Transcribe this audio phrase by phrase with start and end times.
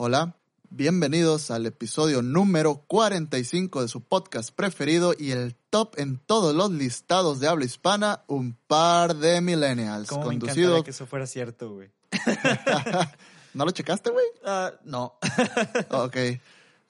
[0.00, 0.36] Hola,
[0.70, 6.70] bienvenidos al episodio número 45 de su podcast preferido y el top en todos los
[6.70, 10.08] listados de habla hispana, un par de millennials.
[10.08, 10.68] ¿Cómo me conducido...
[10.68, 11.90] encantaría que eso fuera cierto, güey?
[13.54, 14.24] ¿No lo checaste, güey?
[14.44, 15.18] Ah, no.
[15.90, 16.16] ok.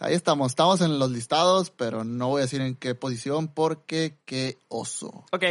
[0.01, 4.19] Ahí estamos, estamos en los listados, pero no voy a decir en qué posición porque
[4.27, 5.25] qué oso.
[5.33, 5.45] ok.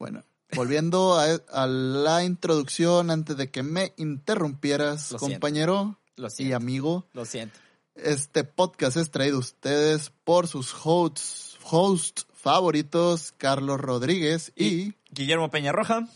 [0.00, 0.24] Bueno,
[0.56, 5.96] volviendo a, a la introducción antes de que me interrumpieras, Lo siento.
[6.16, 6.56] Lo y siento.
[6.56, 7.06] amigo.
[7.12, 7.58] Lo siento.
[7.94, 14.94] Este podcast es traído a ustedes por sus hosts, hosts favoritos, Carlos Rodríguez y...
[15.10, 16.08] Guillermo Peñarroja.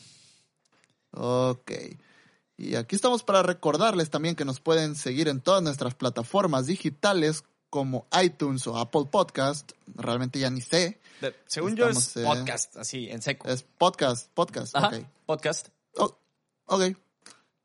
[1.12, 1.73] Ok.
[2.56, 7.45] Y aquí estamos para recordarles también que nos pueden seguir en todas nuestras plataformas digitales
[7.70, 9.73] como iTunes o Apple Podcast.
[9.95, 11.01] Realmente ya ni sé.
[11.20, 13.48] De- según yo es eh, podcast, así, en seco.
[13.48, 14.75] Es podcast, podcast.
[14.77, 15.05] Ajá, Ok.
[15.27, 15.69] podcast.
[15.97, 16.19] Oh,
[16.67, 16.83] ok.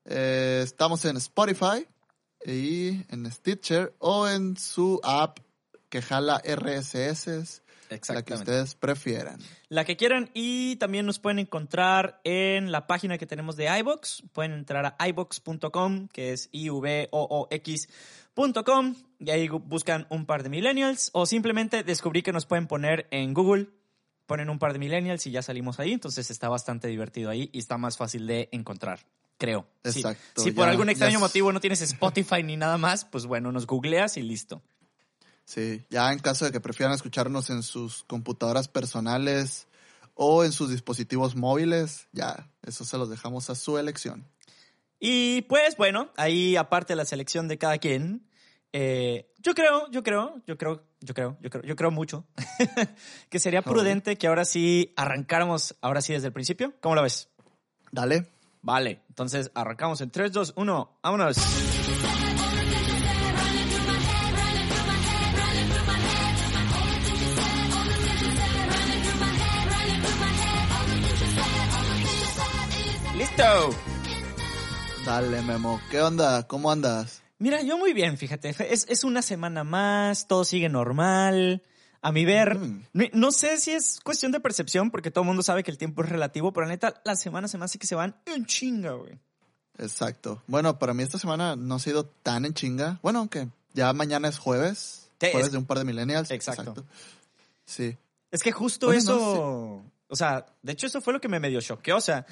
[0.05, 1.87] Eh, estamos en Spotify
[2.45, 5.39] y en Stitcher o en su app
[5.89, 7.61] que jala RSS,
[8.09, 9.39] la que ustedes prefieran.
[9.69, 14.23] La que quieran y también nos pueden encontrar en la página que tenemos de iBox.
[14.33, 17.93] Pueden entrar a iBox.com, que es I-V-O-O-X.com
[19.19, 23.33] y ahí buscan un par de millennials o simplemente descubrí que nos pueden poner en
[23.33, 23.69] Google.
[24.25, 27.59] Ponen un par de millennials y ya salimos ahí, entonces está bastante divertido ahí y
[27.59, 29.01] está más fácil de encontrar,
[29.37, 29.67] creo.
[29.83, 29.99] Sí.
[29.99, 33.67] Exacto, Si por algún extraño motivo no tienes Spotify ni nada más, pues bueno, nos
[33.67, 34.61] googleas y listo.
[35.45, 39.67] Sí, ya en caso de que prefieran escucharnos en sus computadoras personales
[40.13, 44.25] o en sus dispositivos móviles, ya, eso se los dejamos a su elección.
[44.99, 48.25] Y pues bueno, ahí aparte de la selección de cada quien,
[48.71, 52.25] eh, yo creo, yo creo, yo creo, yo creo, yo creo, yo creo mucho
[53.29, 56.73] que sería prudente que ahora sí arrancáramos, ahora sí desde el principio.
[56.79, 57.29] ¿Cómo lo ves?
[57.91, 58.32] Dale.
[58.63, 61.37] Vale, entonces arrancamos en 3, 2, 1, vámonos.
[73.17, 73.43] ¡Listo!
[75.05, 75.81] Dale, Memo.
[75.91, 76.47] ¿Qué onda?
[76.47, 77.21] ¿Cómo andas?
[77.39, 78.49] Mira, yo muy bien, fíjate.
[78.49, 81.63] Es, es una semana más, todo sigue normal.
[82.05, 82.83] A mi ver, Mm.
[82.93, 85.77] no, no sé si es cuestión de percepción, porque todo el mundo sabe que el
[85.77, 88.45] tiempo es relativo, pero la neta, las semanas se me hace que se van en
[88.45, 89.17] chinga, güey.
[89.77, 90.43] Exacto.
[90.47, 92.99] Bueno, para mí esta semana no ha sido tan en chinga.
[93.01, 95.09] Bueno, aunque ya mañana es jueves.
[95.19, 96.29] Sí, jueves es- de un par de millennials.
[96.31, 96.85] Exacto.
[97.65, 97.97] Sí.
[98.31, 101.59] Es que justo eso, no o sea, de hecho eso fue lo que me medio
[101.61, 102.25] choqueó, o sea,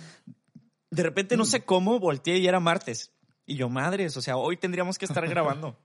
[0.91, 1.39] de repente Mm.
[1.39, 3.11] no sé cómo volteé y era martes.
[3.45, 5.77] Y yo, madres, o sea, hoy tendríamos que estar grabando.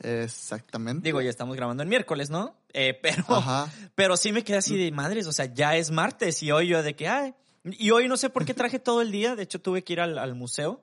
[0.00, 1.04] Exactamente.
[1.06, 2.54] Digo, ya estamos grabando el miércoles, ¿no?
[2.72, 3.72] Eh, pero, Ajá.
[3.94, 6.82] pero sí me quedé así de madres, o sea, ya es martes y hoy yo
[6.82, 7.34] de que, ay,
[7.64, 10.00] y hoy no sé por qué traje todo el día, de hecho tuve que ir
[10.00, 10.82] al, al museo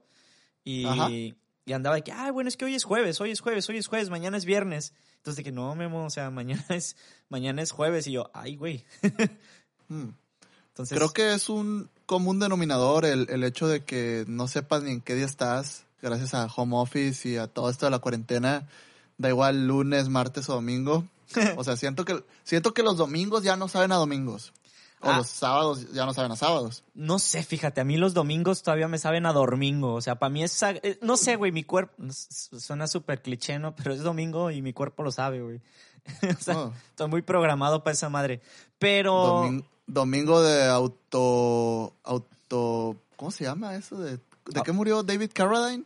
[0.63, 1.09] y, Ajá.
[1.09, 1.35] y
[1.72, 3.88] andaba de que, ay, bueno, es que hoy es jueves, hoy es jueves, hoy es
[3.88, 4.94] jueves, mañana es viernes.
[5.24, 6.97] Entonces de que no, Memo, o sea, mañana es,
[7.30, 8.85] mañana es jueves y yo, ay, güey.
[9.90, 10.12] Mm.
[10.69, 14.91] Entonces, Creo que es un común denominador el, el hecho de que no sepas ni
[14.91, 18.68] en qué día estás, gracias a home office y a todo esto de la cuarentena.
[19.18, 21.06] Da igual lunes, martes o domingo.
[21.57, 24.53] O sea, siento que, siento que los domingos ya no saben a domingos.
[25.01, 25.18] O Ah.
[25.18, 26.84] los sábados ya no saben a sábados.
[26.94, 29.96] No sé, fíjate, a mí los domingos todavía me saben a domingo.
[29.96, 30.62] O sea, para mí es.
[30.63, 31.94] eh, No sé, güey, mi cuerpo.
[32.09, 33.75] Suena súper cliché, ¿no?
[33.75, 35.62] Pero es domingo y mi cuerpo lo sabe, güey.
[36.40, 36.74] o sea, Oh.
[36.91, 38.41] estoy muy programado para esa madre.
[38.80, 39.44] Pero.
[39.44, 43.97] Domin- domingo de auto, auto, ¿cómo se llama eso?
[44.00, 44.22] ¿De, de
[44.59, 44.63] Ah.
[44.63, 45.84] qué murió David Carradine?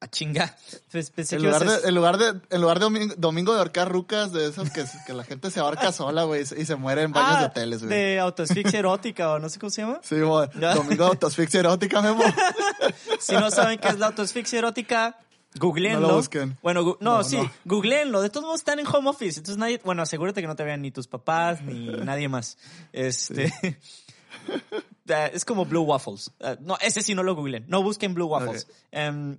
[0.00, 0.54] A chinga.
[0.92, 3.14] Pues pensé En que ibas lugar, a- de, en lugar de, en lugar de domingo,
[3.16, 6.64] domingo de ahorcar rucas, de esos que, que la gente se ahorca sola, güey, y
[6.64, 7.90] se muere en baños Ah, de hoteles, güey.
[7.98, 10.00] De autoasfixia erótica o no sé cómo se llama.
[10.02, 10.48] Sí, güey.
[10.74, 12.22] Domingo de autoasfixia erótica, Memo.
[13.20, 15.18] Si no saben qué es la autoasfixia erótica,
[15.58, 16.00] googleenlo.
[16.02, 16.58] No lo busquen.
[16.62, 17.50] Bueno, gu- no, No, sí, no.
[17.64, 18.20] googleenlo.
[18.20, 19.38] De todos modos están en home office.
[19.40, 22.58] Entonces nadie, bueno, asegúrate que no te vean ni tus papás ni nadie más.
[22.92, 23.52] Este.
[25.08, 26.30] Eh, Es como Blue Waffles.
[26.40, 27.64] Eh, no, ese sí no lo googleen.
[27.68, 28.66] No busquen Blue Waffles.
[28.90, 29.38] Em,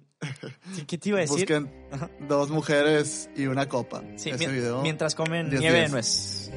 [0.75, 1.37] ¿qué- ¿Qué te iba a decir?
[1.39, 2.09] Busquen Ajá.
[2.27, 4.01] dos mujeres y una copa.
[4.15, 4.81] Sí, Ese mien- video.
[4.81, 5.91] mientras comen 10, nieve de 10.
[5.91, 6.51] nuez.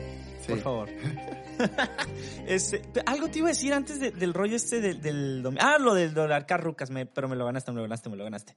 [0.46, 0.52] Sí.
[0.52, 0.88] Por favor.
[2.46, 5.76] Este, te- algo te iba a decir antes de- del rollo este del, del Ah,
[5.78, 8.56] lo del dólar Rucas, me, pero me lo ganaste, me lo ganaste, me lo ganaste.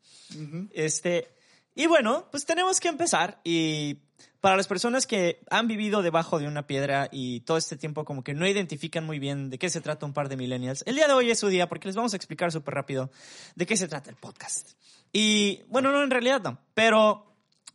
[0.74, 1.28] Este,
[1.76, 3.42] y bueno, pues tenemos que empezar.
[3.44, 4.00] Y
[4.44, 8.26] para las personas que han vivido debajo de una piedra y todo este tiempo como
[8.26, 11.08] que no identifican muy bien de qué se trata un par de millennials, el día
[11.08, 13.10] de hoy es su día porque les vamos a explicar súper rápido
[13.56, 14.72] de qué se trata el podcast.
[15.14, 17.26] Y bueno, no, en realidad no, pero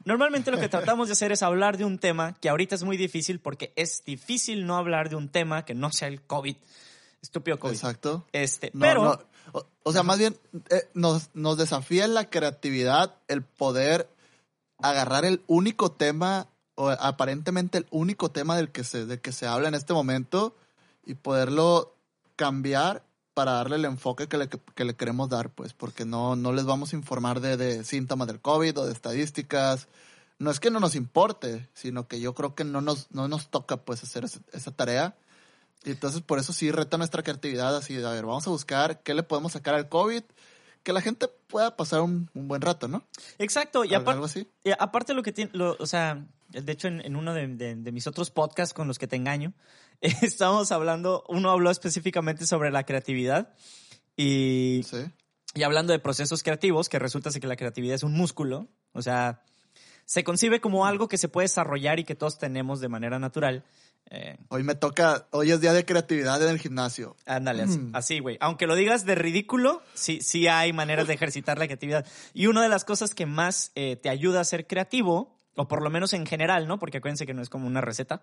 [0.04, 2.98] normalmente lo que tratamos de hacer es hablar de un tema que ahorita es muy
[2.98, 6.56] difícil porque es difícil no hablar de un tema que no sea el COVID.
[7.22, 7.72] Estúpido COVID.
[7.72, 8.26] Exacto.
[8.32, 9.04] Este, No, pero...
[9.04, 9.28] no.
[9.52, 10.36] O, o sea, más bien,
[10.68, 14.06] eh, nos, nos desafía en la creatividad el poder
[14.80, 19.46] agarrar el único tema, o aparentemente el único tema del que se, del que se
[19.46, 20.56] habla en este momento,
[21.04, 21.94] y poderlo
[22.36, 23.02] cambiar
[23.38, 26.64] para darle el enfoque que le, que le queremos dar, pues, porque no, no les
[26.64, 29.86] vamos a informar de, de síntomas del COVID o de estadísticas.
[30.40, 33.48] No es que no nos importe, sino que yo creo que no nos, no nos
[33.48, 35.16] toca, pues, hacer esa, tarea.
[35.84, 39.04] Y entonces, por eso sí reta nuestra creatividad, así de, a ver, vamos a buscar
[39.04, 40.24] qué le podemos sacar al COVID,
[40.88, 43.04] que la gente pueda pasar un, un buen rato, ¿no?
[43.38, 44.48] Exacto, y, Algo aparte así.
[44.64, 47.74] y aparte lo que tiene, lo- o sea, de hecho en, en uno de, de-
[47.76, 49.52] de mis otros podcasts con los que te engaño,
[50.00, 53.54] estábamos hablando, uno habló específicamente sobre la creatividad
[54.16, 54.96] y, Sí.
[55.54, 59.02] y hablando de procesos creativos, que resulta ser que la creatividad es un músculo, o
[59.02, 59.42] sea,
[60.06, 63.64] se concibe como algo que se puede desarrollar y que todos tenemos de manera natural.
[64.10, 67.14] Eh, Hoy me toca, hoy es día de creatividad en el gimnasio.
[67.26, 67.94] Ándale, así- Mm.
[67.94, 68.38] así, güey.
[68.40, 72.06] Aunque lo digas de ridículo, sí, sí hay maneras de ejercitar la creatividad.
[72.32, 75.82] Y una de las cosas que más eh, te ayuda a ser creativo, o por
[75.82, 76.78] lo menos en general, ¿no?
[76.78, 78.22] Porque acuérdense que no es como una receta,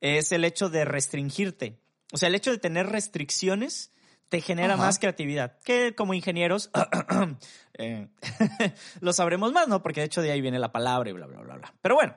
[0.00, 1.80] es el hecho de restringirte.
[2.12, 3.90] O sea, el hecho de tener restricciones
[4.30, 4.84] te genera Ajá.
[4.84, 5.58] más creatividad.
[5.64, 6.70] Que como ingenieros
[7.74, 8.08] eh,
[9.00, 9.82] lo sabremos más, ¿no?
[9.82, 11.74] Porque de hecho de ahí viene la palabra y bla, bla, bla, bla.
[11.82, 12.16] Pero bueno,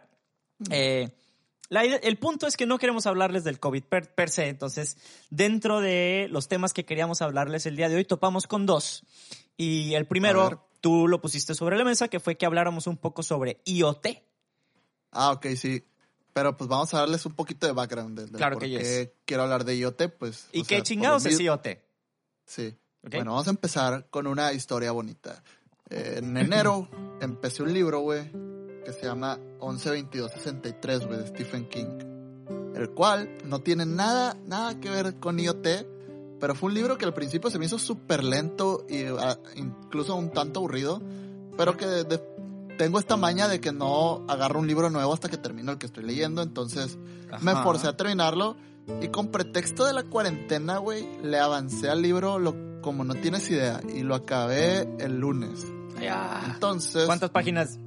[0.71, 1.09] eh,
[1.69, 4.97] la el punto es que no queremos hablarles del COVID per, per se, entonces
[5.29, 9.03] dentro de los temas que queríamos hablarles el día de hoy topamos con dos.
[9.55, 13.23] Y el primero, tú lo pusiste sobre la mesa, que fue que habláramos un poco
[13.23, 14.07] sobre IoT.
[15.11, 15.83] Ah, ok, sí.
[16.33, 19.03] Pero pues vamos a darles un poquito de background de, de Claro por que qué
[19.03, 19.09] yes.
[19.25, 20.47] quiero hablar de IoT, pues.
[20.53, 21.67] ¿Y qué sea, chingados es IoT?
[22.45, 22.73] Sí.
[23.01, 25.43] Bueno, vamos a empezar con una historia bonita.
[25.89, 26.87] Eh, en enero
[27.21, 28.31] empecé un libro, güey,
[28.93, 31.85] que se llama 112263, güey, de Stephen King.
[32.75, 35.67] El cual no tiene nada, nada que ver con IoT,
[36.39, 38.85] pero fue un libro que al principio se me hizo súper lento
[39.19, 41.01] ah, incluso un tanto aburrido,
[41.57, 42.21] pero que de- de-
[42.77, 45.85] tengo esta maña de que no agarro un libro nuevo hasta que termino el que
[45.87, 46.97] estoy leyendo, entonces
[47.41, 47.63] me Ajá.
[47.63, 48.55] forcé a terminarlo
[49.01, 53.49] y con pretexto de la cuarentena, güey, le avancé al libro lo, como no tienes
[53.51, 55.65] idea y lo acabé el lunes.
[56.01, 56.41] Ya.
[56.53, 57.77] Entonces, ¿Cuántas páginas?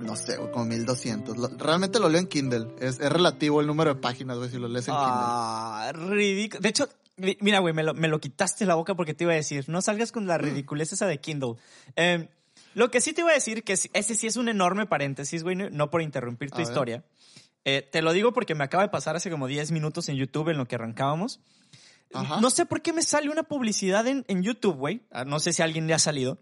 [0.00, 1.36] No sé, güey, como 1200.
[1.36, 2.68] Lo- realmente lo leo en Kindle.
[2.80, 6.60] Es, es relativo el número de páginas, güey, si lo lees en Ah, ridículo.
[6.60, 9.32] De hecho, mi- mira, güey, me lo, me lo quitaste la boca porque te iba
[9.32, 10.42] a decir, no salgas con la Mm.
[10.42, 11.54] ridiculez esa de Kindle.
[11.96, 12.28] Eh,
[12.74, 15.56] lo que sí te iba a decir, que ese sí es un enorme paréntesis, güey,
[15.56, 17.04] no por interrumpir tu A historia.
[17.64, 20.48] Eh, te lo digo porque me acaba de pasar hace como 10 minutos en YouTube
[20.48, 21.40] en lo que arrancábamos.
[22.12, 22.40] Ajá.
[22.40, 25.02] No sé por qué me sale una publicidad en, en YouTube, güey.
[25.10, 26.38] Ah, No sé si a alguien le ha salido.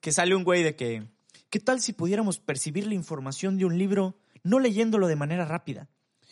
[0.00, 1.04] Que sale un güey de que,
[1.52, 5.86] ¿qué tal si pudiéramos percibir la información de un libro no leyéndolo de manera rápida?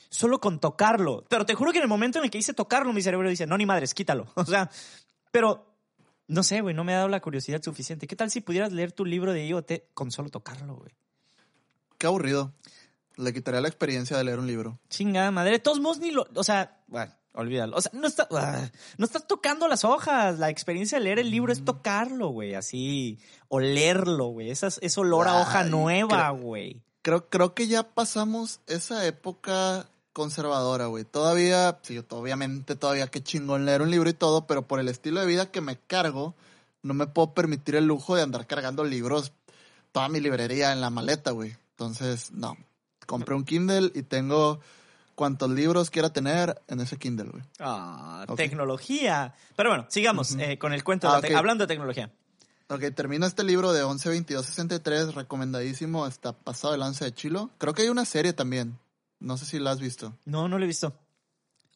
[0.09, 1.25] Solo con tocarlo.
[1.29, 3.47] Pero te juro que en el momento en el que hice tocarlo, mi cerebro dice,
[3.47, 4.33] no, ni madres, quítalo.
[4.35, 4.71] O sea,
[5.31, 5.77] pero
[6.27, 8.07] no sé, güey, no me ha dado la curiosidad suficiente.
[8.07, 10.91] ¿Qué tal si pudieras leer tu libro de IoT con solo tocarlo, güey?
[11.99, 12.55] Qué aburrido.
[13.17, 14.81] Le quitaría la experiencia de leer un libro.
[14.89, 15.53] Chingada madre.
[15.53, 16.27] De todos modos, ni lo.
[16.35, 17.77] O sea, bueno, olvídalo.
[17.77, 18.69] O sea, no, está, ah,
[18.99, 20.39] no estás tocando las hojas.
[20.39, 22.55] La experiencia de leer el libro es tocarlo, güey.
[22.55, 23.19] Así.
[23.49, 24.51] Olerlo, güey.
[24.51, 26.83] Esa, es olor a hoja Ay, nueva, creo- güey.
[27.03, 31.05] Creo, creo que ya pasamos esa época conservadora, güey.
[31.05, 35.21] Todavía, sí, obviamente todavía qué chingón leer un libro y todo, pero por el estilo
[35.21, 36.35] de vida que me cargo,
[36.83, 39.33] no me puedo permitir el lujo de andar cargando libros,
[39.93, 41.57] toda mi librería en la maleta, güey.
[41.71, 42.57] Entonces, no.
[43.07, 44.61] Compré un Kindle y tengo
[45.21, 47.43] cuantos libros quiera tener en ese Kindle, güey.
[47.59, 49.35] Ah, tecnología.
[49.55, 51.09] Pero bueno, sigamos eh, con el cuento.
[51.11, 51.39] de Ah, la.
[51.39, 52.11] Hablando de tecnología.
[52.71, 57.51] Ok, termino este libro de 112263, recomendadísimo, está pasado el lance de chilo.
[57.59, 58.79] Creo que hay una serie también.
[59.19, 60.17] No sé si la has visto.
[60.25, 60.87] No, no lo he visto.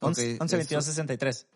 [0.01, 0.93] Ok, 11, 11 22, eso.
[0.93, 1.47] 63.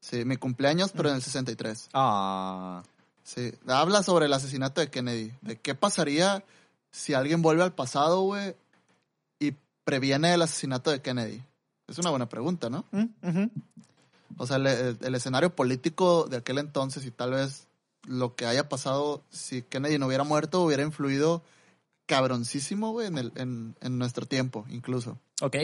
[0.00, 1.90] Sí, mi cumpleaños, pero en el 63.
[1.92, 2.82] Ah.
[3.24, 5.34] Sí, habla sobre el asesinato de Kennedy.
[5.42, 6.42] De qué pasaría
[6.90, 8.56] si alguien vuelve al pasado, güey,
[9.86, 11.42] previene el asesinato de Kennedy.
[11.86, 12.84] Es una buena pregunta, ¿no?
[12.90, 13.44] Mm.
[14.36, 17.68] O sea, el, escenario político de aquel entonces y tal vez
[18.06, 21.42] lo que haya pasado si Kennedy no hubiera muerto hubiera influido
[22.06, 25.18] cabroncísimo, güey, en, el, en, en nuestro tiempo, incluso.
[25.40, 25.56] Ok.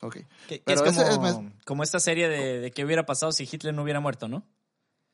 [0.00, 0.14] Ok.
[0.14, 3.32] Que, que Pero es ese como, es- como esta serie de, de qué hubiera pasado
[3.32, 4.44] si Hitler no hubiera muerto, ¿no?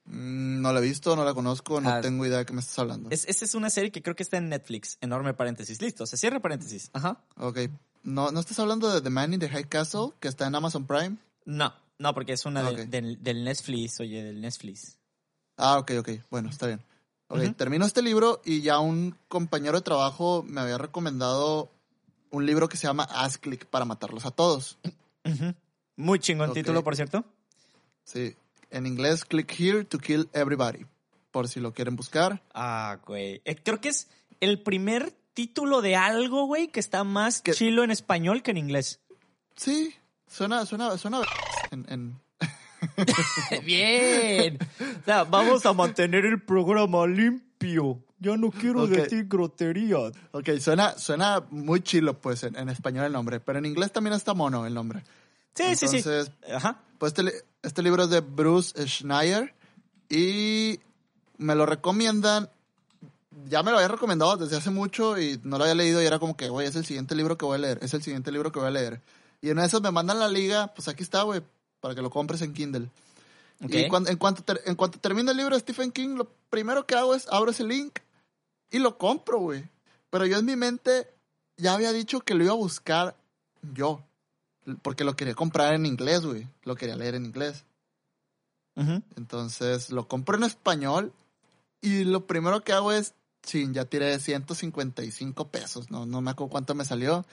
[0.07, 2.61] Mm, No la he visto, no la conozco, no Ah, tengo idea de qué me
[2.61, 3.11] estás hablando.
[3.11, 4.97] Es, esa es una serie que creo que está en Netflix.
[5.01, 5.81] Enorme paréntesis.
[5.81, 6.91] Listo, se cierra paréntesis.
[6.93, 7.21] Ajá.
[7.37, 7.59] Ok.
[8.03, 10.87] ¿No, ¿No estás hablando de The Man in the High Castle, que está en Amazon
[10.87, 11.17] Prime?
[11.45, 12.89] No, no, porque es una de- Ok.
[12.89, 14.97] del, Netflix, oye, del Netflix.
[15.57, 16.09] Ah, ok, ok.
[16.31, 16.81] Bueno, está bien.
[17.31, 21.71] Ok, termino este libro y ya un compañero de trabajo me había recomendado
[22.31, 24.79] un libro que se llama Haz Click para matarlos a todos.
[25.97, 26.55] Muy chingón Ok.
[26.55, 27.25] título, por cierto.
[28.05, 28.35] Sí.
[28.71, 30.87] En inglés, Click Here to Kill Everybody.
[31.31, 32.43] Por si lo quieren buscar.
[32.55, 33.43] Ah, güey.
[33.45, 34.09] Eh, creo que es
[34.41, 39.01] el primer subtítulo de algo, güey, que está más chilo en español que en inglés.
[39.55, 39.95] Sí,
[40.27, 41.21] suena, suena, suena
[41.71, 42.21] en, en-
[43.65, 44.59] Bien.
[44.81, 48.03] O sea, vamos a mantener el programa limpio.
[48.19, 50.13] Ya no quiero decir groterías.
[50.33, 54.15] Ok, suena, suena muy chilo, pues, en, en español el nombre, pero en inglés también
[54.15, 55.05] está mono el nombre.
[55.55, 55.97] Sí, sí, sí.
[55.99, 56.81] Entonces, Ajá.
[56.99, 59.55] Pues este, este libro es de Bruce Schneier
[60.09, 60.81] y
[61.37, 62.51] me lo recomiendan.
[63.47, 66.19] Ya me lo había recomendado desde hace mucho y no lo había leído y era
[66.19, 68.51] como que, güey, es el siguiente libro que voy a leer, es el siguiente libro
[68.53, 69.01] que voy a leer.
[69.41, 71.43] Y en eso me mandan la liga, pues aquí está, güey,
[71.81, 72.89] para que lo compres en Kindle.
[73.65, 73.75] Ok.
[73.75, 76.87] Y cuan- en, cuanto ter- en cuanto termine el libro de Stephen King, lo primero
[76.87, 77.99] que hago es abro ese link
[78.71, 79.65] y lo compro, güey.
[80.11, 81.09] Pero yo en mi mente
[81.57, 83.17] ya había dicho que lo iba a buscar
[83.75, 84.03] yo.
[84.83, 86.47] Porque lo quería comprar en inglés, güey.
[86.65, 87.65] Lo quería leer en inglés.
[88.77, 89.03] Ujú.
[89.17, 91.13] Entonces lo compro en español
[91.81, 95.91] y lo primero que hago es, chin, ya tiré 155 pesos.
[95.91, 97.25] No, no me acuerdo cuánto me salió.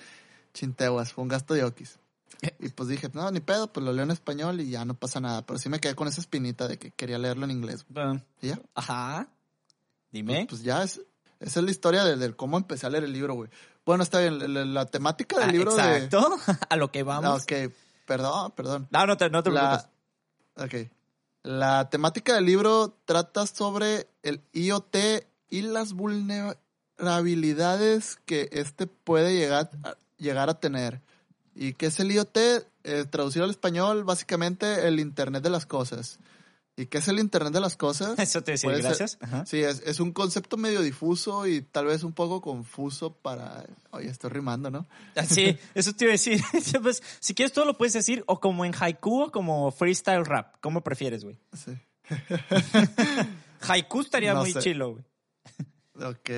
[0.53, 1.97] Chinteguas, fue un gasto de okis.
[2.59, 5.19] Y pues dije, no, ni pedo, pues lo leo en español y ya no pasa
[5.19, 5.45] nada.
[5.45, 7.85] Pero sí me quedé con esa espinita de que quería leerlo en inglés.
[7.89, 8.59] Bueno, ¿Y ya?
[8.73, 9.27] Ajá.
[10.11, 10.45] Dime.
[10.49, 11.01] Pues ya es,
[11.39, 13.49] esa es la historia de, de cómo empecé a leer el libro, güey.
[13.85, 16.37] Bueno, está bien, la, la- la temática del Ah, libro exacto.
[16.69, 17.03] a lo que de...
[17.03, 17.43] vamos.
[17.43, 17.51] Ok,
[18.05, 18.87] perdón, perdón.
[18.91, 19.87] No, no te, no te preocupes.
[20.55, 20.73] La, ok.
[21.43, 24.95] La temática del libro trata sobre el IoT
[25.55, 31.01] y las vulnerabilidades que este puede llegar a, llegar a tener.
[31.55, 32.37] ¿Y qué es el IoT?
[32.83, 36.19] Eh, traducido al español, básicamente el Internet de las Cosas.
[36.75, 38.19] ¿Y qué es el Internet de las Cosas?
[38.27, 39.17] Eso te decía, gracias.
[39.21, 39.45] Ajá.
[39.45, 43.65] Sí, es, es un concepto medio difuso y tal vez un poco confuso para...
[43.91, 44.85] Oye, estoy rimando, ¿no?
[45.15, 46.41] Ah, Sí, eso te iba a decir.
[46.83, 50.55] Pues, si quieres, todo lo puedes decir o como en haiku o como freestyle rap.
[50.59, 51.39] ¿Cómo prefieres, güey?
[51.53, 51.71] Sí.
[53.61, 54.59] Haiku estaría No muy sé.
[54.59, 55.05] chilo, güey.
[55.95, 56.29] Ok.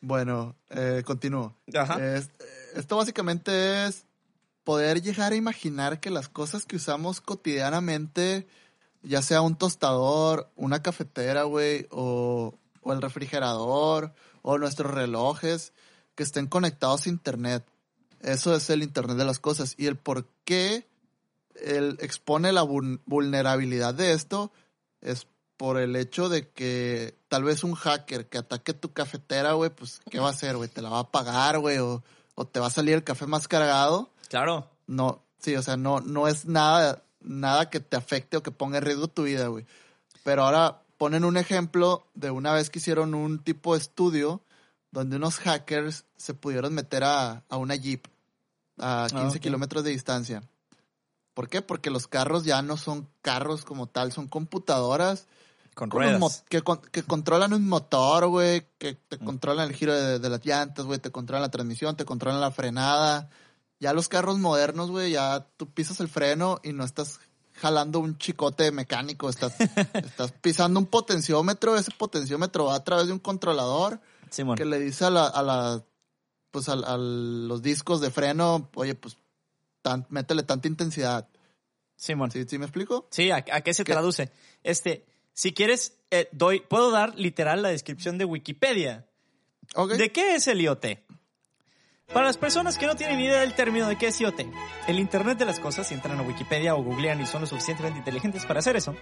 [0.00, 1.56] Bueno, eh, continúo.
[1.74, 2.16] Ajá.
[2.16, 2.30] Es-
[2.74, 4.04] esto básicamente es
[4.64, 8.46] poder llegar a imaginar que las cosas que usamos cotidianamente,
[9.02, 14.12] ya sea un tostador, una cafetera, güey, o, o el refrigerador,
[14.42, 15.72] o nuestros relojes,
[16.14, 17.64] que estén conectados a Internet.
[18.20, 19.74] Eso es el Internet de las cosas.
[19.78, 20.86] Y el por qué
[21.54, 24.50] él expone la vul- vulnerabilidad de esto
[25.00, 25.26] es
[25.56, 30.00] por el hecho de que tal vez un hacker que ataque tu cafetera, güey, pues,
[30.10, 30.68] ¿qué va a hacer, güey?
[30.68, 31.78] ¿Te la va a pagar, güey?
[31.78, 32.02] O,
[32.34, 34.10] o te va a salir el café más cargado.
[34.28, 34.68] Claro.
[34.86, 38.78] No, sí, o sea, no, no es nada, nada que te afecte o que ponga
[38.78, 39.66] en riesgo tu vida, güey.
[40.22, 44.42] Pero ahora ponen un ejemplo de una vez que hicieron un tipo de estudio
[44.90, 48.06] donde unos hackers se pudieron meter a, a una Jeep
[48.78, 50.42] a 15 Ah, kilómetros de distancia.
[51.34, 51.62] ¿Por qué?
[51.62, 55.26] Porque los carros ya no son carros como tal, son computadoras
[55.74, 56.44] Con ruedas.
[56.48, 59.24] que, con- que controlan un motor, güey, que te Mm.
[59.24, 62.50] controlan el giro de, de las llantas, güey, te controlan la transmisión, te controlan la
[62.50, 63.28] frenada.
[63.80, 67.20] Ya los carros modernos, güey, ya tú pisas el freno y no estás
[67.54, 69.54] jalando un chicote mecánico, estás,
[69.94, 74.00] estás pisando un potenciómetro, ese potenciómetro va a través de un controlador
[74.30, 74.56] Simón.
[74.56, 75.84] que le dice a la, a la
[76.50, 79.16] pues a, a los discos de freno, oye, pues
[79.82, 81.28] tan, métele tanta intensidad.
[81.96, 82.30] Simón.
[82.30, 83.06] ¿Sí, ¿Sí me explico?
[83.10, 83.92] Sí, ¿a, a qué se ¿Qué?
[83.92, 84.30] traduce?
[84.62, 85.04] Este,
[85.34, 89.06] si quieres, eh, doy, puedo dar literal la descripción de Wikipedia.
[89.98, 90.86] ¿De qué es el IoT?
[92.12, 94.40] Para las personas que no tienen idea del término de qué es IoT,
[94.86, 97.98] el Internet de las Cosas, si entran a Wikipedia o googlean y son lo suficientemente
[97.98, 98.94] inteligentes para hacer eso,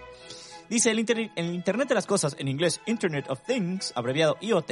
[0.69, 0.99] dice el,
[1.35, 4.71] el Internet de las Cosas, en inglés Internet of Things, abreviado IoT,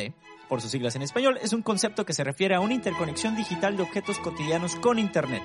[0.51, 3.77] por sus siglas en español, es un concepto que se refiere a una interconexión digital
[3.77, 5.41] de objetos cotidianos con Internet.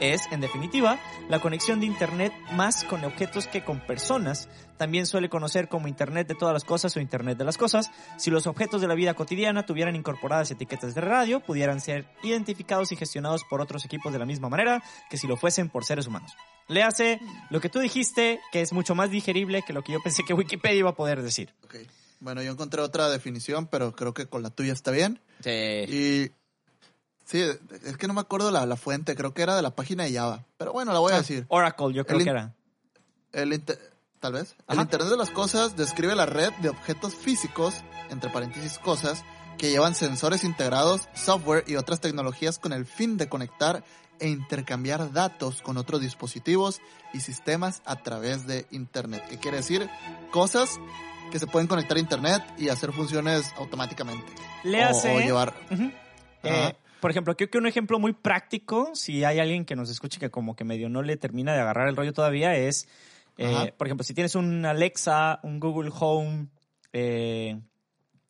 [0.00, 0.98] Es, en definitiva,
[1.28, 4.48] la conexión de Internet más con objetos que con personas.
[4.78, 7.90] También suele conocer como Internet de todas las cosas o Internet de las cosas.
[8.16, 12.92] Si los objetos de la vida cotidiana tuvieran incorporadas etiquetas de radio, pudieran ser identificados
[12.92, 16.06] y gestionados por otros equipos de la misma manera que si lo fuesen por seres
[16.06, 16.34] humanos.
[16.68, 17.20] Le hace
[17.50, 20.34] lo que tú dijiste, que es mucho más digerible que lo que yo pensé que
[20.34, 21.54] Wikipedia iba a poder decir.
[21.64, 21.76] Ok.
[22.20, 25.20] Bueno, yo encontré otra definición, pero creo que con la tuya está bien.
[25.44, 26.30] Y
[27.24, 27.42] sí,
[27.84, 30.14] es que no me acuerdo la, la fuente, creo que era de la página de
[30.14, 30.44] Java.
[30.56, 31.46] Pero bueno, la voy a decir.
[31.48, 32.54] Oracle, yo creo El que era.
[33.32, 33.62] El
[34.18, 34.56] tal vez.
[34.68, 34.80] El.
[34.80, 37.74] Internet de las Cosas describe la red de objetos físicos,
[38.10, 39.24] entre paréntesis cosas,
[39.58, 43.84] que llevan sensores integrados, software y otras tecnologías con el fin de conectar
[44.20, 46.80] e intercambiar datos con otros dispositivos
[47.12, 49.24] y sistemas a través de Internet.
[49.28, 49.88] ¿Qué quiere decir?
[50.30, 50.78] Cosas
[51.32, 54.32] que se pueden conectar a Internet y hacer funciones automáticamente.
[54.64, 55.14] Le O- hace...
[55.16, 55.54] o llevar.
[56.42, 60.18] Eh, por ejemplo, creo que un ejemplo muy práctico, si hay alguien que nos escuche
[60.18, 62.88] que como que medio no le termina de agarrar el rollo todavía, es,
[63.38, 66.46] eh, por ejemplo, si tienes un Alexa, un Google Home,
[66.92, 67.60] eh,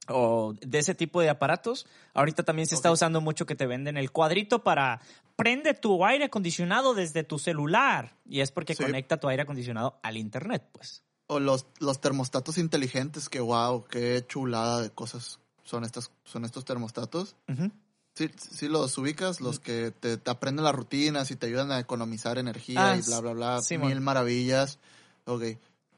[0.09, 1.87] o de ese tipo de aparatos.
[2.15, 5.01] Ahorita también se está usando mucho que te venden el cuadrito para
[5.37, 8.17] prende tu aire acondicionado desde tu celular.
[8.29, 8.83] Y es porque Sí.
[8.83, 11.03] conecta tu aire acondicionado al internet, pues.
[11.29, 16.65] O los, los termostatos inteligentes, que wow, qué chulada de cosas son estas, son estos
[16.65, 17.35] termostatos.
[17.49, 17.71] Ujú.
[18.15, 21.79] Sí, sí los ubicas, los que te, te aprenden las rutinas y te ayudan a
[21.81, 23.61] economizar energía Ah, y bla, bla, bla.
[23.61, 23.89] Simón.
[23.89, 24.79] mil maravillas.
[25.27, 25.43] Ok.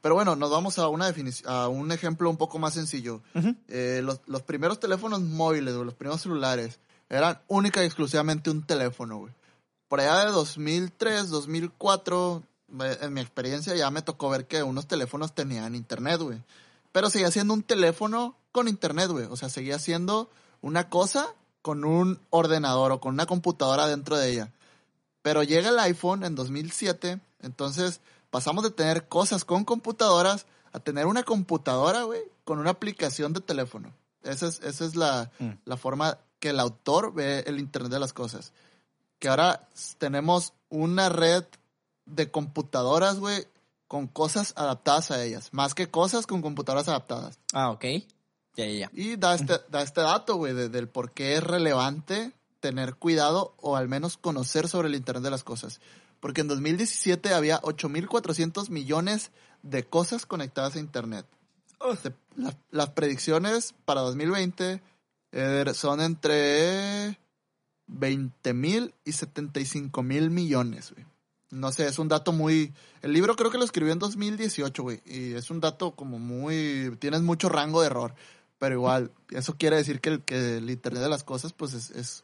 [0.01, 1.13] Pero bueno, nos vamos a una
[1.45, 3.21] a un ejemplo un poco más sencillo.
[3.67, 6.79] Eh, los, los primeros teléfonos móviles, o los primeros celulares,
[7.09, 9.33] eran única y exclusivamente un teléfono, güey.
[9.87, 14.87] Por allá de 2003, 2004, me- en mi experiencia ya me tocó ver que unos
[14.87, 16.41] teléfonos tenían internet, güey.
[16.91, 19.25] Pero seguía siendo un teléfono con internet, güey.
[19.25, 20.29] O sea, seguía siendo
[20.61, 21.27] una cosa
[21.61, 24.51] con un ordenador o con una computadora dentro de ella.
[25.21, 31.05] Pero llega el iPhone en 2007, entonces pasamos de tener cosas con computadoras a tener
[31.07, 33.91] una computadora, güey, con una aplicación de teléfono.
[34.23, 35.51] Esa es, esa es la, Mm.
[35.65, 38.51] la forma que el autor ve el Internet de las cosas.
[39.19, 39.67] Que ahora
[39.97, 41.43] tenemos una red
[42.05, 43.45] de computadoras, güey,
[43.87, 45.49] con cosas adaptadas a ellas.
[45.51, 47.39] Más que cosas con computadoras adaptadas.
[47.53, 47.83] Ah, ok.
[48.55, 48.89] Ya, ya, ya.
[48.93, 53.53] Y da este, da este dato, güey, de- del por qué es relevante tener cuidado
[53.57, 55.79] o al menos conocer sobre el Internet de las cosas.
[56.19, 59.31] Porque en 2017 había 8.400 millones
[59.63, 61.25] de cosas conectadas a Internet.
[62.01, 64.81] Se- la- las predicciones para 2020
[65.31, 67.17] eh, son entre
[67.87, 71.05] 20.000 y 75.000 millones, güey.
[71.51, 72.73] No sé, es un dato muy...
[73.01, 75.01] El libro creo que lo escribió en 2018, güey.
[75.05, 76.95] Y es un dato como muy...
[76.99, 78.13] Tienes mucho rango de error.
[78.59, 81.89] Pero igual, eso quiere decir que el, que el Internet de las cosas, pues es,
[81.91, 82.23] es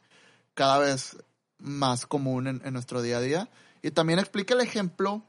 [0.54, 1.16] cada vez
[1.58, 3.50] más común en, en nuestro día a día.
[3.82, 5.22] Y también explica el ejemplo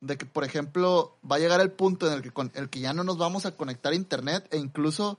[0.00, 2.80] de que, por ejemplo, va a llegar el punto en el que, con, el que
[2.80, 5.18] ya no nos vamos a conectar a Internet e incluso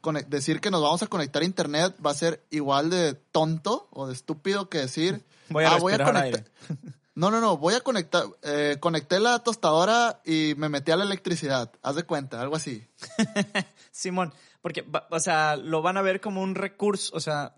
[0.00, 3.88] cone- decir que nos vamos a conectar a Internet va a ser igual de tonto
[3.90, 6.44] o de estúpido que decir, Voy a "Ah, respirar conectar- aire.
[7.14, 11.02] No, no, no, voy a conectar, eh, conecté la tostadora y me metí a la
[11.02, 12.86] electricidad, haz de cuenta, algo así.
[13.90, 17.56] Simón, porque, o sea, lo van a ver como un recurso, o sea,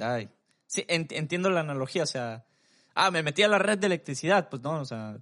[0.00, 0.28] ay,
[0.66, 2.46] sí, en- entiendo la analogía, o sea,
[2.96, 5.16] ah, me metí a la red de electricidad, pues no, o sea,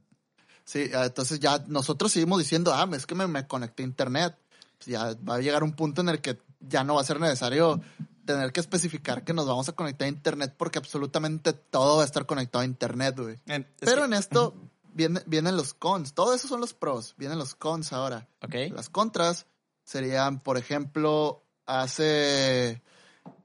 [0.65, 4.35] Sí, ah, entonces ya nosotros seguimos diciendo, ah, es que me, me conecté a internet.
[4.79, 7.21] Pues ya va a llegar un punto en el que ya no va a ser
[7.21, 7.83] necesario
[8.25, 12.07] tener que especificar que nos vamos a conectar a internet porque absolutamente todo va a
[12.07, 13.37] estar conectado a internet, güey.
[13.45, 14.55] Pero que- en esto
[14.95, 16.15] viene- vienen los cons.
[16.15, 17.15] Todo eso son los pros.
[17.19, 18.27] Vienen los cons ahora.
[18.41, 19.45] ok, Las contras
[19.85, 22.81] serían, por ejemplo, hace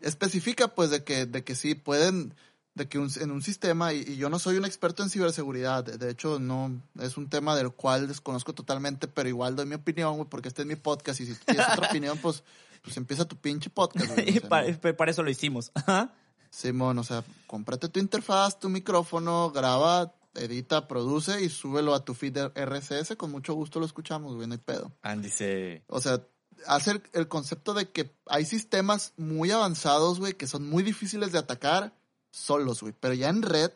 [0.02, 2.34] especifica pues de que de que sí pueden
[2.80, 5.84] de que un- en un sistema y, y yo no soy un experto en ciberseguridad,
[5.84, 10.16] de, hecho no es un tema del cual desconozco totalmente, pero igual doy mi opinión,
[10.16, 12.44] güey, porque este es mi podcast y si tienes otra opinión, pues
[12.82, 14.30] pues empieza tu pinche podcast, güey.
[14.30, 14.80] y sea, pa- no.
[14.80, 16.14] pa- para eso lo hicimos, Ajá.
[16.50, 22.14] Simón, o sea, cómprate tu interfaz, tu micrófono, graba, edita, produce y súbelo a tu
[22.14, 24.92] feed de RSS, con mucho gusto lo escuchamos, güey, no hay pedo.
[25.04, 25.84] Andy se...
[25.88, 26.22] O sea,
[26.68, 31.32] hace el, el concepto de que hay sistemas muy avanzados, güey, que son muy difíciles
[31.34, 31.94] de atacar
[32.32, 32.94] solos, güey.
[33.00, 33.72] Pero ya en red,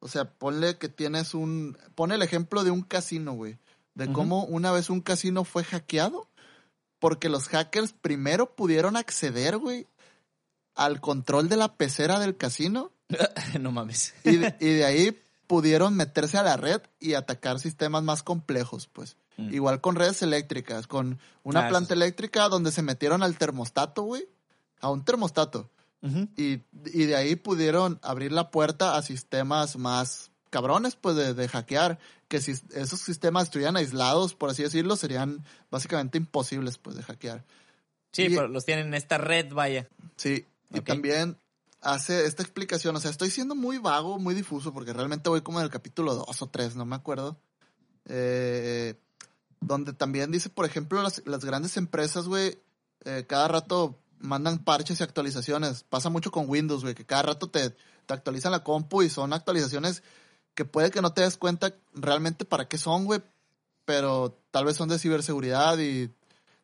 [0.00, 1.76] o sea, ponle que tienes un...
[1.94, 3.58] Pone el ejemplo de un casino, güey.
[3.94, 6.28] De cómo una vez un casino fue hackeado
[7.00, 9.86] porque los hackers primero pudieron acceder, güey,
[10.76, 12.92] al control de la pecera del casino
[13.60, 14.14] no mames.
[14.24, 18.86] y de, y de ahí pudieron meterse a la red y atacar sistemas más complejos,
[18.86, 19.16] pues.
[19.36, 19.54] Mm.
[19.54, 21.94] Igual con redes eléctricas, con una Ah, planta sí.
[21.94, 24.28] eléctrica donde se metieron al termostato, güey.
[24.80, 25.70] A un termostato.
[26.36, 31.48] Y, y de ahí pudieron abrir la puerta a sistemas más cabrones, pues, de, de
[31.48, 31.98] hackear.
[32.28, 37.44] Que si esos sistemas estuvieran aislados, por así decirlo, serían básicamente imposibles, pues, de hackear.
[38.12, 39.88] Sí, Y- pero los tienen en esta red, vaya.
[40.16, 41.36] Sí, y también
[41.80, 45.58] hace esta explicación, o sea, estoy siendo muy vago, muy difuso, porque realmente voy como
[45.58, 47.38] en el capítulo 2 o 3, no me acuerdo.
[48.06, 48.94] Eh,
[49.60, 52.58] donde también dice, por ejemplo, las, las grandes empresas, güey,
[53.04, 55.84] eh, cada rato mandan parches y actualizaciones.
[55.84, 59.32] Pasa mucho con Windows, güey, que cada rato te, te actualizan la compu y son
[59.32, 60.02] actualizaciones
[60.54, 63.20] que puede que no te des cuenta realmente para qué son, güey,
[63.84, 66.10] pero tal vez son de ciberseguridad y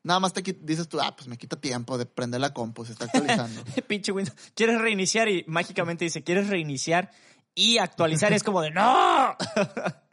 [0.02, 2.92] nada más te dices tú, ah, pues me quita tiempo de prender la compu, se
[2.92, 3.62] está actualizando.
[3.86, 4.36] Pinche Windows.
[4.54, 5.28] ¿Quieres reiniciar?
[5.28, 7.10] Y mágicamente dice, ¿quieres reiniciar?
[7.54, 9.36] Y actualizar es como de, ¡no!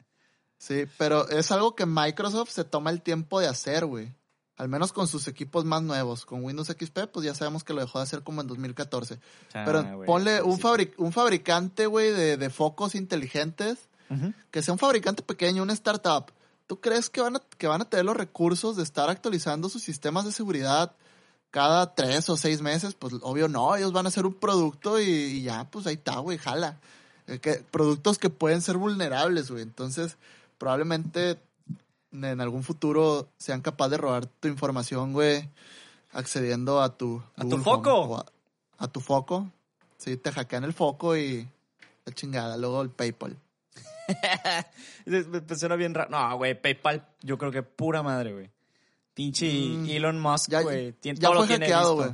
[0.61, 4.13] Sí, pero es algo que Microsoft se toma el tiempo de hacer, güey.
[4.61, 6.23] Al menos con sus equipos más nuevos.
[6.25, 9.19] Con Windows XP, pues ya sabemos que lo dejó de hacer como en 2014.
[9.65, 10.61] Pero ponle un, sí.
[10.61, 13.79] fabri- un fabricante, güey, de, de focos inteligentes.
[14.51, 16.25] Que sea un fabricante pequeño, una startup.
[16.67, 19.81] ¿Tú crees que van, a, que van a tener los recursos de estar actualizando sus
[19.81, 20.93] sistemas de seguridad
[21.49, 25.05] cada tres o seis meses, pues obvio no, ellos van a hacer un producto y,
[25.09, 26.79] y ya, pues ahí está, güey, jala.
[27.27, 29.63] Eh, que, productos que pueden ser vulnerables, güey.
[29.63, 30.17] Entonces,
[30.57, 31.39] probablemente
[32.11, 35.49] en algún futuro sean capaces de robar tu información, güey,
[36.11, 37.21] accediendo a tu...
[37.35, 38.17] ¿A tu foco?
[38.17, 38.25] A,
[38.83, 39.49] a tu foco.
[39.97, 41.47] Sí, te hackean el foco y
[42.05, 43.37] la chingada, luego el PayPal.
[45.05, 46.09] Me suena bien raro.
[46.09, 48.49] No, güey, PayPal, yo creo que pura madre, güey.
[49.13, 50.93] Pinche Mm, Elon Musk, Ya, güey.
[50.93, 52.09] tiene- ya todo lo fue hackeado, güey.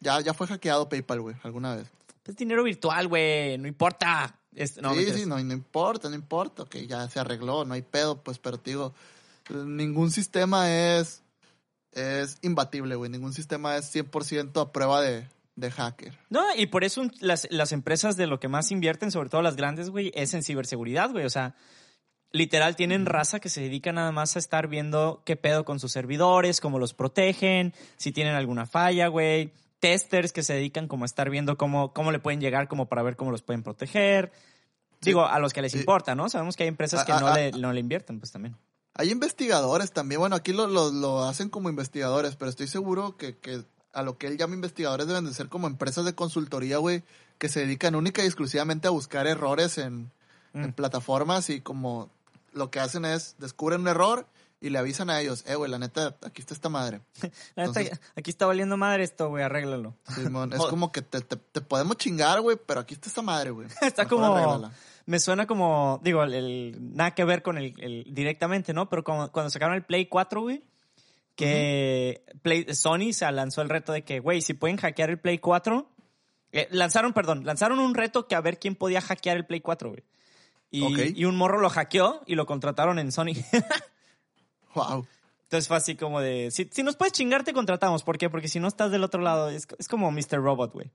[0.00, 1.88] Ya, ya fue hackeado PayPal, güey, alguna vez.
[2.24, 3.56] Es dinero virtual, güey.
[3.58, 4.37] No importa.
[4.58, 7.82] Es- no, sí, sí, no, no importa, no importa, que ya se arregló, no hay
[7.82, 8.92] pedo, pues, pero te digo,
[9.50, 11.22] ningún sistema es,
[11.92, 16.18] es imbatible, güey, ningún sistema es 100% a prueba de, de hacker.
[16.28, 19.56] No, y por eso las, las empresas de lo que más invierten, sobre todo las
[19.56, 21.24] grandes, güey, es en ciberseguridad, güey.
[21.24, 21.54] O sea,
[22.32, 25.92] literal tienen raza que se dedica nada más a estar viendo qué pedo con sus
[25.92, 29.52] servidores, cómo los protegen, si tienen alguna falla, güey.
[29.80, 33.02] Testers que se dedican como a estar viendo cómo, cómo le pueden llegar como para
[33.02, 34.32] ver cómo los pueden proteger.
[35.00, 36.28] Digo, a los que les importa, ¿no?
[36.28, 38.56] Sabemos que hay empresas que no, le, no le invierten, pues también.
[38.94, 43.36] Hay investigadores también, bueno, aquí lo, lo, lo hacen como investigadores, pero estoy seguro que,
[43.36, 43.62] que
[43.92, 47.04] a lo que él llama investigadores deben de ser como empresas de consultoría, güey,
[47.38, 50.10] que se dedican única y exclusivamente a buscar errores en,
[50.54, 50.72] en Mm.
[50.72, 52.10] plataformas y como
[52.52, 54.26] lo que hacen es descubren un error
[54.60, 57.00] y le avisan a ellos, eh, güey, la neta, aquí está esta madre.
[57.54, 59.96] La neta, Entonces- aquí está valiendo madre esto, güey, arréglalo.
[60.14, 63.50] Simón, es como que te, te, te podemos chingar, güey, pero aquí está esta madre,
[63.50, 63.68] güey.
[63.82, 64.70] Está Mejor como.
[65.06, 66.00] Me suena como.
[66.04, 68.88] Digo, el, el- nada que ver con el, el- directamente, ¿no?
[68.90, 70.62] Pero como, cuando sacaron el Play 4, güey.
[71.36, 75.38] Que Play, Sony se lanzó el reto de que, güey, si pueden hackear el Play
[75.38, 75.88] 4.
[76.52, 79.90] eh, lanzaron, perdón, lanzaron un reto que a ver quién podía hackear el Play 4,
[79.90, 80.02] güey.
[80.70, 80.98] Y, Ok.
[81.16, 83.34] y un morro lo hackeó y lo contrataron en Sony.
[84.74, 85.06] Wow.
[85.44, 88.02] Entonces fue así como de, si, si nos puedes chingar, te contratamos.
[88.02, 88.28] ¿Por qué?
[88.28, 90.42] Porque si no estás del otro lado, es, es como Mr.
[90.42, 90.90] Robot, güey.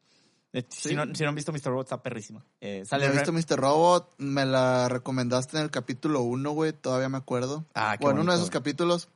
[0.70, 1.66] Si, no, si no han visto Mr.
[1.66, 2.46] Robot, está perrísima.
[2.62, 3.60] Eh, sale He visto Mr.
[3.60, 7.66] Robot, me la recomendaste en el capítulo 1, güey, todavía me acuerdo.
[7.74, 8.62] Ah, qué bueno, uno de bonito, esos güey.
[8.62, 9.10] capítulos.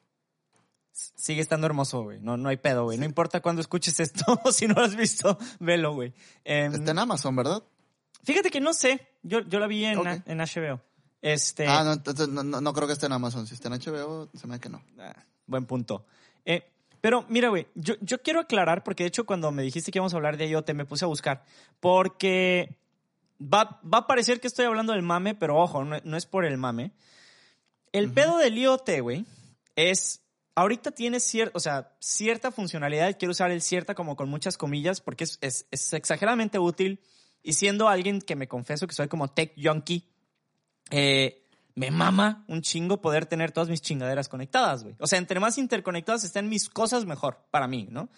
[0.92, 2.20] Sigue estando hermoso, güey.
[2.20, 2.98] No, no hay pedo, güey.
[2.98, 6.16] No importa cuándo escuches esto, si no lo has visto, velo, güey.
[6.44, 7.62] Em, Está en Amazon, ¿verdad?
[8.24, 9.08] Fíjate que no sé.
[9.22, 10.82] Yo, yo la vi en, en HBO.
[11.22, 11.68] Este.
[11.68, 13.48] Ah, no, entonces no, no, no creo que esté en Amazon.
[13.48, 14.84] Si está en HBO, se me da que no.
[15.00, 16.06] Ah, buen punto.
[16.46, 16.64] Eh,
[17.02, 20.14] pero mira, güey, yo, yo quiero aclarar, porque de hecho cuando me dijiste que íbamos
[20.14, 21.44] a hablar de IoT, me puse a buscar,
[21.80, 22.78] porque
[23.42, 26.46] va, va a parecer que estoy hablando del mame, pero ojo, no, no es por
[26.46, 26.92] el mame.
[27.92, 29.26] El pedo del IoT, güey,
[29.76, 30.22] es,
[30.56, 35.02] ahorita tiene cierta, o sea, cierta funcionalidad, quiero usar el cierta como con muchas comillas,
[35.02, 37.00] porque es, es, es exageradamente útil,
[37.44, 40.04] y siendo alguien que me confieso que soy como tech junkie,
[40.92, 41.44] eh,
[41.76, 44.96] me mama un chingo poder tener todas mis chingaderas conectadas, güey.
[45.00, 48.10] O sea, entre más interconectadas estén mis cosas, mejor para mí, ¿no?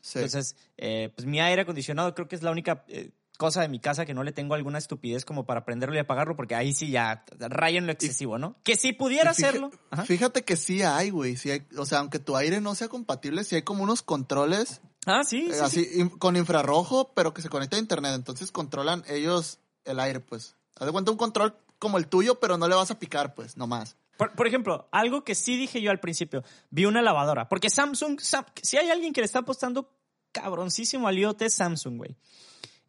[0.00, 0.18] Sí.
[0.18, 3.80] Entonces, eh, pues mi aire acondicionado creo que es la única eh, cosa de mi
[3.80, 6.90] casa que no le tengo alguna estupidez como para prenderlo y apagarlo, porque ahí sí
[6.90, 8.56] ya raya en lo excesivo, ¿no?
[8.62, 9.70] Que si pudiera hacerlo.
[9.90, 10.04] Ajá.
[10.04, 11.36] Fíjate que sí hay, güey.
[11.36, 14.80] Sí hay, o sea, aunque tu aire no sea compatible, sí hay como unos controles
[15.06, 16.10] Ah, sí, eh, sí, así sí.
[16.18, 18.12] con infrarrojo, pero que se conecta a internet.
[18.14, 20.56] Entonces controlan ellos el aire, pues.
[20.76, 23.56] Haz de cuenta un control como el tuyo, pero no le vas a picar, pues,
[23.56, 23.96] nomás.
[24.16, 28.18] Por, por ejemplo, algo que sí dije yo al principio, vi una lavadora, porque Samsung,
[28.20, 29.90] Sam- si hay alguien que le está apostando
[30.32, 32.16] cabroncísimo al IoT, es Samsung, güey.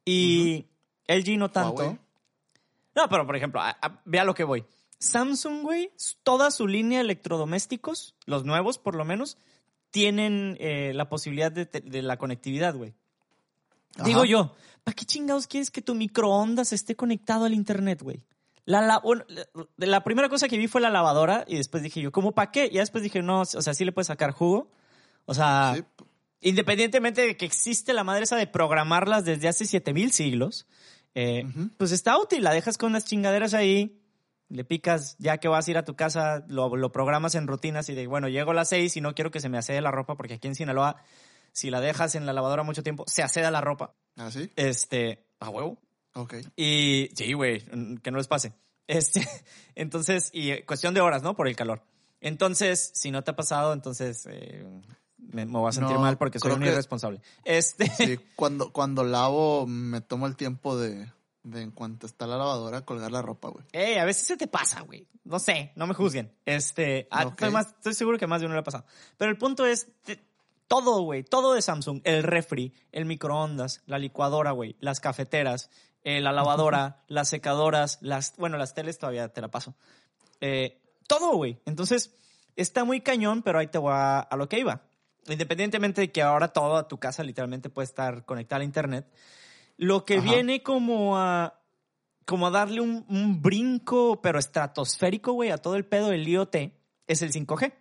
[0.05, 0.65] Y
[1.08, 1.81] LG no tanto.
[1.81, 1.99] Huawei.
[2.95, 4.65] No, pero por ejemplo, a- a- ve a lo que voy.
[4.99, 5.91] Samsung, güey,
[6.23, 9.38] toda su línea de electrodomésticos, los nuevos por lo menos,
[9.91, 12.93] tienen eh, la posibilidad de, de la conectividad, güey.
[14.03, 14.53] Digo yo,
[14.84, 18.23] ¿para qué chingados quieres que tu microondas esté conectado al internet, güey?
[18.65, 19.01] La, la,
[19.78, 22.67] la- primera cosa que vi fue la lavadora y después dije yo, ¿cómo para qué?
[22.71, 24.71] Y después dije, no, o sea, sí le puedes sacar jugo.
[25.25, 25.84] O sea, Sí.
[26.41, 30.67] independientemente de que existe la madre esa de programarlas desde hace 7000 siglos,
[31.13, 31.69] eh, Ujú.
[31.78, 34.01] pues está útil, la dejas con unas chingaderas ahí,
[34.49, 37.89] le picas, ya que vas a ir a tu casa, lo, lo programas en rutinas
[37.89, 39.91] y de, bueno, llego a las 6 y no quiero que se me acede la
[39.91, 40.97] ropa, porque aquí en Sinaloa,
[41.51, 43.93] si la dejas en la lavadora mucho tiempo, se aceda la ropa.
[44.17, 44.49] ¿Ah, sí?
[44.56, 45.80] Este, a huevo.
[46.15, 46.36] Ok.
[46.56, 47.62] Y sí, güey,
[48.01, 48.54] que no les pase.
[48.88, 49.28] Este,
[49.73, 51.36] entonces, y eh, cuestión de horas, ¿no?
[51.36, 51.82] Por el calor.
[52.21, 54.63] Entonces, si no te ha pasado, entonces eh,
[55.17, 57.19] me, me voy a sentir No, mal porque soy un que- irresponsable.
[57.43, 61.12] Este, Sí, cuando, cuando lavo me tomo el tiempo de,
[61.43, 63.65] de en cuanto está la lavadora, colgar la ropa, güey.
[63.73, 65.08] eh, a veces se te pasa, güey.
[65.23, 66.32] No sé, no me juzguen.
[66.45, 68.86] Este, ah, estoy, más, estoy seguro que más de uno le ha pasado.
[69.17, 70.19] Pero el punto es, te-
[70.67, 75.71] todo, güey, todo de Samsung, el refri, el microondas, la licuadora, güey, las cafeteras,
[76.06, 79.76] eh, la lavadora, las secadoras, las, bueno, las teles todavía te la paso.
[80.39, 81.60] Eh, todo, güey.
[81.65, 82.15] Entonces,
[82.56, 84.84] está muy cañón, pero ahí te voy a, a lo que iba.
[85.28, 89.08] independientemente de que ahora toda tu casa literalmente puede estar conectada a internet,
[89.78, 90.24] lo que Ajá.
[90.24, 91.60] viene como a
[92.26, 96.56] como a darle un, un brinco, pero estratosférico, güey, a todo el pedo del IoT,
[97.08, 97.74] es el 5G.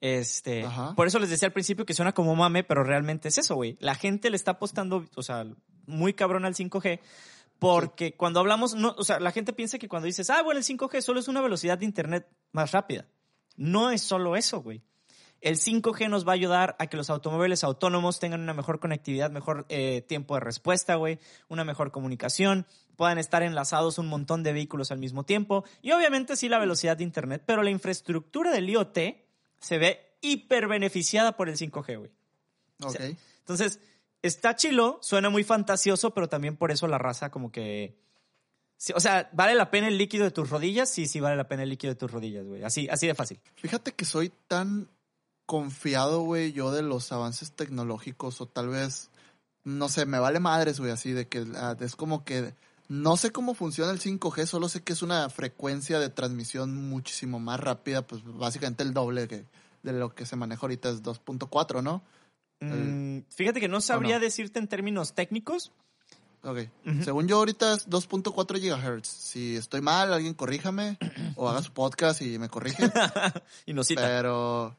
[0.00, 0.94] Este, Ajá.
[0.94, 3.76] por eso les decía al principio que suena como mame, pero realmente es eso, güey.
[3.80, 5.46] La gente le está apostando, o sea,
[5.86, 7.00] muy cabrón al 5G,
[7.58, 10.64] porque cuando hablamos, no, o sea, la gente piensa que cuando dices, ah, bueno, el
[10.64, 13.06] 5G solo es una velocidad de internet más rápida.
[13.56, 14.82] No es solo eso, güey.
[15.40, 19.30] El 5G nos va a ayudar a que los automóviles autónomos tengan una mejor conectividad,
[19.30, 22.66] mejor eh, tiempo de respuesta, güey, una mejor comunicación,
[22.96, 26.96] puedan estar enlazados un montón de vehículos al mismo tiempo y obviamente sí la velocidad
[26.96, 28.98] de Internet, pero la infraestructura del IoT
[29.60, 32.10] se ve hiper beneficiada por el 5G, güey.
[32.82, 33.00] Ok.
[33.40, 33.78] Entonces,
[34.22, 37.96] está chilo, suena muy fantasioso, pero también por eso la raza como que...
[38.94, 40.88] o sea, ¿vale la pena el líquido de tus rodillas?
[40.88, 42.64] Sí, sí vale la pena el líquido de tus rodillas, güey.
[42.64, 43.40] Así, así de fácil.
[43.56, 44.88] Fíjate que soy tan
[45.46, 49.10] confiado, güey, yo de los avances tecnológicos o tal vez,
[49.64, 52.54] no sé, me vale madres, güey, así de que ah, es como que
[52.88, 57.40] no sé cómo funciona el 5G, solo sé que es una frecuencia de transmisión muchísimo
[57.40, 59.44] más rápida, pues básicamente el doble que,
[59.82, 62.02] de lo que se maneja ahorita es 2.4, ¿no?
[62.60, 64.20] Mm, fíjate que no sabría no?
[64.20, 65.72] decirte en términos técnicos.
[66.42, 66.60] Ok.
[67.02, 69.08] Según yo ahorita es 2.4 gigahertz.
[69.08, 70.96] Si estoy mal, alguien corríjame
[71.34, 72.84] o haga su podcast y me corrige.
[73.66, 74.02] y nos cita.
[74.02, 74.76] Pero,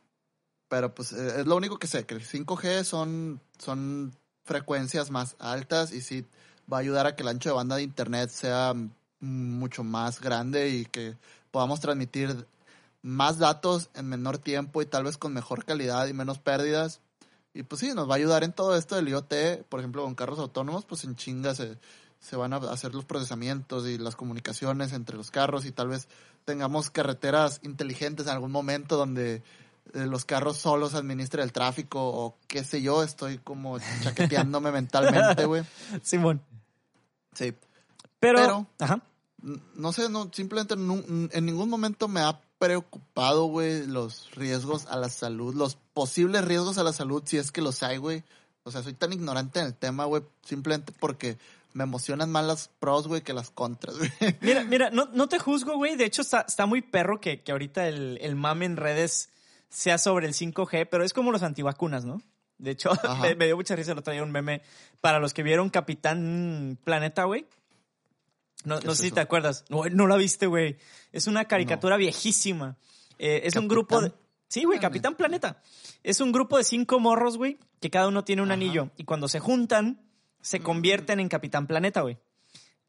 [0.69, 5.35] pero pues eh, es lo único que sé, que el 5G son, son frecuencias más
[5.39, 6.25] altas y sí
[6.71, 8.73] va a ayudar a que el ancho de banda de internet sea
[9.19, 11.17] mucho más grande y que
[11.51, 12.47] podamos transmitir
[13.01, 17.01] más datos en menor tiempo y tal vez con mejor calidad y menos pérdidas.
[17.57, 20.13] Y pues sí, nos va a ayudar en todo esto del IoT, por ejemplo, con
[20.13, 21.79] carros autónomos, pues en chinga se,
[22.19, 26.07] se van a hacer los procesamientos y las comunicaciones entre los carros y tal vez
[26.45, 29.41] tengamos carreteras inteligentes en algún momento donde
[29.95, 35.45] eh, los carros solos administren el tráfico o qué sé yo, estoy como chaqueteándome mentalmente,
[35.45, 35.63] güey.
[36.03, 36.43] Simón.
[37.33, 37.55] Sí.
[38.19, 39.01] Pero, Pero- ajá.
[39.73, 45.09] No sé, no, simplemente en ningún momento me ha preocupado, güey, los riesgos a la
[45.09, 48.23] salud, los posibles riesgos a la salud, si es que los hay, güey.
[48.63, 51.37] O sea, soy tan ignorante en el tema, güey, simplemente porque
[51.73, 54.11] me emocionan más las pros, güey, que las contras, güey.
[54.41, 55.95] Mira, mira, no, no te juzgo, güey.
[55.95, 59.29] De hecho, está, está muy perro que, que ahorita el, el mame en redes
[59.69, 62.21] sea sobre el 5G, pero es como los antivacunas, ¿no?
[62.57, 62.91] De hecho,
[63.21, 64.61] me, me dio mucha risa, lo traía un meme
[65.01, 67.45] para los que vieron Capitán Planeta, güey.
[68.67, 69.63] No, ¿Qué no es sé si te acuerdas.
[69.69, 70.77] No, no la viste, güey.
[71.11, 72.77] Es una caricatura viejísima.
[73.17, 74.11] Eh, es un ¿Capitán grupo de...
[74.49, 74.79] Sí, güey?
[74.79, 75.61] Capitán Planeta.
[76.03, 78.55] Es un grupo de cinco morros, güey, que cada uno tiene un Ajá.
[78.55, 78.91] anillo.
[78.97, 80.01] Y cuando se juntan,
[80.41, 82.17] se convierten en Capitán Planeta, güey.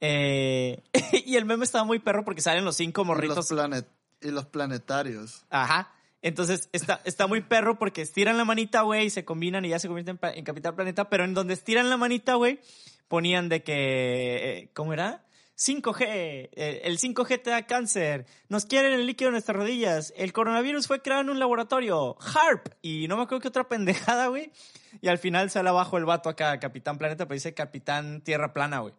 [0.00, 0.82] Eh,
[1.26, 3.48] y el meme estaba muy perro porque salen los cinco Y los, morritos.
[3.48, 3.88] planet,
[4.20, 5.44] y los planetarios.
[5.50, 5.92] Ajá.
[6.22, 9.78] Entonces está, está muy perro porque estiran la manita, güey, y se combinan y ya
[9.78, 11.08] se convierten en, en Capitán Planeta.
[11.08, 12.60] Pero en donde estiran la manita, güey,
[13.08, 14.58] ponían de que.
[14.58, 15.24] eh, ¿Cómo era?
[15.58, 20.32] 5G, eh, el 5G te da cáncer, nos quieren el líquido en nuestras rodillas, el
[20.32, 24.52] coronavirus fue creado en un laboratorio, HARP, y no me acuerdo qué otra pendejada, güey.
[25.00, 28.78] Y al final sale abajo el vato acá, Capitán Planeta, pero dice Capitán Tierra Plana,
[28.78, 28.94] güey.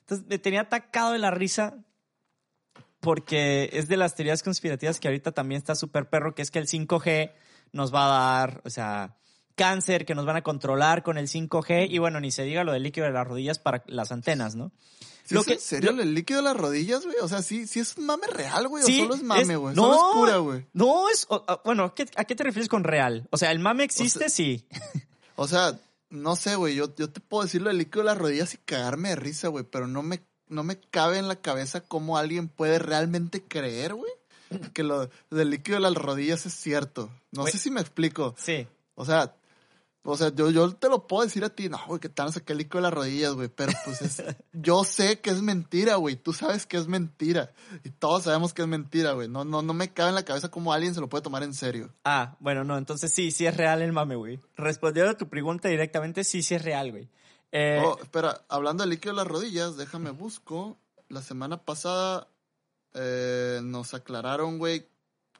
[0.00, 1.84] Entonces me tenía atacado de la risa
[3.00, 6.60] porque es de las teorías conspirativas que ahorita también está súper perro, que es que
[6.60, 7.32] el 5G
[7.72, 9.16] nos va a dar, o sea,
[9.58, 12.72] cáncer, que nos van a controlar con el 5G, y bueno, ni se diga lo
[12.72, 14.72] del líquido de las rodillas para las antenas, ¿no?
[15.24, 17.16] ¿Sí Lo es que- en serio lo- el líquido de las rodillas, güey?
[17.20, 19.74] O sea, sí, sí es un mame real, güey, Sí, o solo es mame, güey.
[19.76, 20.66] no, Solo es cura, güey.
[20.72, 23.28] No, es, o- bueno, ¿qué- ¿a qué te refieres con real?
[23.30, 24.64] O sea, el mame existe, sea- sí.
[25.36, 28.16] O sea, no sé, güey, yo, yo te puedo decir lo del líquido de las
[28.16, 31.82] rodillas y cagarme de risa, güey, pero no me, no me cabe en la cabeza
[31.82, 34.10] cómo alguien puede realmente creer, güey,
[34.72, 37.10] que lo del líquido de las rodillas es cierto.
[37.32, 38.34] No sé si me explico.
[38.38, 38.66] Sí.
[38.94, 39.34] O sea,
[40.10, 42.30] o sea, yo, yo te lo puedo decir a ti, no, güey, que te van
[42.30, 45.42] a sacar el líquido de las rodillas, güey, pero pues es, yo sé que es
[45.42, 47.52] mentira, güey, tú sabes que es mentira,
[47.84, 50.50] y todos sabemos que es mentira, güey, no, no, no me cabe en la cabeza
[50.50, 51.92] cómo alguien se lo puede tomar en serio.
[52.04, 54.40] Ah, bueno, no, entonces sí, sí es real el mame, güey.
[54.56, 57.08] Respondiendo a tu pregunta directamente, sí, sí es real, güey.
[57.52, 60.78] Eh, Oh, espera, hablando del líquido de las rodillas, déjame busco.
[61.08, 62.28] La semana pasada
[62.94, 64.86] eh, nos aclararon, güey.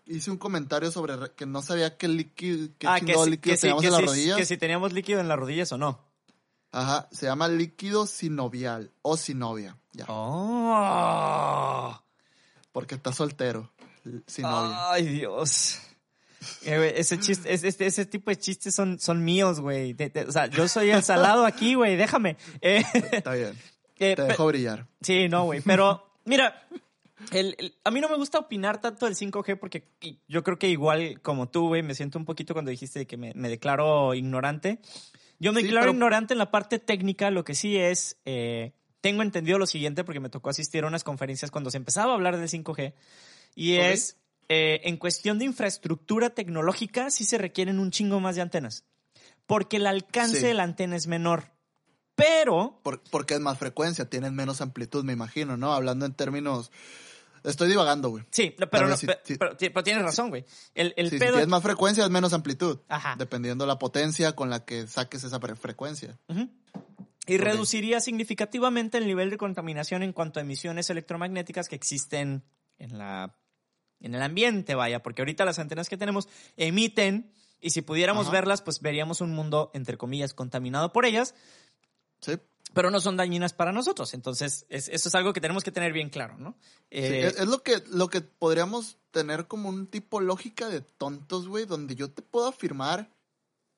[0.08, 3.54] Hice un comentario sobre re- que no sabía qué líquido, qué ah, que, sí- líquido
[3.54, 4.36] que, teníamos que en las rodillas.
[4.38, 6.00] que si teníamos líquido en las rodillas o no.
[6.72, 11.98] Ajá, se llama líquido sinovial o sinovia, ya, Oh.
[12.72, 13.70] porque está soltero.
[14.26, 14.90] Sinovia.
[14.92, 15.78] Ay, Dios.
[16.62, 19.96] Eh, güey, ese chiste, ese, este- ese tipo de chistes son, son míos, güey.
[20.26, 22.36] O sea, yo soy el salado aquí, güey, déjame.
[22.60, 23.58] Eh, Está bien,
[23.98, 24.86] eh, te dejo brillar.
[25.02, 25.60] sí, no, güey.
[25.62, 26.66] Pero, mira,
[27.32, 29.88] El- el- a mí no me gusta opinar tanto del 5G porque
[30.28, 33.32] yo creo que igual como tú, güey, me siento un poquito cuando dijiste que me,
[33.34, 34.78] me declaro ignorante.
[35.40, 38.72] Yo me Sí, declaro pero- ignorante en la parte técnica, lo que sí es, eh,
[39.00, 42.14] tengo entendido lo siguiente porque me tocó asistir a unas conferencias cuando se empezaba a
[42.14, 42.94] hablar del 5G
[43.54, 44.16] y es,
[44.48, 48.84] eh, en cuestión de infraestructura tecnológica, sí se requieren un chingo más de antenas
[49.46, 50.46] porque el alcance Sí.
[50.46, 51.52] de la antena es menor.
[52.16, 55.72] Pero Por- porque es más frecuencia, tienen menos amplitud, me imagino, ¿no?
[55.72, 56.72] Hablando en términos...
[57.44, 58.24] Estoy divagando, güey.
[58.30, 58.96] Sí, pero, no,
[59.38, 60.44] pero, pero tienes razón, güey.
[60.74, 61.32] El, si pedo.
[61.32, 62.78] tienes más frecuencia, es menos amplitud.
[62.88, 63.14] Ajá.
[63.18, 66.18] Dependiendo la potencia con la que saques esa fre- frecuencia.
[66.28, 66.48] Ujú.
[67.26, 72.42] Y reduciría significativamente el nivel de contaminación en cuanto a emisiones electromagnéticas que existen
[72.78, 73.36] en, la,
[74.00, 78.32] en el ambiente, vaya, porque ahorita las antenas que tenemos emiten y si pudiéramos Ajá.
[78.32, 81.34] verlas, pues veríamos un mundo, entre comillas, contaminado por ellas,
[82.20, 82.32] Sí.
[82.78, 84.14] Pero no son dañinas para nosotros.
[84.14, 86.54] Entonces, es- eso es algo que tenemos que tener bien claro, ¿no?
[86.60, 90.80] Sí, Eh, es, es lo que lo que podríamos tener como un tipo lógica de
[90.80, 93.10] tontos, güey, donde yo te puedo afirmar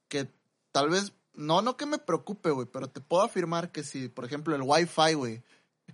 [0.09, 0.29] que
[0.71, 4.27] tal vez, no, no que me preocupe, güey, pero te puedo afirmar que si, por
[4.27, 5.43] ejemplo, el Wi-Fi, güey,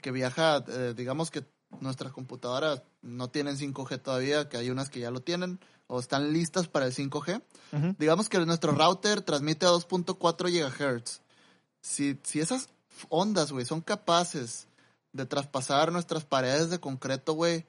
[0.02, 1.44] que viaja, eh, digamos que
[1.80, 6.32] nuestras computadoras no tienen 5G todavía, que hay unas que ya lo tienen o están
[6.32, 7.40] listas para el 5G.
[7.72, 7.94] ujú.
[7.98, 11.20] Digamos que nuestro router transmite a 2.4 GHz.
[11.80, 12.68] Si, si esas
[13.08, 14.68] ondas, güey, son capaces
[15.12, 17.66] de traspasar nuestras paredes de concreto, güey,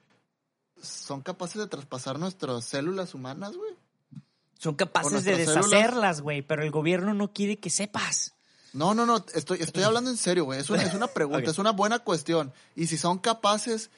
[0.82, 3.74] son capaces de traspasar nuestras células humanas, güey.
[4.58, 8.34] Son capaces de deshacerlas, güey, pero el gobierno no quiere que sepas.
[8.72, 10.60] No, no, no, estoy, estoy hablando en serio, güey.
[10.60, 12.52] Es una, es una pregunta, es una buena cuestión.
[12.74, 13.90] Y si son capaces,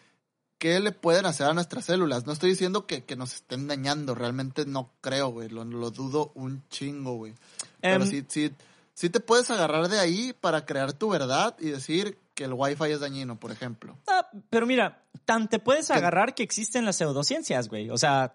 [0.59, 2.27] ¿qué le pueden hacer a nuestras células?
[2.27, 5.49] No estoy diciendo que, que nos estén dañando, realmente no creo, güey.
[5.49, 7.35] Lo, lo dudo un chingo, güey.
[7.81, 8.53] Pero Em, sí, sí,
[9.01, 12.91] sí te puedes agarrar de ahí para crear tu verdad y decir que el Wi-Fi
[12.93, 13.97] es dañino, por ejemplo.
[14.07, 15.95] Ah, pero mira, tan te puedes ¿Qué?
[15.95, 17.89] agarrar que existen las pseudociencias, güey.
[17.91, 18.35] O sea,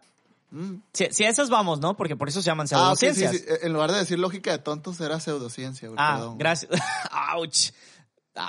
[0.51, 0.75] Mm.
[0.93, 1.97] si, si a esas vamos, ¿no?
[1.97, 3.41] Porque por eso se llaman Ah, ok, sí, pseudociencias.
[3.59, 3.65] sí.
[3.65, 5.97] En lugar de decir lógica de tontos, era pseudociencia, güey.
[5.99, 6.37] Ah, perdón.
[6.37, 6.71] gracias.
[7.35, 7.71] Ouch.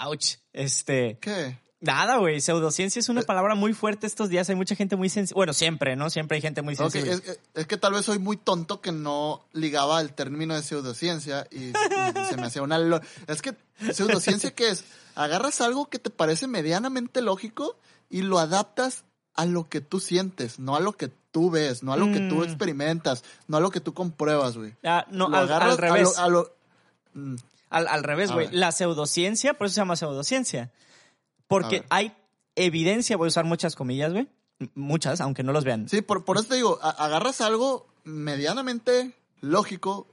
[0.04, 0.34] Ouch.
[0.52, 1.18] Este.
[1.20, 1.58] ¿Qué?
[1.80, 2.40] Nada, güey.
[2.40, 4.48] Pseudociencia es una palabra muy fuerte estos días.
[4.48, 5.36] Hay mucha gente muy sensible.
[5.38, 6.08] Bueno, siempre, ¿no?
[6.08, 7.12] Siempre hay gente muy sensible.
[7.12, 10.62] es, es- es que tal vez soy muy tonto que no ligaba el término de
[10.62, 11.72] pseudociencia y, y
[12.30, 12.78] se me hacía una...
[12.78, 13.54] lo- Es que
[13.92, 14.84] pseudociencia, ¿qué es?
[15.14, 17.76] Agarras algo que te parece medianamente lógico
[18.08, 21.92] y lo adaptas a lo que tú sientes, no a lo que tú ves, no
[21.92, 22.44] a lo que tú Mm.
[22.44, 24.72] experimentas, no a lo que tú compruebas, güey.
[24.82, 26.16] Ah, no, Lo al, agarras al revés.
[26.18, 26.56] A lo, a lo-
[27.12, 27.36] Mm,
[27.68, 28.48] Al, al revés, güey.
[28.52, 30.70] La pseudociencia, por eso se llama pseudociencia.
[31.48, 32.14] Porque hay
[32.54, 34.28] evidencia, voy a usar muchas comillas, güey.
[34.74, 35.88] Muchas, aunque no los vean.
[35.88, 40.06] Sí, por, por eso te digo, a- agarras algo medianamente lógico,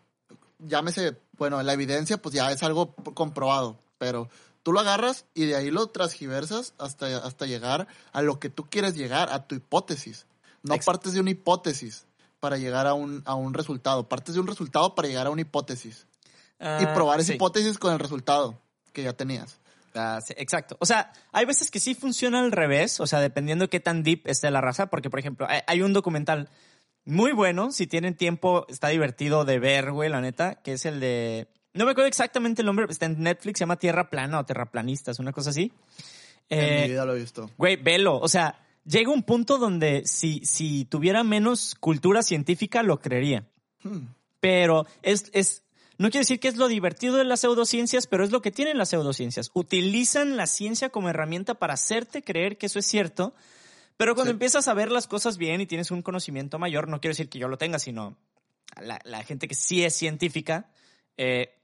[0.60, 4.30] llámese, bueno, la evidencia pues ya es algo comprobado, pero
[4.64, 8.66] tú lo agarras y de ahí lo transgiversas hasta, hasta llegar a lo que tú
[8.70, 10.26] quieres llegar, a tu hipótesis.
[10.62, 12.06] No partes de una hipótesis
[12.40, 15.42] para llegar a un, a un resultado, partes de un resultado para llegar a una
[15.42, 16.06] hipótesis
[16.60, 17.34] y Ah, probar esa sí.
[17.34, 18.58] hipótesis con el resultado
[18.94, 19.58] que ya tenías.
[19.96, 20.76] Ah, sí, exacto.
[20.80, 24.28] O sea, hay veces que sí funciona al revés, o sea, dependiendo qué tan deep
[24.28, 26.50] esté la raza, porque, por ejemplo, hay, un documental
[27.06, 31.00] muy bueno, si tienen tiempo, está divertido de ver, güey, la neta, que es el
[31.00, 31.48] de...
[31.74, 35.20] No me acuerdo exactamente el nombre, está en Netflix, se llama Tierra Plana o Terraplanistas,
[35.20, 35.72] una cosa así.
[36.50, 37.50] en Eh, mi vida lo he visto.
[37.58, 38.20] Güey, velo.
[38.20, 43.48] O sea, llega un punto donde si, si tuviera menos cultura científica, lo creería.
[43.82, 44.08] Hmm.
[44.40, 45.63] Pero es, es,
[46.04, 48.78] no quiere decir que es lo divertido de las pseudociencias, pero es lo que tienen
[48.78, 49.50] las pseudociencias.
[49.54, 53.34] Utilizan la ciencia como herramienta para hacerte creer que eso es cierto,
[53.98, 54.36] pero cuando Sí.
[54.36, 57.40] empiezas a ver las cosas bien y tienes un conocimiento mayor, no quiero decir que
[57.40, 58.18] yo lo tenga, sino
[58.82, 60.72] la, la gente que sí es científica,
[61.18, 61.56] eh,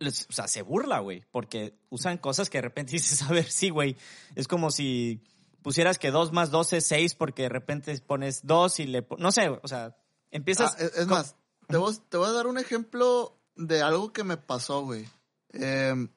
[0.00, 3.70] o sea, se burla, güey, porque usan cosas que de repente dices, a ver, sí,
[3.70, 3.96] güey,
[4.34, 5.20] es como si
[5.62, 9.06] pusieras que 2 más 2 es 6 porque de repente pones 2 y le...
[9.18, 9.96] No sé, o sea,
[10.30, 10.74] empiezas...
[10.74, 11.36] Ah, es, es con- más,
[11.68, 15.08] te voy, te voy a dar un ejemplo de algo que me pasó, güey.
[15.52, 16.08] Em,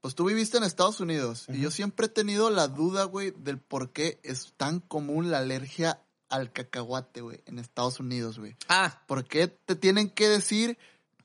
[0.00, 3.58] pues tú viviste en Estados Unidos y yo siempre he tenido la duda, güey, del
[3.58, 8.56] por qué es tan común la alergia al cacahuate, güey, en Estados Unidos, güey.
[8.68, 10.78] Ah, ¿Por qué te tienen que decir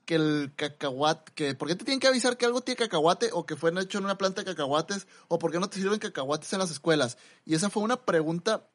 [0.04, 3.46] que el cacahuate, que, por qué te tienen que avisar que algo tiene cacahuate o
[3.46, 6.52] que fue hecho en una planta de cacahuates o por qué no te sirven cacahuates
[6.52, 7.16] en las escuelas?
[7.44, 8.68] Y esa fue una pregunta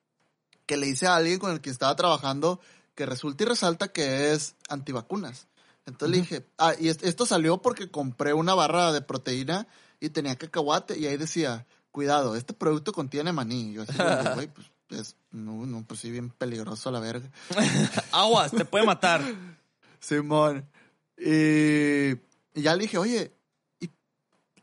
[0.65, 2.59] que le hice a alguien con el que estaba trabajando
[2.95, 5.47] que resulta y resalta que es antivacunas.
[5.89, 9.67] Entonces le dije, ah, y es- esto salió porque compré una barra de proteína
[9.99, 13.71] y tenía cacahuate y ahí decía, cuidado, este producto contiene maní.
[13.71, 13.93] Y yo así,
[14.35, 17.29] güey, pues, es, no, no, pues sí, bien peligroso a la verga.
[18.11, 19.21] aguas, te puede matar.
[19.99, 20.65] Simón.
[21.17, 23.33] Y, y ya le dije, oye,
[23.79, 23.89] ¿y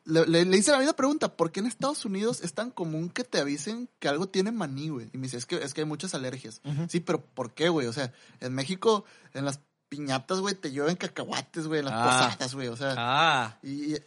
[0.05, 3.11] le, le- le hice la misma pregunta, ¿por qué en Estados Unidos es tan común
[3.11, 5.11] que te avisen que algo tiene maní, güey?
[5.13, 6.63] Y me dice, es que, es que hay muchas alergias.
[6.89, 7.87] Sí, pero ¿por qué, güey?
[7.87, 9.05] O sea, en México,
[9.35, 12.29] en las piñatas, güey, te llueven cacahuates, güey, en las Ah.
[12.31, 13.99] posadas, güey, o sea, Ah, y, y-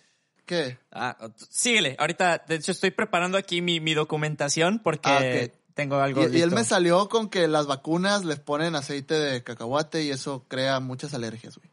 [0.45, 0.77] ¿qué?
[0.91, 1.17] ah,
[1.49, 1.95] síguele.
[1.99, 6.41] Ahorita, de hecho, estoy preparando aquí mi, mi documentación porque Ah, tengo algo Y, y
[6.41, 10.79] él me salió con que las vacunas les ponen aceite de cacahuate y eso crea
[10.79, 11.69] muchas alergias, güey.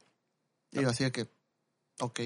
[0.73, 1.27] Y yo así que,
[2.01, 2.21] ok,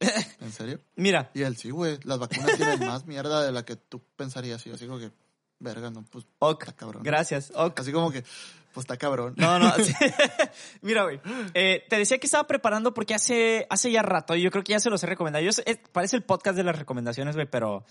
[0.40, 0.80] ¿en serio?
[0.96, 4.64] Mira, Y él, sí, güey, las vacunas tienen más mierda de la que tú pensarías.
[4.64, 5.10] Y yo así como que,
[5.58, 7.02] verga, no, pues, ok, está cabrón.
[7.02, 7.52] gracias.
[7.54, 7.80] Ok.
[7.80, 8.24] Así como que,
[8.72, 9.34] pues está cabrón.
[9.36, 9.72] No, no.
[9.76, 9.92] sí.
[10.82, 11.20] Mira, güey.
[11.54, 14.72] eh, te decía que estaba preparando porque hace, hace ya rato, y yo creo que
[14.72, 15.44] ya se los he recomendado.
[15.44, 17.84] Yo eh, parece el podcast de las recomendaciones, güey, pero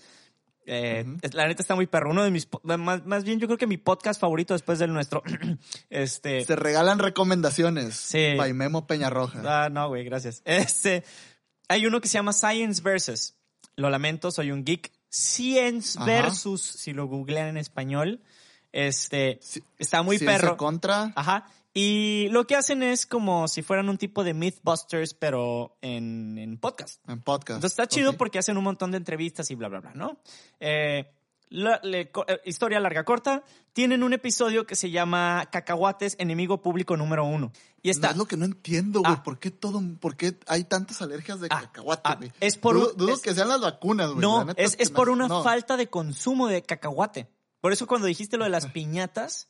[0.66, 1.18] eh, Ujú.
[1.22, 2.10] es- la neta está muy perro.
[2.10, 5.22] Uno de mis, más, más bien yo creo que mi podcast favorito después del nuestro.
[5.90, 6.44] este.
[6.44, 7.96] Se regalan recomendaciones.
[7.96, 8.34] Sí.
[8.36, 9.42] By Memo Peñarroja.
[9.44, 10.42] Ah, no, güey, gracias.
[10.44, 11.04] Este,
[11.68, 13.34] hay uno que se llama Science Versus.
[13.76, 14.92] Lo lamento, soy un geek.
[15.08, 16.06] Science Ajá.
[16.06, 18.20] Versus, si lo googlean en español.
[18.72, 20.56] Este, Sí, está muy perro.
[20.56, 21.12] contra.
[21.16, 21.46] Ajá.
[21.72, 26.58] Y lo que hacen es como si fueran un tipo de Mythbusters, pero en, en
[26.58, 27.00] podcast.
[27.08, 27.58] En podcast.
[27.58, 30.18] Entonces está chido porque hacen un montón de entrevistas y bla, bla, bla, ¿no?
[30.58, 31.08] Eh,
[31.48, 33.44] la- le- co- eh, historia larga corta.
[33.72, 37.52] Tienen un episodio que se llama Cacahuates, enemigo público número uno.
[37.82, 38.10] Y No, está.
[38.10, 39.12] es lo que no entiendo, güey.
[39.12, 39.22] Ah.
[39.22, 42.90] ¿Por qué todo, por qué hay tantas alergias de Ah, cacahuate, ah, es por dudo,
[42.90, 44.20] un- dudo es- que sean las vacunas, güey.
[44.20, 45.44] No, La neta es, es por una no.
[45.44, 47.28] falta de consumo de cacahuate.
[47.60, 49.48] Por eso cuando dijiste lo de las piñatas.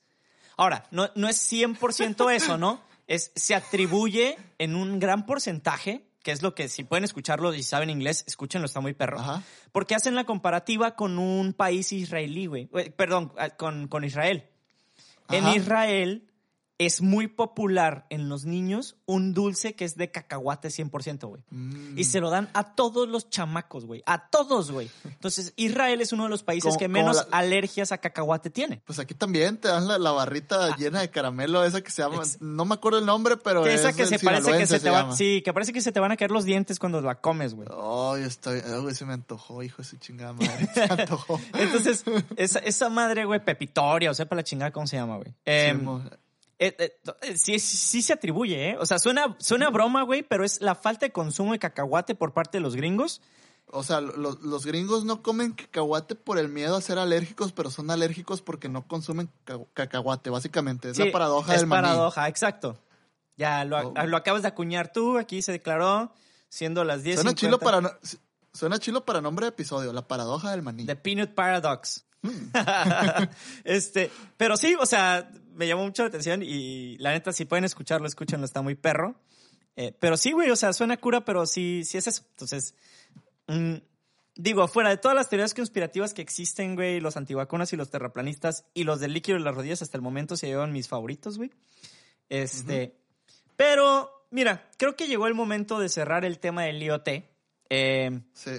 [0.57, 2.83] Ahora, no, no es 100% eso, ¿no?
[3.07, 7.63] Es, se atribuye en un gran porcentaje, que es lo que si pueden escucharlo y
[7.63, 9.21] saben inglés, escúchenlo, está muy perro.
[9.21, 9.43] Ajá.
[9.73, 12.69] Porque hacen la comparativa con un país israelí, güey.
[12.97, 14.49] Perdón, ah, con, con Israel.
[15.31, 15.49] En.
[15.49, 16.30] Israel
[16.81, 21.43] es muy popular en los niños un dulce que es de cacahuate 100%, güey.
[21.51, 21.99] Mm.
[21.99, 24.03] Y se lo dan a todos los chamacos, güey.
[24.07, 24.91] A todos, güey.
[25.05, 28.81] Entonces, Israel es uno de los países que menos la- alergias a cacahuate tiene.
[28.87, 32.16] Pues aquí también te dan la, la barrita llena de caramelo, esa que se llama,
[32.20, 32.22] Ah.
[32.22, 34.78] Ex- no me acuerdo el nombre, pero Que es esa que se parece que sinaloense
[34.78, 35.16] se te va, llama.
[35.16, 37.68] sí, que parece que se te van a caer los dientes cuando la comes, güey.
[37.70, 41.39] Ay, estoy, ay, güey, se me antojó, hijo de su chingada madre, se me antojó.
[41.53, 42.05] Entonces,
[42.37, 45.35] esa, esa madre, güey, pepitoria, o sepa la chingada cómo se llama, güey.
[45.45, 46.03] Em, Sí, mo-
[46.63, 46.93] Eh, eh,
[47.23, 48.77] eh, sí, sí se atribuye, ¿eh?
[48.79, 52.33] O sea, suena, suena broma, güey, pero es la falta de consumo de cacahuate por
[52.35, 53.21] parte de los gringos.
[53.73, 57.71] o sea, lo- los gringos no comen cacahuate por el miedo a ser alérgicos, pero
[57.71, 60.91] son alérgicos porque no consumen ca- cacahuate, básicamente.
[60.91, 61.83] Es Sí, la paradoja es del maní.
[61.87, 62.79] paradoja, exacto.
[63.37, 64.07] Ya lo, Oh.
[64.07, 66.13] lo acabas de acuñar tú, aquí se declaró,
[66.51, 67.21] siendo las 10.
[67.21, 67.99] Suena chilo para
[68.53, 70.85] suena chilo para nombre de episodio, la paradoja del maní.
[70.85, 72.05] The Peanut Paradox.
[72.23, 72.51] Mm.
[73.65, 75.31] este, pero sí, o sea,
[75.61, 79.15] me llamó mucho la atención y la neta, si pueden escucharlo, escúchenlo, está muy perro.
[79.77, 82.25] Eh, pero sí, güey, o sea, suena cura, pero sí, sí es eso.
[82.31, 82.75] Entonces,
[83.47, 83.75] mm,
[84.37, 88.65] digo, fuera de todas las teorías conspirativas que existen, güey, los antivacunas y los terraplanistas
[88.73, 91.51] y los del líquido de las rodillas hasta el momento se llevan mis favoritos, güey.
[92.31, 92.97] Este,
[93.57, 97.09] pero, mira, creo que llegó el momento de cerrar el tema del IoT.
[97.69, 98.53] Eh, Sí.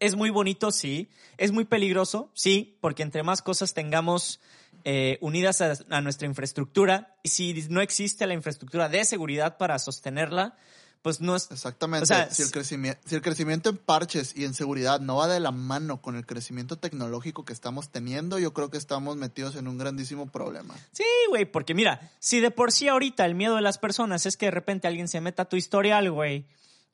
[0.00, 1.08] es muy bonito, sí.
[1.36, 4.40] Es muy peligroso, sí, porque entre más cosas tengamos
[4.84, 9.78] eh, unidas a, a nuestra infraestructura, y si no existe la infraestructura de seguridad para
[9.78, 10.56] sostenerla,
[11.02, 11.50] pues no es...
[11.50, 12.02] Exactamente.
[12.02, 15.28] O sea, si, el crecimiento, si el crecimiento en parches y en seguridad no va
[15.28, 19.56] de la mano con el crecimiento tecnológico que estamos teniendo, yo creo que estamos metidos
[19.56, 20.74] en un grandísimo problema.
[20.92, 24.36] Sí, güey, porque mira, si de por sí ahorita el miedo de las personas es
[24.36, 26.46] que de repente alguien se meta a tu historial, güey,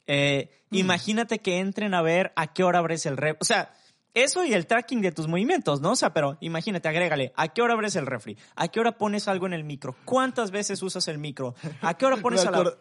[0.06, 3.40] eh, imagínate que entren a ver a qué hora abres el rep.
[3.40, 3.74] O sea,
[4.14, 5.92] eso y el tracking de tus movimientos, ¿no?
[5.92, 8.36] O sea, pero imagínate, agrégale, ¿a qué hora abres el refri?
[8.56, 9.94] ¿A qué hora pones algo en el micro?
[10.04, 11.54] ¿Cuántas veces usas el micro?
[11.82, 12.72] ¿A qué hora pones a la...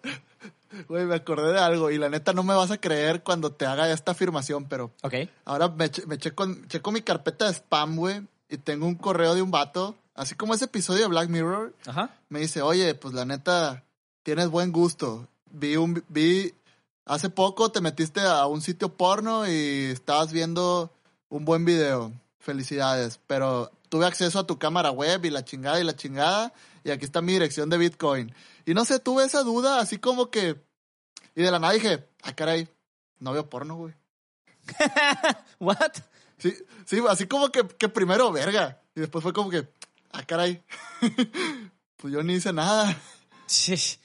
[0.88, 3.66] Güey, me acordé de algo y la neta no me vas a creer cuando te
[3.66, 5.14] haga esta afirmación, pero Ok.
[5.46, 9.36] ahora me, che- me checo, checo mi carpeta de spam, güey, y tengo un correo
[9.36, 12.10] de un vato, así como ese episodio de Black Mirror, Ajá.
[12.30, 13.84] me dice, oye, pues la neta,
[14.24, 15.28] tienes buen gusto.
[15.52, 16.54] Vi un, vi,
[17.06, 20.92] hace poco te metiste a un sitio porno y estabas viendo
[21.34, 22.14] un buen video.
[22.38, 23.20] Felicidades.
[23.26, 26.54] Pero tuve acceso a tu cámara web y la chingada y la chingada.
[26.84, 28.34] Y aquí está mi dirección de Bitcoin.
[28.66, 30.62] Y no sé, tuve esa duda así como que...
[31.36, 32.68] Y de la nada dije, ah, caray,
[33.20, 33.96] no veo porno, güey.
[35.60, 35.94] ¿What?
[36.38, 36.54] Sí,
[36.86, 38.80] sí, así como que, que primero, verga.
[38.96, 39.68] Y después fue como que,
[40.12, 40.64] ah, caray.
[41.98, 42.96] pues yo ni hice nada.
[43.48, 43.98] Sí.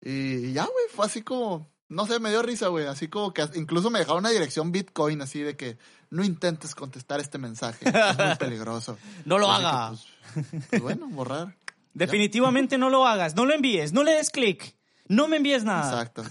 [0.00, 3.46] Y ya, güey, fue así como, no sé, me dio risa, güey, así como que
[3.54, 5.78] incluso me dejaron una dirección Bitcoin, así de que
[6.10, 8.98] no intentes contestar este mensaje, es muy peligroso.
[9.24, 9.88] No lo Así que, haga.
[9.90, 11.54] pues, pues bueno, borrar.
[11.94, 13.36] Definitivamente no lo hagas.
[13.36, 13.92] No lo envíes.
[13.92, 14.74] No le des clic.
[15.08, 16.02] No me envíes nada.
[16.02, 16.24] Exacto.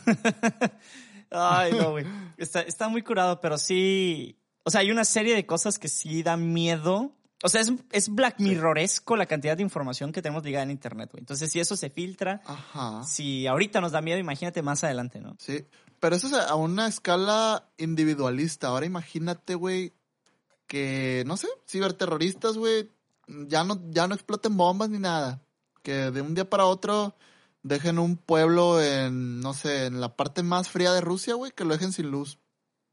[1.32, 2.06] Ay, no, güey.
[2.38, 4.38] Está, está muy curado, pero sí.
[4.64, 7.16] O sea, hay una serie de cosas que sí dan miedo.
[7.44, 11.10] O sea, es, es Black Mirroresco la cantidad de información que tenemos ligada en Internet,
[11.12, 11.22] güey.
[11.22, 13.04] Entonces, si eso se filtra, Ajá.
[13.04, 15.36] si ahorita nos da miedo, imagínate más adelante, ¿no?
[15.40, 15.66] Sí,
[16.00, 18.68] pero eso es a una escala individualista.
[18.68, 19.94] Ahora imagínate, güey,
[20.68, 22.90] que, no sé, ciberterroristas, güey,
[23.28, 25.42] ya no, ya no exploten bombas ni nada.
[25.84, 27.16] Que de un día para otro
[27.64, 31.66] dejen un pueblo en, no sé, en la parte más fría de Rusia, güey, que
[31.66, 32.38] lo dejen sin luz.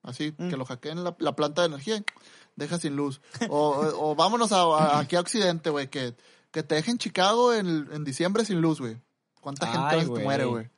[0.03, 0.49] Así, Mm.
[0.49, 2.03] que lo hackeen la, la planta de energía,
[2.59, 3.21] deja sin luz.
[3.49, 6.15] O, o, o vámonos a, a- aquí a Occidente, güey, que,
[6.51, 8.97] que te dejen Chicago en, en diciembre sin luz, güey.
[9.41, 10.69] ¿Cuánta gente Ay, muere, güey?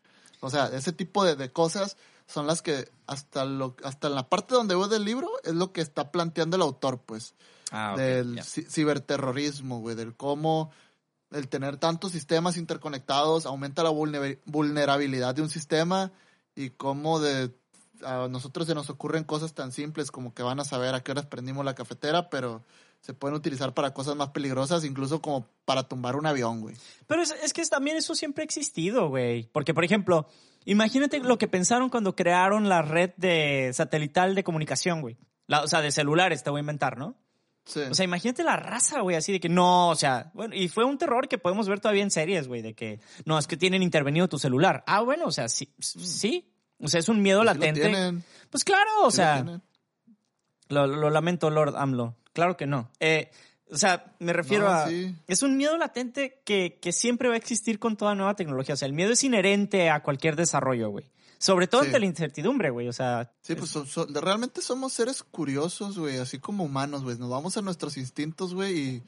[0.41, 4.28] O sea, ese tipo de, de cosas son las que hasta lo hasta en la
[4.28, 7.35] parte donde voy del libro es lo que está planteando el autor, pues,
[7.72, 10.70] Ah, del ci- ciberterrorismo, güey, del cómo
[11.31, 16.11] el tener tantos sistemas interconectados aumenta la vulne- vulnerabilidad de un sistema
[16.57, 17.51] y cómo de
[18.05, 21.13] a nosotros se nos ocurren cosas tan simples como que van a saber a qué
[21.13, 22.65] horas prendimos la cafetera, pero
[23.01, 26.77] se pueden utilizar para cosas más peligrosas, incluso como para tumbar un avión, güey.
[27.07, 29.49] Pero es, es que también eso siempre ha existido, güey.
[29.53, 30.27] Porque, por ejemplo,
[30.67, 35.17] imagínate lo que pensaron cuando crearon la red de satelital de comunicación, güey.
[35.47, 37.17] La- o sea, de celulares, te voy a inventar, ¿no?
[37.65, 37.81] Sí.
[37.81, 40.85] O sea, imagínate la raza, güey, así de que no, o sea, bueno, y fue
[40.85, 43.83] un terror que podemos ver todavía en series, güey, de que no, es que tienen
[43.83, 44.83] intervenido tu celular.
[44.87, 46.50] Ah, bueno, o sea, sí, sí.
[46.81, 47.81] O sea, es un miedo lo latente.
[47.81, 49.61] tienen, Pues claro, o lo sea,
[50.68, 52.16] lo, lo lamento, Lord AMLO.
[52.33, 52.91] Claro que no.
[53.01, 53.31] Eh,
[53.70, 54.89] o sea, me refiero No, a...
[54.89, 55.14] sí.
[55.26, 58.74] Es un miedo latente que, que siempre va a existir con toda nueva tecnología.
[58.74, 61.05] O sea, el miedo es inherente a cualquier desarrollo, güey.
[61.39, 61.87] Sobre todo Sí.
[61.87, 62.89] ante la incertidumbre, güey.
[62.89, 67.16] O sea, Sí, pues so- so- realmente somos seres curiosos, güey, así como humanos, güey.
[67.18, 69.03] Nos vamos a nuestros instintos, güey, y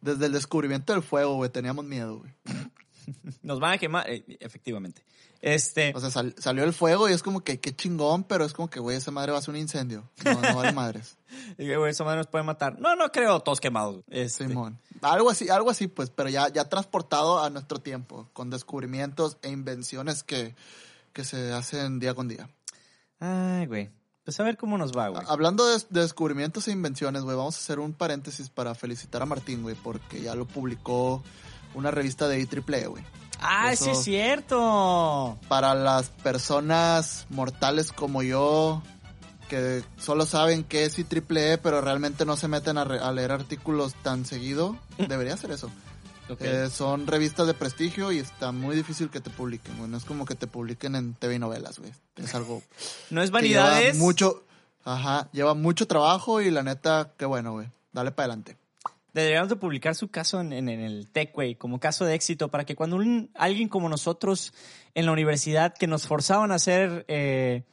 [0.00, 2.32] desde el descubrimiento del fuego, güey, teníamos miedo, güey.
[3.42, 5.02] nos van a quemar, eh, efectivamente.
[5.42, 8.52] Este, O sea, sal- salió el fuego y es como que qué chingón, pero es
[8.52, 10.10] como que, güey, esa madre va a ser un incendio.
[10.22, 11.16] No, no vale madres.
[11.58, 12.78] eh, güey, esa madre nos puede matar.
[12.78, 14.02] No, no creo, todos quemados.
[14.10, 14.78] Este, Simón.
[15.00, 19.48] Algo así, algo así, pues, pero ya, ya transportado a nuestro tiempo, con descubrimientos e
[19.48, 20.54] invenciones que,
[21.14, 22.50] que se hacen día con día.
[23.18, 23.88] Ay, güey.
[24.24, 25.22] Pues a ver cómo nos va, güey.
[25.26, 29.26] Hablando de, de descubrimientos e invenciones, güey, vamos a hacer un paréntesis para felicitar a
[29.26, 31.24] Martín, güey, porque ya lo publicó
[31.74, 33.04] una revista de IEEE, güey.
[33.40, 35.38] Ah, eso- sí es cierto.
[35.48, 38.82] Para las personas mortales como yo,
[39.48, 43.32] que solo saben qué es IEEE, pero realmente no se meten a, re- a leer
[43.32, 45.70] artículos tan seguido, debería ser eso.
[46.38, 49.90] Eh, son revistas de prestigio y está muy difícil que te publiquen, güey.
[49.90, 51.92] No es como que te publiquen en TV y novelas, güey.
[52.16, 52.62] Es algo
[53.10, 53.96] no es que lleva vanidades.
[53.96, 54.44] mucho,
[54.84, 57.68] ajá, lleva mucho trabajo y la neta, qué bueno, güey.
[57.92, 58.56] Dale para adelante.
[59.12, 62.48] Deberíamos de publicar su caso en, en- en el Tech, güey, como caso de éxito,
[62.48, 64.52] para que cuando un- alguien como nosotros
[64.94, 67.64] en la universidad que nos forzaban a hacer, eh,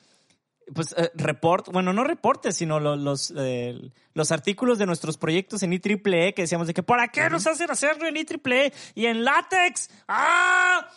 [0.73, 3.79] pues, eh, report, bueno, no reportes, sino lo- los, eh,
[4.13, 7.69] los artículos de nuestros proyectos en IEEE, que decíamos de que, ¿para qué nos hacen
[7.71, 9.89] hacerlo en IEEE y en látex?
[10.07, 10.87] ¡Ah!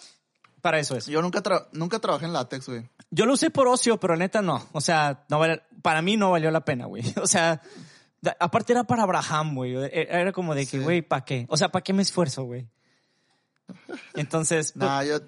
[0.61, 1.07] Para eso es.
[1.07, 2.89] Yo nunca, tra- nunca trabajé en látex, güey.
[3.11, 4.67] Yo lo usé por ocio, pero neta no.
[4.73, 7.03] O sea, no vale- para mí no valió la pena, güey.
[7.23, 7.61] O sea,
[8.39, 9.77] aparte era para Abraham, güey.
[9.77, 10.83] E- Era como de que, Sí.
[10.83, 11.47] güey, ¿para qué?
[11.49, 12.67] O sea, ¿para qué me esfuerzo, güey?
[14.15, 15.19] Entonces, Nah, yo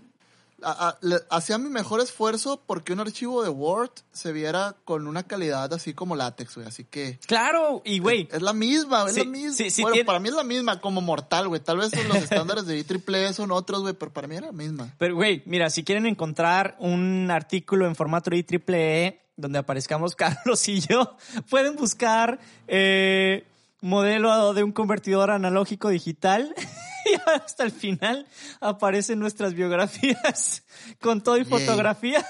[1.30, 5.93] hacía mi mejor esfuerzo porque un archivo de Word se viera con una calidad así
[5.93, 6.68] como látex, güey.
[6.68, 9.53] Así que claro, y güey, es la misma, es Sí, la misma.
[9.57, 11.61] sí, sí bueno, tiene- para mí es la misma como mortal, güey.
[11.61, 14.88] Tal vez los estándares de IEEE son otros, güey, pero para mí era la misma.
[14.99, 20.80] pero güey, mira, si quieren encontrar un artículo en formato IEEE donde aparezcamos Carlos y
[20.80, 21.16] yo,
[21.50, 23.46] pueden buscar eh,
[23.80, 26.54] modelo de un convertidor analógico digital
[27.04, 28.26] y hasta el final
[28.60, 30.64] aparecen nuestras biografías
[31.00, 32.24] con todo y fotografía.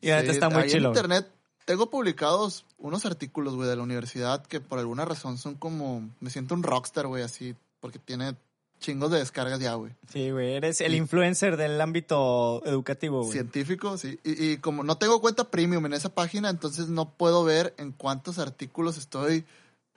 [0.00, 0.90] y Sí, está muy ahí chilo.
[0.90, 1.30] En internet
[1.64, 6.08] tengo publicados unos artículos, güey, de la universidad que por alguna razón son como.
[6.20, 8.34] Me siento un rockstar, güey, así, porque tiene
[8.80, 9.92] chingos de descargas ya, güey.
[10.12, 13.32] Sí, güey, eres el influencer del ámbito educativo, güey.
[13.32, 14.18] Científico, sí.
[14.24, 17.92] Y, y como no tengo cuenta premium en esa página, entonces no puedo ver en
[17.92, 19.44] cuántos artículos estoy.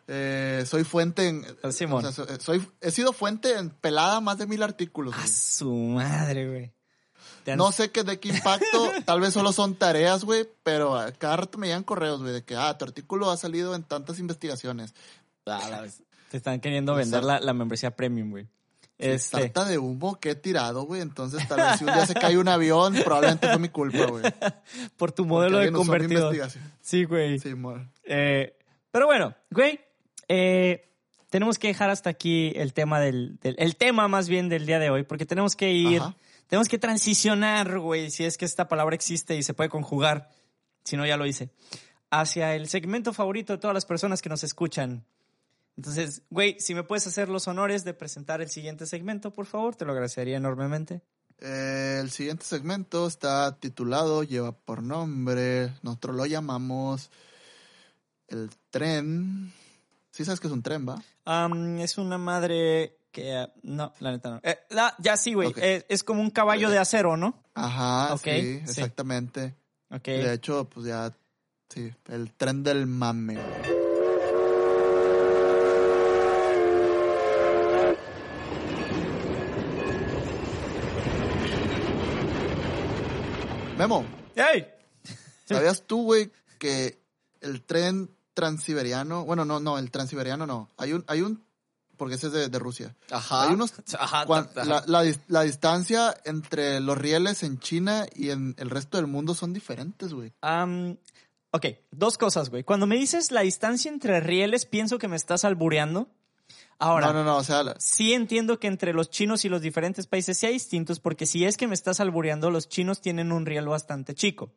[0.08, 1.46] eh, soy fuente en.
[1.72, 2.06] Simón.
[2.06, 5.14] o sea, so- soy, he sido fuente en pelada más de mil artículos.
[5.16, 5.30] A güey.
[5.30, 6.72] su madre, güey.
[7.48, 11.38] Han- No sé qué de qué impacto, tal vez solo son tareas, güey, pero cada
[11.38, 14.94] rato me llegan correos, güey, de que, ah, tu artículo ha salido en tantas investigaciones.
[15.46, 16.02] Ah, la vez.
[16.32, 18.48] Te están queriendo vender la, la membresía premium, güey.
[18.98, 22.14] Este, Tarta de humo que he tirado, güey, entonces tal vez si un día se
[22.14, 24.24] cae un avión, probablemente fue mi culpa, güey.
[24.98, 26.72] por tu Porque modelo de investigación.
[26.80, 27.40] Sí, güey.
[27.40, 27.54] Sí.
[28.06, 28.56] Eh,
[28.92, 29.80] pero bueno, güey,
[30.28, 30.90] eh,
[31.30, 34.80] tenemos que dejar hasta aquí el tema del, del- el tema más bien del día
[34.80, 36.16] de hoy, porque tenemos que ir Ajá.
[36.48, 40.30] tenemos que transicionar, güey, si es que esta palabra existe y se puede conjugar,
[40.84, 41.50] si no ya lo hice,
[42.12, 45.04] hacia el segmento favorito de todas las personas que nos escuchan.
[45.78, 49.76] Entonces, güey, si me puedes hacer los honores de presentar el siguiente segmento, por favor,
[49.76, 51.02] te lo agradecería enormemente.
[51.40, 57.10] Eh, el siguiente segmento está titulado, lleva por nombre, nosotros lo llamamos
[58.28, 59.52] el tren.
[60.12, 61.02] Sí sabes que es un tren, ¿va?
[61.26, 63.48] Am, es una madre que...
[63.64, 64.40] no, la neta no.
[64.44, 65.52] Eh, la- ya sí, güey.
[65.58, 67.44] Eh, es como un caballo de acero, ¿no?
[67.56, 68.62] Ajá, sí, sí.
[68.64, 69.56] exactamente.
[69.90, 71.12] De hecho, pues ya,
[71.70, 73.38] sí, el tren del mame.
[83.78, 84.06] Memo,
[84.36, 84.68] ¡Ey!
[85.46, 87.00] ¿sabías tú, güey, que
[87.42, 91.44] el tren transiberiano, bueno, no, no, el transiberiano no, hay un, hay un,
[91.98, 92.96] porque ese es de, de Rusia.
[93.12, 93.44] Ajá.
[93.44, 94.26] Hay unos, Ajá.
[94.26, 94.66] cuan- ajá.
[94.66, 99.08] la, la dis- la distancia entre los rieles en China y en el resto del
[99.08, 100.34] mundo son diferentes, güey.
[100.42, 100.98] Am,
[101.52, 102.64] ok, dos cosas, güey.
[102.64, 106.08] Cuando me dices la distancia entre rieles, pienso que me estás albureando.
[106.84, 109.62] Ahora, No, no, no, o sea, la- sí entiendo que entre los chinos y los
[109.62, 113.46] diferentes países hay distintos, porque si es que me estás albureando, los chinos tienen un
[113.46, 114.52] riel bastante chico.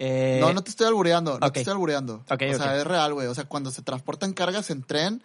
[0.00, 2.24] Eh, no, no te estoy albureando, no te estoy albureando.
[2.54, 3.26] O sea, es real, güey.
[3.28, 5.22] O sea, cuando se transportan cargas en tren,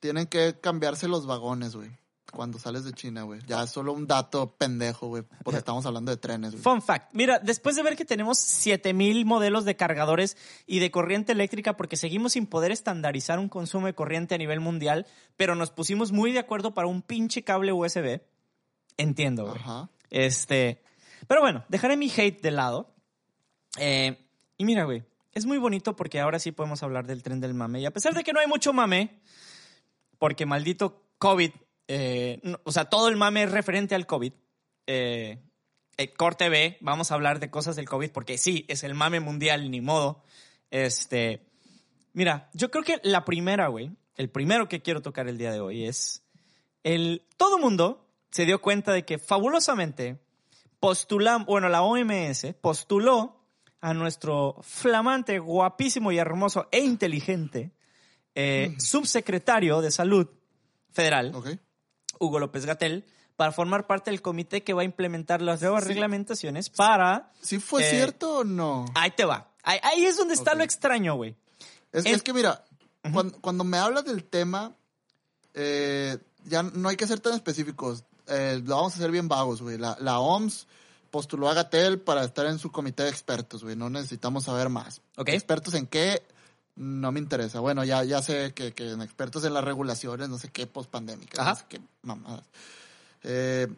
[0.00, 1.90] tienen que cambiarse los vagones, güey.
[2.32, 3.40] Cuando sales de China, güey.
[3.46, 6.62] Ya es solo un dato pendejo, güey, porque estamos hablando de trenes, güey.
[6.62, 7.10] Fun fact.
[7.12, 11.96] Mira, después de ver que tenemos 7000 modelos de cargadores y de corriente eléctrica porque
[11.96, 15.06] seguimos sin poder estandarizar un consumo de corriente a nivel mundial,
[15.36, 18.22] pero nos pusimos muy de acuerdo para un pinche cable USB.
[18.96, 19.56] Entiendo, güey.
[19.56, 19.90] Ajá.
[20.08, 20.82] Este,
[21.26, 22.94] pero bueno, dejaré mi hate de lado.
[23.78, 24.26] Eh,
[24.56, 27.80] y mira, güey, es muy bonito porque ahora sí podemos hablar del tren del mame.
[27.80, 29.20] Y a pesar de que no hay mucho mame,
[30.18, 31.52] porque maldito COVID,
[31.94, 34.32] eh, no- o sea, todo el mame es referente al COVID.
[34.86, 35.38] Eh,
[35.98, 39.20] eh, corte B, vamos a hablar de cosas del COVID porque sí, es el mame
[39.20, 40.22] mundial, ni modo.
[40.70, 41.46] Este,
[42.14, 45.60] mira, yo creo que la primera, güey, el primero que quiero tocar el día de
[45.60, 46.22] hoy es
[46.82, 50.18] el todo mundo se dio cuenta de que fabulosamente
[50.80, 53.38] postulan, bueno, la OMS postuló
[53.82, 57.72] a nuestro flamante, guapísimo y hermoso e inteligente
[58.34, 60.26] eh, subsecretario de Salud
[60.90, 61.48] Federal, Ok.
[62.24, 63.04] Hugo López Gatel,
[63.36, 65.88] para formar parte del comité que va a implementar las nuevas Sí.
[65.88, 67.32] reglamentaciones para...
[67.40, 68.84] ¿Sí fue Eh, cierto o no?
[68.94, 69.48] Ahí te va.
[69.62, 71.34] Ahí, ahí es donde está lo extraño, güey.
[71.92, 72.64] Es, el- es que mira,
[73.12, 74.74] cuando, cuando me hablas del tema,
[75.54, 78.04] eh, ya no hay que ser tan específicos.
[78.28, 79.78] Eh, lo vamos a hacer bien vagos, güey.
[79.78, 80.66] La, la OMS
[81.10, 83.76] postuló a Gatel para estar en su comité de expertos, güey.
[83.76, 85.00] No necesitamos saber más.
[85.16, 85.28] Ok.
[85.28, 86.22] ¿Expertos en qué?
[86.76, 87.60] No me interesa.
[87.60, 91.44] Bueno, ya, ya sé que, que en expertos en las regulaciones, no sé qué, pospandémicas,
[91.44, 92.44] no sé qué mamadas.
[93.22, 93.68] Eh,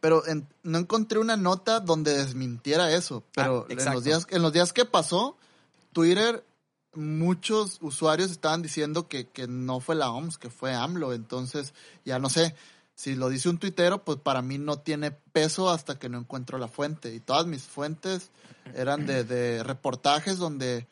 [0.00, 3.22] pero en- no encontré una nota donde desmintiera eso.
[3.34, 3.94] Pero Ah, en, exacto.
[3.96, 5.36] los días, en los días que pasó,
[5.92, 6.44] Twitter,
[6.94, 11.12] muchos usuarios estaban diciendo que, que no fue la OMS, que fue AMLO.
[11.12, 11.74] Entonces,
[12.04, 12.54] ya no sé.
[12.96, 16.58] Si lo dice un tuitero, pues para mí no tiene peso hasta que no encuentro
[16.58, 17.12] la fuente.
[17.14, 18.30] Y todas mis fuentes
[18.74, 20.86] eran de, de reportajes donde,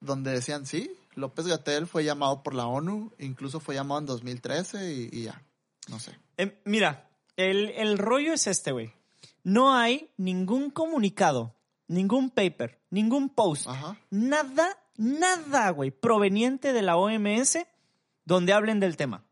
[0.00, 4.94] donde decían, sí, López Gatel fue llamado por la ONU, incluso fue llamado en 2013
[4.94, 5.42] y, y ya,
[5.88, 6.18] no sé.
[6.38, 8.92] Eh, mira, el, el rollo es este, güey.
[9.42, 11.54] No hay ningún comunicado,
[11.88, 13.98] ningún paper, ningún post, Ajá.
[14.10, 17.58] nada, nada, güey, proveniente de la OMS
[18.24, 19.24] donde hablen del tema.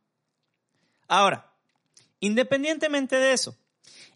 [1.06, 1.50] Ahora,
[2.20, 3.56] independientemente de eso,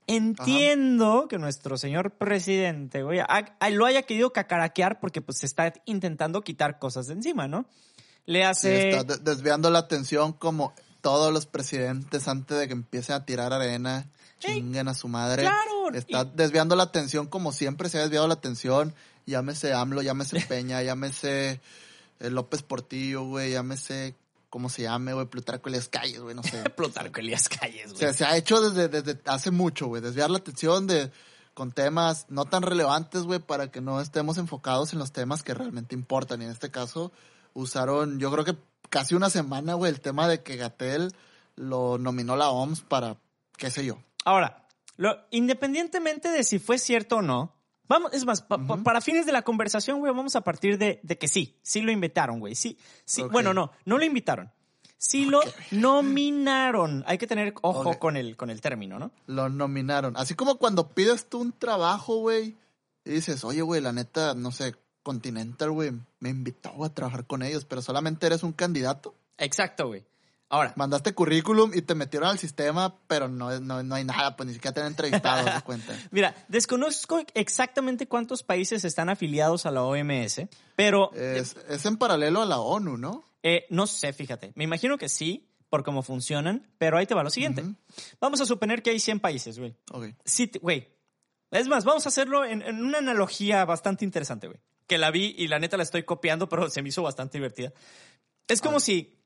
[0.07, 3.21] entiendo que nuestro señor presidente, güey,
[3.73, 7.67] lo haya querido cacaraquear porque pues se está intentando quitar cosas de encima, ¿no?
[8.27, 8.91] Le Sí, hace...
[8.91, 13.53] está de- desviando la atención como todos los presidentes antes de que empiecen a tirar
[13.53, 14.07] arena,
[14.39, 15.43] chinguen a su madre.
[15.43, 18.95] claro, Está y- desviando la atención como siempre se ha desviado la atención.
[19.27, 21.61] Llámese AMLO, llámese Peña, llámese
[22.21, 24.15] eh, López Portillo, güey, llámese
[24.53, 26.63] cómo se llame, güey, Plutarco Elias Calles, güey, no sé.
[26.77, 27.99] Plutarco Elías Calles, O güey.
[28.01, 31.11] sea, se ha hecho desde, desde hace mucho, güey, desviar la atención de
[31.55, 35.55] con temas no tan relevantes, güey, para que no estemos enfocados en los temas que
[35.55, 36.43] realmente importan.
[36.43, 37.13] Y en este caso
[37.55, 38.57] usaron, yo creo que
[38.91, 41.15] casi una semana, güey, el tema de que Gatel
[41.57, 43.17] lo nominó la OMS para,
[43.57, 43.99] qué sé yo.
[44.27, 44.67] Ahora,
[44.99, 47.55] lo- independientemente de si fue cierto o no,
[47.93, 48.83] vamos, es más, pa- pa- Ujú.
[48.83, 51.93] para fines de la conversación, güey, vamos a partir de, de que sí, sí lo
[51.93, 52.55] invitaron, güey.
[52.55, 54.51] Sí, sí, bueno, no, no lo invitaron.
[54.99, 55.41] Sí lo
[55.73, 57.05] nominaron.
[57.07, 59.11] Hay que tener ojo con el, con el término, ¿no?
[59.27, 60.17] Lo nominaron.
[60.17, 62.57] Así como cuando pides tú un trabajo, güey,
[63.05, 65.91] y dices, oye, güey, la neta, no sé, Continental, güey,
[66.21, 69.17] me invitó a trabajar con ellos, pero solamente eres un candidato.
[69.39, 70.05] Exacto, güey.
[70.53, 74.47] Ahora, Mandaste currículum y te metieron al sistema, pero no, no, no hay nada, pues
[74.47, 75.99] ni siquiera te han entrevistado, de cuenta.
[76.11, 80.43] mira, desconozco exactamente cuántos países están afiliados a la OMS,
[80.77, 83.25] pero Es, es en paralelo a la ONU, ¿no?
[83.43, 84.53] eh, no sé, fíjate.
[84.55, 87.65] Me imagino que sí, por cómo funcionan, pero ahí te va lo siguiente.
[88.21, 89.75] Vamos a suponer que hay 100 países, güey.
[89.91, 90.09] Ok.
[90.23, 90.87] Sí, güey.
[91.51, 94.61] Es más, vamos a hacerlo en, en una analogía bastante interesante, güey.
[94.87, 97.73] Que la vi y la neta la estoy copiando, pero se me hizo bastante divertida.
[98.49, 99.22] Es como si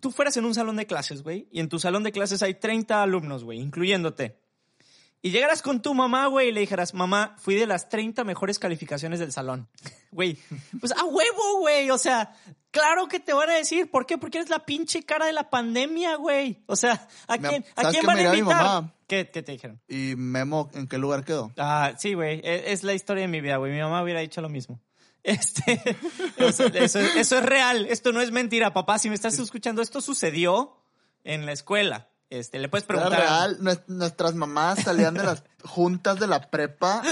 [0.00, 2.54] tú fueras en un salón de clases, güey, y en tu salón de clases hay
[2.54, 4.38] 30 alumnos, güey, incluyéndote.
[5.22, 8.58] Y llegaras con tu mamá, güey, y le dijeras, mamá, fui de las 30 mejores
[8.58, 9.68] calificaciones del salón.
[10.12, 10.38] Güey,
[10.80, 11.90] pues a huevo, güey.
[11.90, 12.34] O sea,
[12.70, 13.90] claro que te van a decir.
[13.90, 14.16] ¿Por qué?
[14.16, 16.62] Porque eres la pinche cara de la pandemia, güey.
[16.64, 18.94] O sea, ¿a quién, ¿a ¿sabes quién van a mi invitar?
[19.06, 19.78] ¿Qué, qué te dijeron?
[19.88, 21.52] ¿Y Memo en qué lugar quedó?
[21.58, 22.40] Ah, sí, güey.
[22.44, 23.72] e- Es la historia de mi vida, güey.
[23.72, 24.80] Mi mamá hubiera dicho lo mismo.
[25.26, 25.82] Este,
[26.38, 27.86] eso, eso- eso es real.
[27.90, 28.98] Esto no es mentira, papá.
[28.98, 30.76] Si me estás escuchando, esto sucedió
[31.24, 32.08] en la escuela.
[32.30, 33.20] Este, le puedes Era preguntar.
[33.20, 37.02] real, Nues- nuestras mamás salían de las juntas de la prepa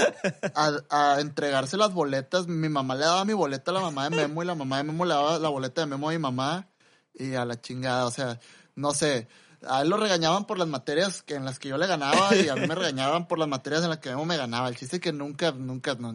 [0.55, 2.47] a, a entregarse las boletas.
[2.47, 4.83] Mi mamá le daba mi boleta a la mamá de Memo y la mamá de
[4.83, 6.67] Memo le daba la boleta de Memo a mi mamá
[7.13, 8.05] y a la chingada.
[8.05, 8.39] O sea,
[8.75, 9.27] no sé,
[9.67, 12.49] a él lo regañaban por las materias que en las que yo le ganaba y
[12.49, 14.67] a mí me regañaban por las materias en las que Memo me ganaba.
[14.69, 16.13] El chiste es que nunca, nunca, no,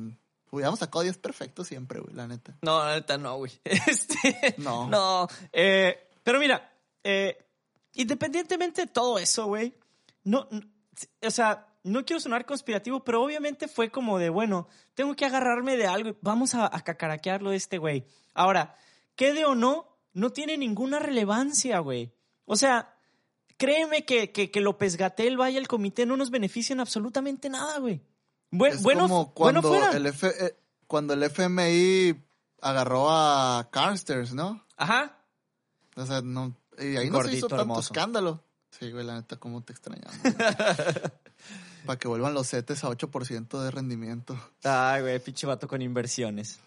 [0.51, 2.57] hubiéramos sacado 10 perfectos siempre, güey, la neta.
[2.63, 3.53] No, la neta no, güey.
[3.65, 4.89] Este, No.
[4.91, 5.29] No.
[5.53, 6.73] eh, pero mira,
[7.05, 7.39] eh,
[7.95, 9.75] independientemente de todo eso, güey,
[10.25, 10.61] no, no-
[11.23, 15.77] o sea, no quiero sonar conspirativo, pero obviamente fue como de, bueno, tengo que agarrarme
[15.79, 18.05] de algo y vamos a, a cacaraquearlo de este güey.
[18.35, 18.77] Ahora,
[19.17, 22.13] quede o no, no tiene ninguna relevancia, güey.
[22.45, 22.95] O sea,
[23.57, 27.79] créeme que, que, que López Gatel vaya al comité no nos beneficia en absolutamente nada,
[27.79, 28.03] güey.
[28.53, 29.91] Es bueno, como bueno cuando fuera.
[29.97, 32.21] el F, eh, cuando el FMI
[32.61, 34.65] agarró a Carsters, ¿no?
[34.77, 35.17] Ajá.
[35.97, 37.81] O sea, no, y ahí no se Gordito hizo tanto hermoso.
[37.93, 38.43] escándalo.
[38.71, 40.15] Sí, güey, la neta, cómo te extrañamos.
[41.87, 44.39] Para que vuelvan los CETES a 8% de rendimiento.
[44.65, 46.61] Ay, güey, pinche vato con inversiones.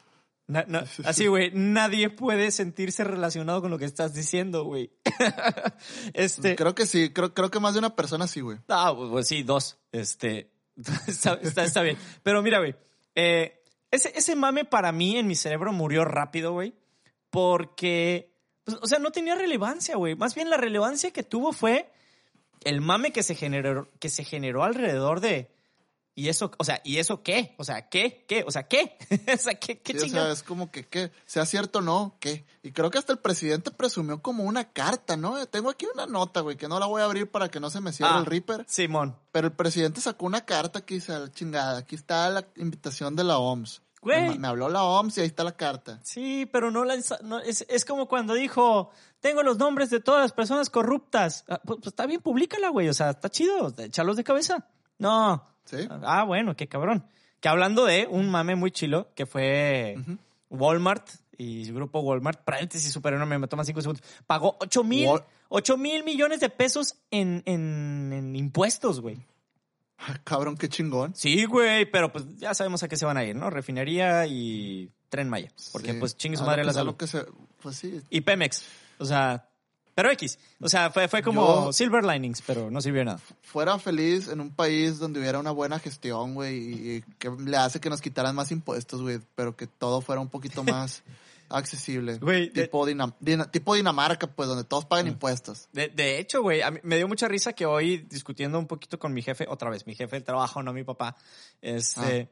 [0.48, 4.92] Na- na- así, güey, nadie puede sentirse relacionado con lo que estás diciendo, güey.
[6.14, 6.56] este.
[6.56, 8.60] Creo que sí, creo, creo que más de una persona sí, güey.
[8.68, 9.78] Ah, pues, pues sí, dos.
[9.92, 10.52] Este.
[11.08, 11.98] Está, está- bien.
[12.24, 12.76] Pero mira, güey.
[13.16, 13.60] eh,
[13.92, 16.74] ese, ese mame para mí en mi cerebro murió rápido, güey.
[17.30, 18.32] Porque.
[18.64, 20.16] pues, o sea, no tenía relevancia, güey.
[20.16, 21.92] Más bien la relevancia que tuvo fue
[22.64, 25.52] el mame que se generó, que se generó alrededor de.
[26.16, 27.56] ¿Y eso, o sea, ¿y eso qué?
[27.58, 28.24] O sea, ¿qué?
[28.28, 28.44] ¿Qué?
[28.48, 28.98] O sea, ¿qué?
[29.34, 31.12] o sea, ¿qué, qué Sí, o sea, es como que, ¿qué?
[31.26, 32.46] Sea cierto o no, ¿qué?
[32.62, 35.44] Y creo que hasta el presidente presumió como una carta, ¿no?
[35.48, 37.82] Tengo aquí una nota, güey, que no la voy a abrir para que no se
[37.82, 38.20] me cierre Ah.
[38.20, 38.64] el Reaper.
[38.70, 39.18] Simón.
[39.32, 43.24] Pero el presidente sacó una carta que dice, "Ah, chingada, aquí está la invitación de
[43.24, 43.82] la OMS.
[44.02, 44.38] Güey.
[44.38, 46.00] Me, habló la OMS y ahí está la carta.
[46.04, 48.92] Sí, pero no, la, no es, es como cuando dijo,
[49.22, 51.46] tengo los nombres de todas las personas corruptas.
[51.48, 52.90] Ah, pues, pues, está bien, públicala, güey.
[52.90, 54.68] O sea, está chido, echarlos de cabeza.
[55.00, 55.48] No.
[55.66, 55.78] ¿Sí?
[56.04, 57.06] Ah, bueno, qué cabrón.
[57.40, 59.98] Que hablando de un mame muy chilo, que fue
[60.50, 61.08] Walmart
[61.38, 65.24] y el grupo Walmart, paréntesis super enorme, me toma cinco segundos, pagó 8 mil, Wal-
[65.50, 69.18] 8 mil millones de pesos en, en, en impuestos, güey.
[69.98, 71.16] Ah, Cabrón, qué chingón.
[71.16, 73.50] Sí, güey, pero pues ya sabemos a qué se van a ir, ¿no?
[73.50, 75.50] Refinería y Tren Maya.
[75.72, 76.00] Porque Sí.
[76.00, 76.96] pues chingue su A madre lo la salud.
[76.96, 77.26] que se-
[77.62, 78.66] Pues sí, Y Pemex.
[79.00, 79.48] O sea,
[79.96, 80.40] pero X.
[80.60, 83.20] O sea, fue, fue como Yo- Silver Linings, pero no sirvió de nada.
[83.42, 87.58] fuera feliz en un país donde hubiera una buena gestión, güey, y, y que le
[87.58, 91.04] hace que nos quitaran más impuestos, güey, pero que todo fuera un poquito más
[91.50, 92.18] accesible.
[92.18, 95.68] Güey, de- tipo, Dinam- Dina- tipo Dinamarca, pues, donde todos pagan impuestos.
[95.72, 99.22] De, de hecho, güey, me dio mucha risa que hoy discutiendo un poquito con mi
[99.22, 101.16] jefe, otra vez, mi jefe del trabajo, no mi papá,
[101.62, 102.30] este,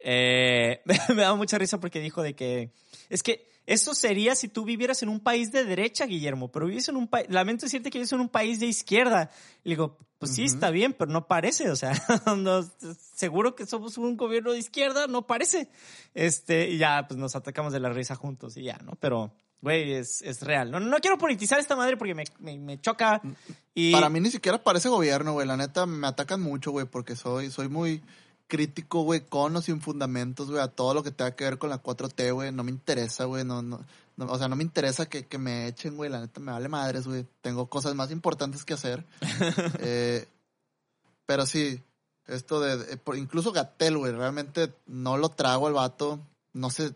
[0.00, 0.82] eh,
[1.14, 2.70] me daba mucha risa porque dijo de que,
[3.08, 6.88] es que eso sería si tú vivieras en un país de derecha, Guillermo, pero vives
[6.88, 9.30] en un país, lamento decirte que vives en un país de izquierda.
[9.64, 11.92] Y le digo, pues sí, está bien, pero no parece, o sea,
[12.36, 12.62] no,
[13.14, 15.68] seguro que somos un gobierno de izquierda, no parece.
[16.14, 18.92] Este, y ya, pues nos atacamos de la risa juntos y ya, ¿no?
[19.00, 20.70] Pero, güey, es, es real.
[20.70, 23.20] No, no quiero politizar esta madre porque me, me, me choca.
[23.74, 27.16] Y, Para mí ni siquiera parece gobierno, güey, la neta me atacan mucho, güey, porque
[27.16, 28.00] soy, soy muy
[28.48, 31.70] crítico, güey, con o sin fundamentos, güey, a todo lo que tenga que ver con
[31.70, 33.80] la 4T, güey, no me interesa, güey, no, no,
[34.16, 36.68] no, o sea, no me interesa que, que me echen, güey, la neta me vale
[36.68, 39.04] madres, güey, tengo cosas más importantes que hacer.
[39.80, 40.26] Eh,
[41.26, 41.80] pero sí,
[42.26, 46.20] esto de, incluso Gatel, güey, realmente no lo trago al vato,
[46.52, 46.94] no sé,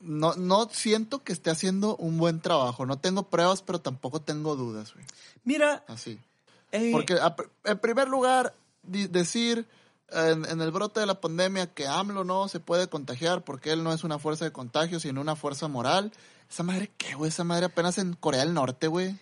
[0.00, 4.56] no, no siento que esté haciendo un buen trabajo, no tengo pruebas, pero tampoco tengo
[4.56, 5.06] dudas, güey,
[5.44, 6.18] mira, así.
[6.72, 8.52] eh, Porque a en primer lugar,
[8.82, 9.66] di- decir
[10.10, 13.82] en, en el brote de la pandemia que AMLO no se puede contagiar porque él
[13.84, 16.12] no es una fuerza de contagio, sino una fuerza moral.
[16.50, 17.28] Esa madre, ¿qué, güey?
[17.30, 19.16] Esa madre apenas en Corea del Norte, güey.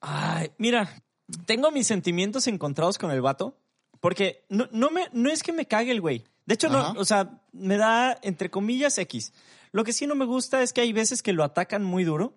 [0.00, 1.02] Ay, mira,
[1.46, 3.56] tengo mis sentimientos encontrados con el vato.
[4.00, 6.22] Porque no, no, me, no es que me cague el güey.
[6.44, 9.32] De hecho, no, o sea, me da, entre comillas, X.
[9.72, 12.34] Lo que sí no me gusta es que hay veces que lo atacan muy duro.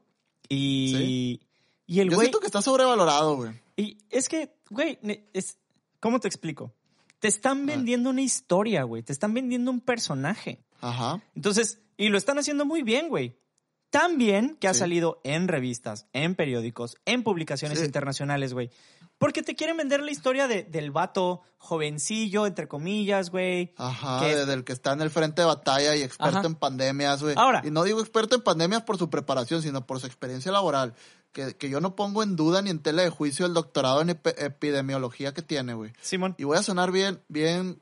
[0.47, 1.39] Y, Sí.
[1.85, 2.25] y el Yo güey.
[2.27, 3.51] siento que está sobrevalorado, güey.
[3.75, 4.97] Y es que, güey,
[5.33, 5.57] es,
[5.99, 6.73] ¿cómo te explico?
[7.19, 7.29] Te Ah.
[7.29, 9.03] están vendiendo una historia, güey.
[9.03, 10.63] Te están vendiendo un personaje.
[10.81, 11.21] Ajá.
[11.35, 13.37] Entonces, y lo están haciendo muy bien, güey.
[13.89, 14.81] Tan bien que ha Sí.
[14.81, 17.85] salido en revistas, en periódicos, en publicaciones Sí.
[17.85, 18.69] internacionales, güey.
[19.17, 23.73] Porque te quieren vender la historia de, del vato jovencillo, entre comillas, güey.
[23.77, 26.47] Ajá, que- de- del que está en el frente de batalla y experto Ajá.
[26.47, 27.33] en pandemias, güey.
[27.37, 27.61] Ahora.
[27.65, 30.93] Y no digo experto en pandemias por su preparación, sino por su experiencia laboral.
[31.31, 34.09] Que, que yo no pongo en duda ni en tela de juicio el doctorado en
[34.09, 35.93] epi- epidemiología que tiene, güey.
[36.01, 36.33] Simón.
[36.37, 37.79] Y voy a sonar bien, bien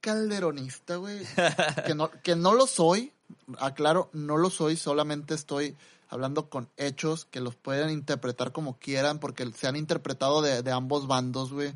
[0.00, 1.20] calderonista, güey.
[1.86, 3.12] que, no, que no lo soy,
[3.58, 5.76] aclaro, no lo soy, solamente estoy
[6.08, 10.72] hablando con hechos que los pueden interpretar como quieran, porque se han interpretado de, de
[10.72, 11.72] ambos bandos, güey.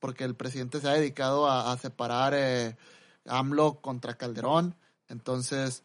[0.00, 2.76] Porque el presidente se ha dedicado a, a separar eh,
[3.26, 4.74] AMLO contra Calderón.
[5.08, 5.82] Entonces,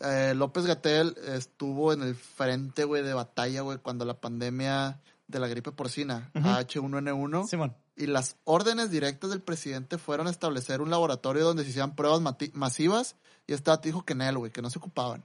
[0.00, 5.38] eh, López Gatel estuvo en el frente, güey, de batalla, güey, cuando la pandemia de
[5.38, 6.46] la gripe porcina, Ujú.
[6.46, 7.74] H1N1, Simón.
[7.96, 12.20] y las órdenes directas del presidente fueron establecer un laboratorio donde se hicieran pruebas
[12.52, 13.16] masivas
[13.46, 15.24] y dato dijo que en él, güey, que no se ocupaban.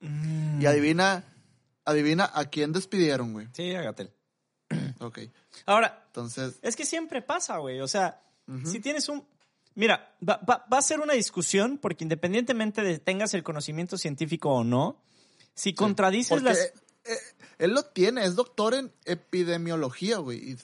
[0.00, 0.60] Mm.
[0.62, 1.24] Y adivina,
[1.84, 3.48] adivina a quién despidieron, güey.
[3.52, 4.12] Sí, Agatel.
[5.00, 5.18] Ok,
[5.66, 7.80] Ahora, entonces, es que siempre pasa, güey.
[7.80, 8.22] O sea,
[8.64, 9.24] si tienes un...
[9.74, 14.50] Mira, va, va- va a ser una discusión porque independientemente de tengas el conocimiento científico
[14.50, 15.00] o no,
[15.54, 16.58] si contradices las...
[16.58, 16.72] eh,
[17.04, 17.16] eh,
[17.58, 20.52] él lo tiene, es doctor en epidemiología, güey.
[20.52, 20.56] Y,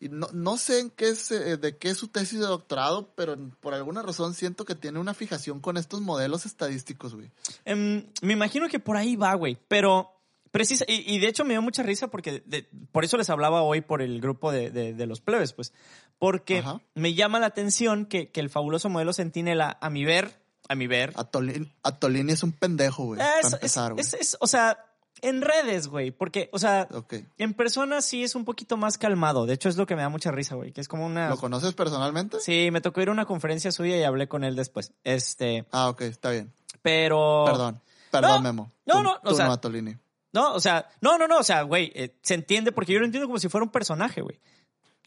[0.00, 3.12] y no, no sé en qué es, eh, de qué es su tesis de doctorado,
[3.14, 7.30] pero por alguna razón siento que tiene una fijación con estos modelos estadísticos, güey.
[7.64, 9.58] Em, me imagino que por ahí va, güey.
[9.68, 10.10] Pero
[10.50, 13.62] precisa, y, y de hecho me dio mucha risa porque de- por eso les hablaba
[13.62, 15.72] hoy por el grupo de, de- de los plebes, pues.
[16.18, 16.80] Porque Ajá.
[16.94, 20.86] me llama la atención que, que el fabuloso modelo Centinela, a mi ver, a mi
[20.86, 23.20] ver, Atolini, Atolini es un pendejo, güey.
[23.20, 24.00] es, es- empezar, güey.
[24.04, 24.84] es- es- o sea,
[25.22, 26.10] en redes, güey.
[26.12, 27.14] Porque, o sea, Ok.
[27.38, 29.46] en persona sí es un poquito más calmado.
[29.46, 30.72] De hecho, es lo que me da mucha risa, güey.
[30.72, 31.28] Que es como una.
[31.28, 32.38] ¿Lo conoces personalmente?
[32.40, 34.92] Sí, me tocó ir a una conferencia suya y hablé con él después.
[35.04, 36.52] Este, Ah, ok, está bien.
[36.82, 37.44] pero.
[37.46, 37.80] Perdón.
[38.10, 38.72] Perdón, No, Memo.
[38.86, 39.96] no, Tú- no, o tú sea- no, Atolini.
[40.32, 43.04] No, o sea, no, no, no, o sea, güey, eh, se entiende porque yo lo
[43.06, 44.38] entiendo como si fuera un personaje, güey.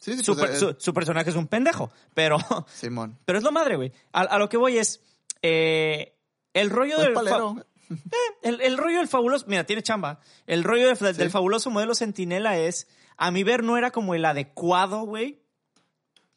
[0.02, 2.36] Sí, sí, Su, pues, eh, su- su personaje es un pendejo, pero,
[2.74, 3.16] Simón.
[3.24, 3.92] pero es lo madre, güey.
[4.12, 5.00] A, a lo que voy es,
[5.42, 6.16] eh,
[6.54, 7.12] el rollo Es del...
[7.12, 7.64] palero.
[8.42, 10.18] el, el rollo del fabuloso, mira, tiene chamba.
[10.48, 14.24] El rollo de- del fabuloso modelo Centinela es, a mi ver, no era como el
[14.24, 15.40] adecuado, güey,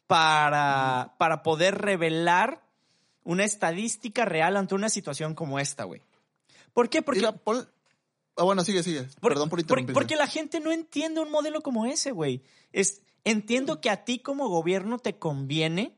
[0.06, 2.62] para, para poder revelar
[3.24, 6.02] una estadística real ante una situación como esta, güey.
[6.72, 7.02] ¿Por qué?
[7.02, 7.68] Porque, pon-
[8.36, 9.02] Ah, bueno, sigue, sigue.
[9.20, 9.94] por- Perdón por por- interrumpir.
[9.94, 12.42] porque la gente no entiende un modelo como ese, güey.
[12.72, 15.96] Es, entiendo que a ti como gobierno te conviene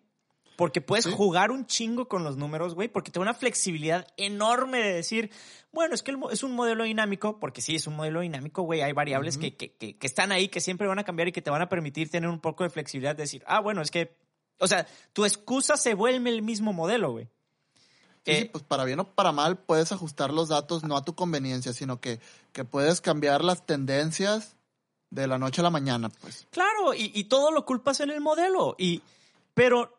[0.56, 1.12] porque puedes Sí.
[1.12, 5.30] jugar un chingo con los números, güey, porque te da una flexibilidad enorme de decir,
[5.72, 8.80] bueno, es que el es un modelo dinámico, porque sí, es un modelo dinámico, güey,
[8.82, 11.50] hay variables que, que, que están ahí, que siempre van a cambiar y que te
[11.50, 14.16] van a permitir tener un poco de flexibilidad de decir, ah, bueno, es que,
[14.58, 17.28] o sea, tu excusa se vuelve el mismo modelo, güey.
[18.28, 21.04] Sí, sí, Eh, pues para bien o para mal puedes ajustar los datos no a
[21.04, 22.20] tu conveniencia, sino que,
[22.52, 24.54] que puedes cambiar las tendencias
[25.10, 26.46] de la noche a la mañana, pues.
[26.50, 28.74] Claro, y, y todo lo culpas en el modelo.
[28.78, 29.02] Y,
[29.54, 29.96] pero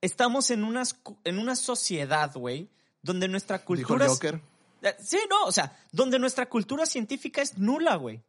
[0.00, 2.68] estamos en, unas, en una sociedad, güey,
[3.02, 4.06] donde nuestra Dijo cultura...
[4.06, 4.40] es- Joker.
[4.82, 8.20] Eh, Sí, no, o sea, donde nuestra cultura científica es nula, güey.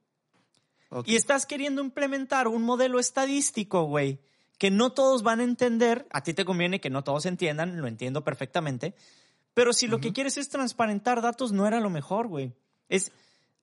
[1.06, 4.20] Y estás queriendo implementar un modelo estadístico, güey,
[4.58, 6.08] que no todos van a entender.
[6.12, 8.94] A ti te conviene que no todos entiendan, lo entiendo perfectamente.
[9.54, 12.54] Pero si lo que quieres es transparentar datos, no era lo mejor, güey.
[12.90, 13.12] Es,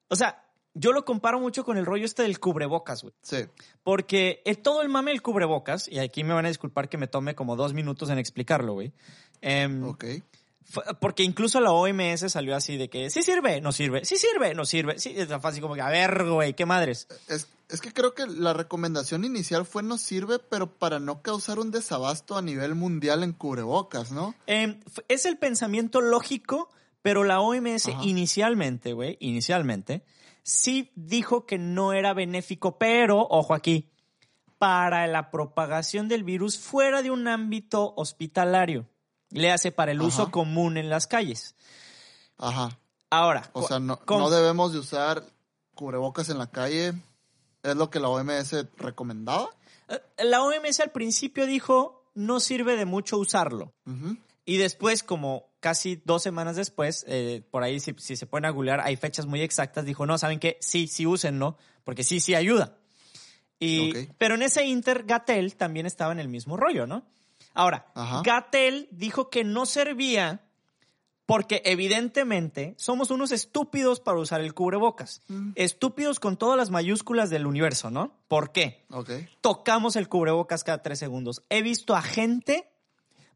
[0.09, 3.15] o sea, yo lo comparo mucho con el rollo este del cubrebocas, güey.
[3.23, 3.45] Sí.
[3.85, 7.07] Porque el- todo el mame del cubrebocas, y aquí me van a disculpar que me
[7.07, 8.93] tome como dos minutos en explicarlo, güey.
[9.41, 10.05] Em, Ok.
[10.99, 14.65] porque incluso la OMS salió así de que sí sirve, no sirve, sí sirve, no
[14.65, 14.99] sirve.
[14.99, 17.07] Sí, es fácil como que, a ver, güey, qué madres.
[17.29, 21.59] Es, es que creo que la recomendación inicial fue no sirve, pero para no causar
[21.59, 24.35] un desabasto a nivel mundial en cubrebocas, ¿no?
[24.47, 26.69] Em, es el pensamiento lógico,
[27.03, 28.05] pero la OMS Ajá.
[28.05, 30.05] inicialmente, güey, inicialmente,
[30.43, 33.91] sí dijo que no era benéfico, pero, ojo aquí,
[34.59, 38.87] para la propagación del virus fuera de un ámbito hospitalario.
[39.31, 41.57] Le hace para el uso común en las calles.
[42.39, 42.79] Ajá.
[43.11, 45.25] Ahora, O sea, no, no debemos de usar
[45.75, 46.95] cubrebocas en la calle.
[47.65, 49.49] Es lo que la OMS recomendaba.
[49.89, 53.75] eh, la OMS al principio dijo no sirve de mucho usarlo.
[53.87, 54.17] Ujú.
[54.45, 58.51] Y después, como casi dos semanas después, eh, por ahí si, si se pueden a
[58.51, 60.59] googlear, hay fechas muy exactas, dijo, no, ¿saben qué?
[60.61, 62.77] Sí, sí úsenlo, porque sí, sí ayuda.
[63.59, 64.15] Y, Ok.
[64.19, 67.07] Pero en ese Inter, Gatel también estaba en el mismo rollo, ¿no?
[67.55, 67.87] Ahora.
[68.23, 70.44] Gatel dijo que no servía
[71.27, 75.23] porque evidentemente somos unos estúpidos para usar el cubrebocas.
[75.29, 75.53] Mm.
[75.55, 78.13] Estúpidos con todas las mayúsculas del universo, ¿no?
[78.29, 78.85] ¿Por qué?
[78.91, 79.11] Ok.
[79.41, 81.43] Tocamos el cubrebocas cada tres segundos.
[81.49, 82.69] He visto a gente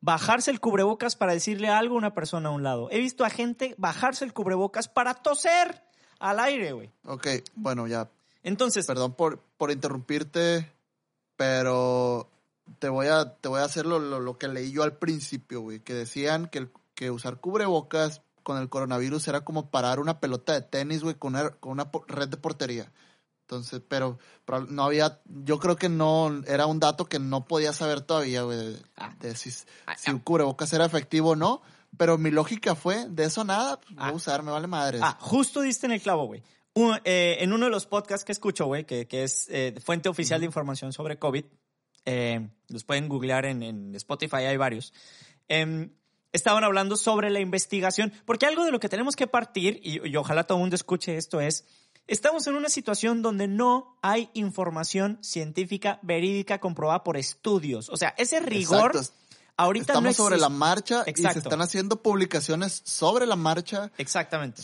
[0.01, 2.89] bajarse el cubrebocas para decirle algo a una persona a un lado.
[2.91, 5.83] He visto a gente bajarse el cubrebocas para toser
[6.19, 6.91] al aire, güey.
[7.05, 8.11] Ok, bueno, ya.
[8.43, 10.71] Entonces, Perdón por, por interrumpirte,
[11.37, 12.29] pero
[12.79, 15.61] te voy a, te voy a hacer lo, lo- lo que leí yo al principio,
[15.63, 15.81] güey.
[15.81, 20.53] Que decían que, el- que usar cubrebocas con el coronavirus era como parar una pelota
[20.55, 22.93] de tenis, güey, con una, con una red de portería.
[23.43, 27.73] Entonces, pero, pero no había, yo creo que no, era un dato que no podía
[27.73, 29.15] saber todavía, güey, de, Ah.
[29.21, 29.51] de si,
[29.87, 30.15] Ah, si ah.
[30.15, 31.63] un cubrebocas era efectivo o no.
[31.97, 35.01] Pero mi lógica fue, de eso nada, pues, voy a usar, me vale madres.
[35.05, 36.43] Ah, justo diste en el clavo, güey.
[37.05, 40.41] Eh, en uno de los podcasts que escucho, güey, que, que es eh, fuente oficial
[40.41, 41.45] de información sobre COVID,
[42.07, 44.93] eh, los pueden googlear en, en Spotify, hay varios.
[46.33, 50.17] Estaban hablando sobre la investigación, porque algo de lo que tenemos que partir, y, y
[50.17, 51.65] ojalá todo el mundo escuche esto, es,
[52.07, 57.89] estamos en una situación donde no hay información científica verídica comprobada por estudios.
[57.91, 59.15] O sea, ese rigor Exacto.
[59.57, 61.33] ahorita Estamos no sobre la marcha y Exacto.
[61.35, 64.63] se están haciendo publicaciones sobre la marcha Exactamente.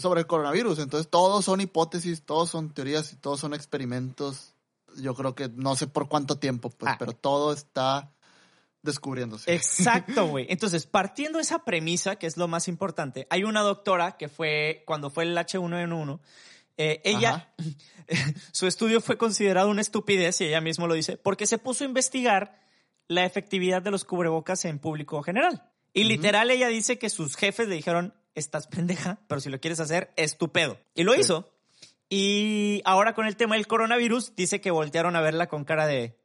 [0.00, 0.78] sobre el coronavirus.
[0.78, 4.54] Entonces, todos son hipótesis, todos son teorías y todos son experimentos.
[4.96, 6.96] Yo creo que no sé por cuánto tiempo, pues, Ah.
[6.98, 8.12] pero todo está
[8.82, 9.52] descubriéndose.
[9.52, 10.46] Exacto, güey.
[10.50, 14.82] Entonces, partiendo de esa premisa, que es lo más importante, hay una doctora que fue,
[14.86, 16.20] cuando fue el H1N1,
[16.76, 17.52] eh, ella,
[18.52, 21.86] su estudio fue considerado una estupidez, y ella mismo lo dice, porque se puso a
[21.88, 22.60] investigar
[23.08, 25.70] la efectividad de los cubrebocas en público general.
[25.92, 29.80] Y literal ella dice que sus jefes le dijeron, estás pendeja, pero si lo quieres
[29.80, 30.78] hacer, estupendo.
[30.94, 31.20] Y lo Sí.
[31.22, 31.50] hizo.
[32.10, 36.17] Y ahora con el tema del coronavirus, dice que voltearon a verla con cara de,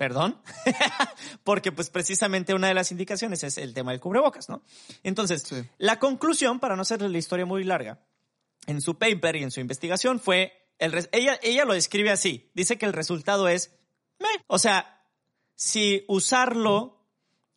[0.00, 0.40] ¿perdón?
[1.44, 4.62] Porque pues precisamente una de las indicaciones es el tema del cubrebocas, ¿no?
[5.02, 5.62] Entonces, Sí.
[5.76, 8.00] la conclusión, para no hacer la historia muy larga,
[8.66, 12.78] en su paper y en su investigación fue, el ella, ella lo describe así, dice
[12.78, 13.74] que el resultado es,
[14.18, 14.42] meh.
[14.46, 15.04] o sea,
[15.54, 17.04] si usarlo,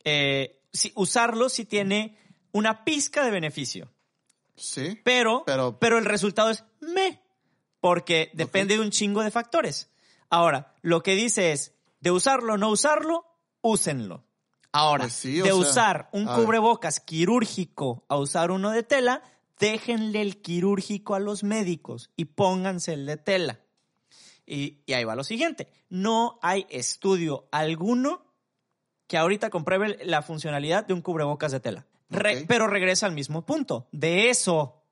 [0.04, 2.18] eh, si usarlo si tiene
[2.52, 3.90] una pizca de beneficio,
[4.58, 5.00] Sí.
[5.06, 7.22] pero, Pero- pero el resultado es me,
[7.80, 9.90] porque depende de un chingo de factores.
[10.30, 11.73] Ahora, lo que dice es,
[12.04, 13.26] de usarlo o no usarlo,
[13.62, 14.24] úsenlo.
[14.74, 16.36] Ahora, Pues sí, de sea, usar un ver.
[16.36, 19.22] cubrebocas quirúrgico a usar uno de tela,
[19.60, 23.60] déjenle el quirúrgico a los médicos y pónganse el de tela.
[24.46, 25.70] Y, y ahí va lo siguiente.
[25.90, 28.26] No hay estudio alguno
[29.08, 31.86] que ahorita compruebe la funcionalidad de un cubrebocas de tela.
[32.10, 33.88] Re- pero regresa al mismo punto.
[33.94, 34.84] De eso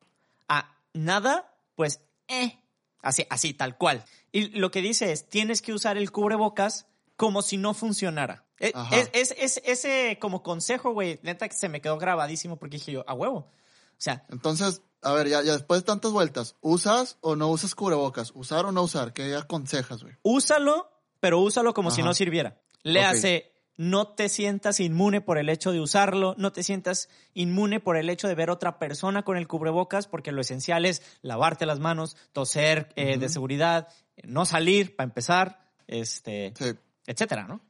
[0.48, 2.00] a nada, pues,
[2.30, 2.58] eh.
[3.02, 4.06] Así, así, tal cual.
[4.32, 6.86] Y lo que dice es, tienes que usar el cubrebocas
[7.16, 8.46] como si no funcionara.
[8.60, 8.96] E- Ajá.
[8.98, 12.92] Es, es- es- ese como consejo, güey, neta que se me quedó grabadísimo porque dije
[12.92, 13.38] yo, a huevo.
[13.38, 17.76] O sea, Entonces, a ver, ya, ya después de tantas vueltas, ¿usas o no usas
[17.76, 18.32] cubrebocas?
[18.36, 19.14] ¿Usar o no usar?
[19.14, 20.16] ¿Qué aconsejas, güey?
[20.24, 20.90] úsalo,
[21.20, 22.60] pero úsalo como si no sirviera.
[22.84, 27.80] Le hace, no te sientas inmune por el hecho de usarlo, no te sientas inmune
[27.80, 31.66] por el hecho de ver otra persona con el cubrebocas, porque lo esencial es lavarte
[31.68, 33.88] las manos, toser eh, de seguridad,
[34.24, 36.72] no salir para empezar, este, Sí.
[37.08, 37.62] Etcétera, ¿no?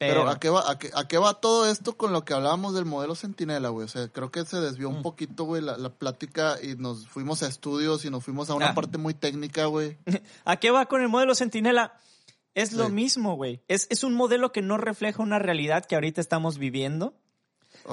[0.00, 2.72] Pero, ¿a, qué va, a, qué, a qué va todo esto con lo que hablábamos
[2.72, 3.84] del modelo Centinela, güey?
[3.84, 5.02] O sea, creo que se desvió un Mm.
[5.02, 8.68] poquito, güey, la, la plática y nos fuimos a estudios y nos fuimos a una
[8.70, 8.74] Ah.
[8.74, 9.98] parte muy técnica, güey.
[10.44, 11.94] ¿A qué va con el modelo Centinela?
[12.54, 13.60] Es lo mismo, güey.
[13.66, 17.14] Es, es un modelo que no refleja una realidad que ahorita estamos viviendo.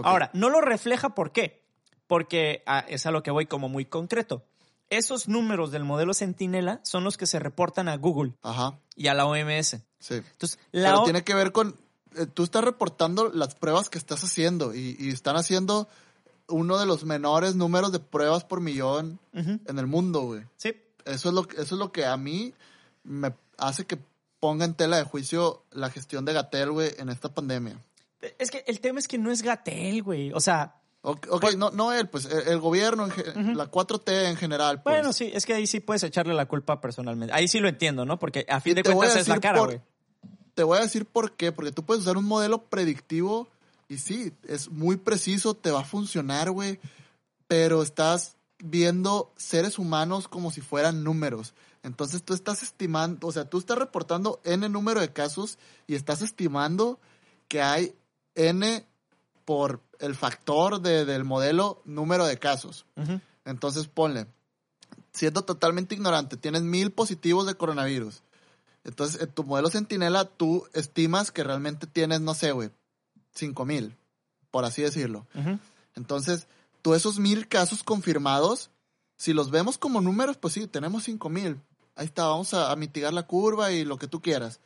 [0.04, 1.64] Ahora, no lo refleja ¿por qué?
[2.08, 4.44] Porque ah, es a lo que voy como muy concreto.
[4.90, 9.14] Esos números del modelo Centinela son los que se reportan a Google Ajá, y a
[9.14, 9.78] la OMS.
[10.00, 10.16] sí.
[10.16, 11.76] Entonces, la Pero O- tiene que ver con...
[12.16, 15.88] eh, tú estás reportando las pruebas que estás haciendo y, y están haciendo
[16.48, 20.44] uno de los menores números de pruebas por millón en el mundo, güey.
[20.58, 20.74] sí.
[21.06, 22.52] Eso es lo que, eso es lo que a mí
[23.04, 24.00] me hace que
[24.40, 27.78] ponga en tela de juicio la gestión de Gatel, güey, en esta pandemia.
[28.40, 30.32] Es que el tema es que no es Gatel, güey.
[30.34, 30.78] O sea,
[31.08, 34.82] Ok, ok, no, no él, pues el, el gobierno, en ge- la 4T en general.
[34.82, 34.96] Pues.
[34.96, 37.34] bueno, sí, es que ahí sí puedes echarle la culpa personalmente.
[37.34, 38.18] Ahí sí lo entiendo, ¿no?
[38.18, 39.82] Porque a fin Y de cuentas es la cara, güey.
[40.56, 43.48] Te voy a decir por qué, porque tú puedes usar un modelo predictivo
[43.88, 46.80] y sí, es muy preciso, te va a funcionar, güey,
[47.48, 51.54] pero estás viendo seres humanos como si fueran números.
[51.84, 56.24] Entonces tú estás estimando, o sea, tú estás reportando n número de casos y estás
[56.24, 57.00] estimando
[57.48, 57.94] que hay
[58.34, 58.84] n
[59.46, 62.86] por el factor de- del modelo número de casos.
[63.46, 64.28] Entonces ponle,
[65.12, 68.22] siendo totalmente ignorante, tienes mil positivos de coronavirus
[68.84, 72.70] Entonces, en tu modelo centinela, tú estimas que realmente tienes, no sé, güey,
[73.34, 73.96] 5 mil,
[74.52, 75.26] por así decirlo.
[75.96, 76.48] Entonces,
[76.84, 78.70] tú esos mil casos confirmados,
[79.18, 81.60] si los vemos como números, pues sí, tenemos 5 mil.
[81.96, 84.60] Ahí está, vamos a, a mitigar la curva y lo que tú quieras.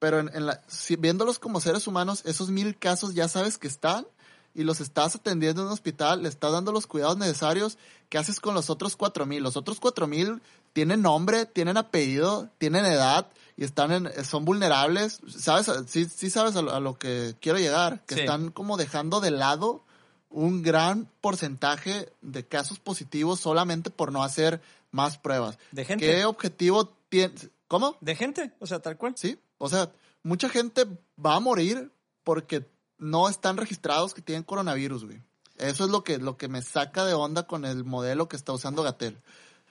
[0.00, 3.68] Pero en, en la, si- viéndolos como seres humanos, esos mil casos ya sabes que
[3.68, 4.06] están
[4.54, 7.78] y los estás atendiendo en un hospital, le estás dando los cuidados necesarios.
[8.08, 9.42] ¿Qué haces con los otros cuatro mil?
[9.42, 10.42] Los otros cuatro mil
[10.72, 15.20] tienen nombre, tienen apellido, tienen edad y están en, son vulnerables.
[15.28, 15.70] ¿Sabes?
[15.88, 18.04] Sí, sí sabes a lo, a lo que quiero llegar.
[18.06, 18.20] Que Sí.
[18.20, 19.84] están como dejando de lado
[20.28, 25.58] un gran porcentaje de casos positivos solamente por no hacer más pruebas.
[25.72, 26.06] De gente.
[26.06, 27.34] ¿Qué objetivo tiene?
[27.68, 27.96] ¿Cómo?
[28.00, 29.14] De gente, o sea, tal cual.
[29.16, 29.90] Sí, o sea,
[30.22, 30.84] mucha gente
[31.24, 31.90] va a morir
[32.24, 32.66] porque
[33.02, 35.20] no están registrados que tienen coronavirus, güey.
[35.58, 38.52] Eso es lo que, lo que me saca de onda con el modelo que está
[38.52, 39.20] usando Gatel.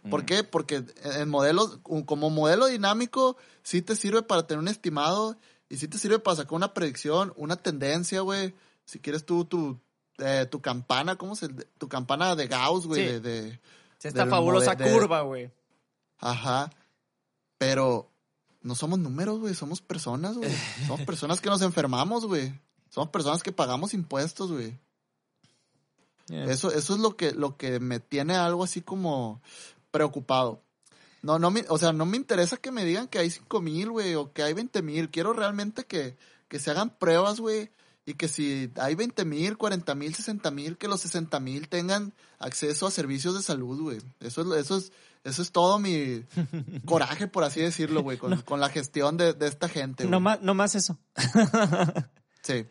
[0.10, 0.44] ¿Por qué?
[0.44, 5.38] Porque en modelos, como modelo dinámico, sí te sirve para tener un estimado
[5.70, 8.54] y sí te sirve para sacar una predicción, una tendencia, güey.
[8.86, 9.80] Si quieres tú, tu,
[10.18, 11.50] eh, tu campana, ¿cómo se?
[11.50, 13.12] Tu campana de Gauss, güey, Sí.
[13.14, 13.52] de, de-
[14.00, 15.52] Sí, esta fabulosa de- curva, güey.
[16.18, 16.72] Ajá.
[17.58, 18.10] Pero
[18.62, 19.54] no somos números, güey.
[19.54, 20.50] Somos personas, güey.
[20.88, 22.60] Somos personas que nos enfermamos, güey.
[22.92, 24.78] Somos personas que pagamos impuestos, güey.
[26.28, 26.52] Yeah.
[26.52, 29.42] Eso, eso es lo que, lo que me tiene algo así como
[29.92, 30.62] preocupado.
[31.22, 33.92] No, no me, o sea, no me interesa que me digan que hay cinco mil,
[33.92, 35.10] güey, o que hay 20 mil.
[35.10, 36.18] Quiero realmente que,
[36.50, 37.72] que se hagan pruebas, güey.
[38.06, 42.14] Y que si hay 20 mil, 40 mil, 60 mil, que los 60 mil tengan
[42.40, 44.00] acceso a servicios de salud, güey.
[44.20, 44.92] Eso es, eso es,
[45.24, 46.26] eso es todo mi
[46.86, 50.12] coraje, por así decirlo, güey, con, con la gestión de, de esta gente, güey.
[50.12, 50.98] No más, no más eso.
[52.44, 52.66] Sí.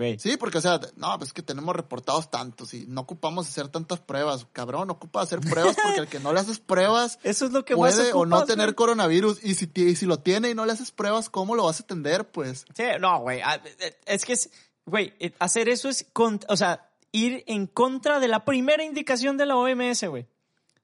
[0.00, 0.18] Güey.
[0.18, 3.68] Sí, porque, o sea, no, pues es que tenemos reportados tantos y no ocupamos hacer
[3.68, 4.46] tantas pruebas.
[4.52, 7.76] Cabrón, ocupa hacer pruebas porque el que no le haces pruebas Eso es lo que
[7.76, 9.44] puede o no tener coronavirus.
[9.44, 11.82] Y si, y si lo tiene y no le haces pruebas, ¿cómo lo vas a
[11.82, 12.30] atender?
[12.30, 13.42] Pues, Sí, no, güey.
[13.44, 13.60] ah,
[14.06, 14.48] Es que es,
[14.86, 19.36] güey, eh, hacer eso es, con- o sea, ir en contra de la primera indicación
[19.36, 20.26] de la OMS, güey.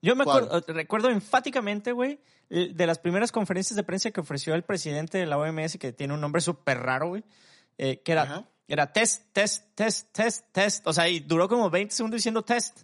[0.02, 4.62] Yo me acuerdo, recuerdo enfáticamente, güey, de las primeras conferencias de prensa que ofreció el
[4.62, 7.24] presidente de la OMS, que tiene un nombre súper raro, güey,
[7.78, 8.48] eh, que era, Ajá.
[8.68, 10.86] era test, test, test, test, test.
[10.86, 12.80] O sea, y duró como 20 segundos diciendo test.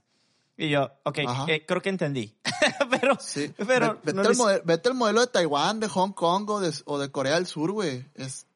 [0.57, 1.19] Y yo, ok,
[1.49, 2.35] eh, creo que entendí.
[2.91, 3.53] pero, sí.
[3.67, 6.61] pero Ve- vete, no les- modelo, vete al modelo de Taiwán, de Hong Kong o
[6.61, 8.05] de, o de Corea del Sur, güey.
[8.15, 8.47] Es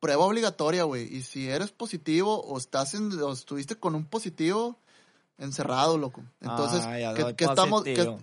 [0.00, 1.04] prueba obligatoria, güey.
[1.14, 4.78] Y si eres positivo o estás en, o estuviste con un positivo,
[5.38, 6.22] encerrado, loco.
[6.40, 8.16] Entonces, ya ¿qué, qué estamos, qué-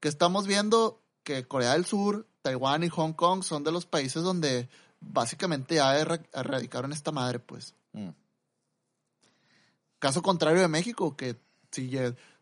[0.00, 4.22] que estamos viendo que Corea del Sur, Taiwán y Hong Kong son de los países
[4.24, 4.68] donde
[5.02, 7.74] básicamente ya erradicaron esta madre, pues.
[7.92, 8.10] Mm.
[9.98, 11.36] Caso contrario de México, que
[11.70, 11.90] si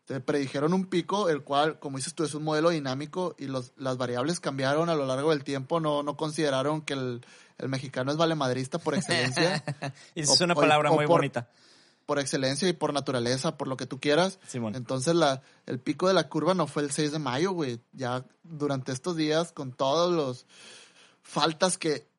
[0.06, 3.72] te predijeron un pico, el cual, como dices tú, es un modelo dinámico y los,
[3.76, 7.24] las variables cambiaron a lo largo del tiempo, no, no consideraron que el,
[7.58, 9.62] el mexicano es valemadrista por excelencia,
[10.14, 11.50] Y esa es una palabra o muy por- bonita.
[12.06, 14.40] por excelencia y por naturaleza, por lo que tú quieras.
[14.48, 14.74] Simón.
[14.74, 17.80] Entonces la, el pico de la curva no fue el 6 de mayo, güey.
[17.92, 20.46] Ya durante estos días, con todos los
[21.22, 22.09] faltas que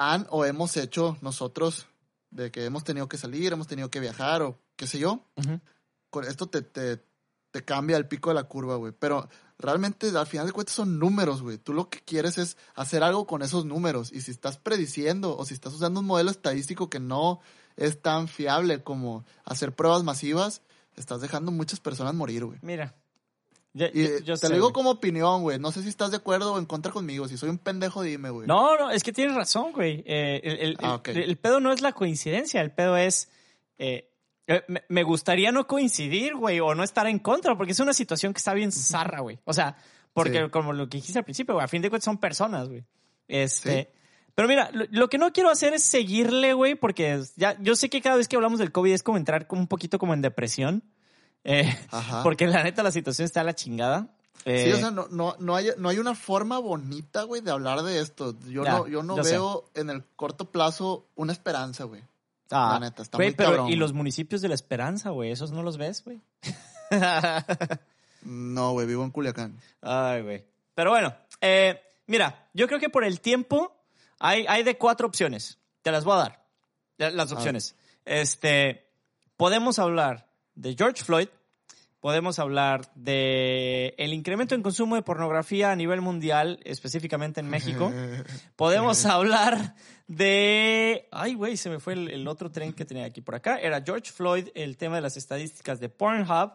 [0.00, 1.86] han o hemos hecho nosotros,
[2.30, 5.60] de que hemos tenido que salir, hemos tenido que viajar o qué sé yo, Ujú.
[6.08, 7.04] con esto te, te,
[7.50, 8.94] te cambia el pico de la curva, güey.
[8.98, 9.28] Pero
[9.58, 11.58] realmente al final de cuentas son números, güey.
[11.58, 14.10] Tú lo que quieres es hacer algo con esos números.
[14.10, 17.40] Y si estás prediciendo o si estás usando un modelo estadístico que no
[17.76, 20.62] es tan fiable como hacer pruebas masivas,
[20.96, 22.58] estás dejando muchas personas morir, güey.
[22.62, 22.94] Mira.
[23.72, 24.72] Yo te sé, lo digo güey.
[24.72, 25.58] como opinión, güey.
[25.58, 27.28] No sé si estás de acuerdo o en contra conmigo.
[27.28, 28.48] Si soy un pendejo, dime, güey.
[28.48, 30.02] No, no, es que tienes razón, güey.
[30.06, 33.30] Eh, el, el- Ah, el- el pedo no es la coincidencia, el pedo es...
[33.78, 34.10] eh,
[34.48, 37.92] eh, me, me gustaría no coincidir, güey, o no estar en contra, porque es una
[37.92, 39.38] situación que está bien zarra, güey.
[39.44, 39.76] O sea,
[40.12, 40.50] porque Sí.
[40.50, 42.84] como lo que dijiste al principio, güey, a fin de cuentas son personas, güey.
[43.28, 43.92] Este...
[44.34, 47.90] Pero mira, lo, lo que no quiero hacer es seguirle, güey, porque ya, yo sé
[47.90, 50.22] que cada vez que hablamos del COVID es como entrar como un poquito como en
[50.22, 50.82] depresión.
[51.44, 51.78] Eh,
[52.22, 54.08] porque la neta la situación está a la chingada.
[54.36, 57.50] Sí, Eh, o sea, no, no, no, hay, no hay una forma bonita, güey, de
[57.50, 58.34] hablar de esto.
[58.48, 59.32] Yo Ya, no, yo no sé.
[59.32, 62.02] veo en el corto plazo una esperanza, güey.
[62.50, 63.78] Ah, La neta, está güey, muy pero cabrón, y güey.
[63.78, 66.20] los municipios de la Esperanza, güey, esos no los ves, güey.
[68.22, 69.56] No, güey, vivo en Culiacán.
[69.80, 70.44] Ay, güey.
[70.74, 73.74] Pero bueno, eh, mira, yo creo que por el tiempo
[74.18, 75.58] hay, hay de cuatro opciones.
[75.82, 76.16] Te las voy a
[76.98, 77.12] dar.
[77.14, 77.76] Las opciones.
[78.04, 78.86] Este,
[79.38, 80.26] podemos hablar
[80.60, 81.28] de George Floyd,
[82.00, 87.92] podemos hablar de el incremento en consumo de pornografía a nivel mundial, específicamente en México.
[88.56, 89.74] Podemos hablar
[90.06, 91.08] de.
[91.10, 93.58] Ay, güey, se me fue el, el otro tren que tenía aquí por acá.
[93.58, 96.52] Era George Floyd, el tema de las estadísticas de Pornhub.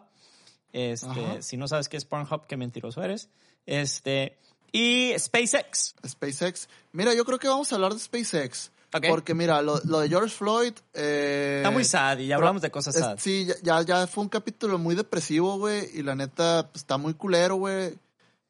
[0.72, 3.30] Este, si no sabes qué es Pornhub, qué mentiroso eres.
[3.64, 4.38] Este,
[4.72, 5.94] Y SpaceX.
[6.06, 6.68] SpaceX.
[6.92, 8.70] Mira, yo creo que vamos a hablar de SpaceX.
[9.08, 10.72] Porque mira, lo, lo de George Floyd...
[10.94, 13.18] eh, Está muy sad y ya hablamos de cosas es- sad.
[13.18, 15.88] Sí, ya- ya, fue un capítulo muy depresivo, güey.
[15.94, 17.94] Y la neta, pues, está muy culero, güey.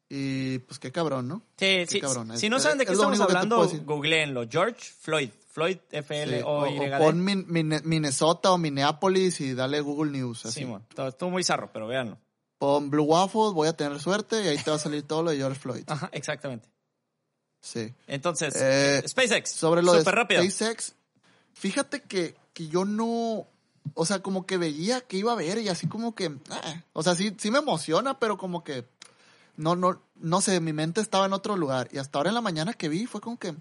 [0.09, 1.41] Y pues qué cabrón, ¿no?
[1.57, 1.99] Sí, sí.
[1.99, 4.45] cabrón, Si no saben de qué es estamos hablando, googleenlo.
[4.49, 5.29] George Floyd.
[5.51, 6.93] Floyd, Sí, o, F-L-O-Y.
[6.93, 10.45] o pon Min- Min- Minnesota o Minneapolis y dale Google News.
[10.45, 10.61] Así.
[10.63, 10.67] Sí.
[10.95, 12.17] Todo- Estuvo muy zarro, pero véanlo.
[12.59, 15.31] Pon Blue Waffle, voy a tener suerte y ahí te va a salir todo lo
[15.31, 15.83] de George Floyd.
[15.87, 16.69] Ajá, exactamente.
[17.67, 17.93] Sí.
[18.07, 19.51] Entonces, Eh, SpaceX.
[19.51, 20.41] Sobre lo de rápido.
[20.41, 20.93] SpaceX,
[21.53, 23.45] fíjate que, que yo no,
[23.93, 27.03] o sea, como que veía que iba a ver y así como que, ah, o
[27.03, 28.85] sea, sí, sí me emociona, pero como que,
[29.57, 31.89] no, no, no sé, mi mente estaba en otro lugar.
[31.91, 33.53] Y hasta ahora en la mañana que vi fue como que,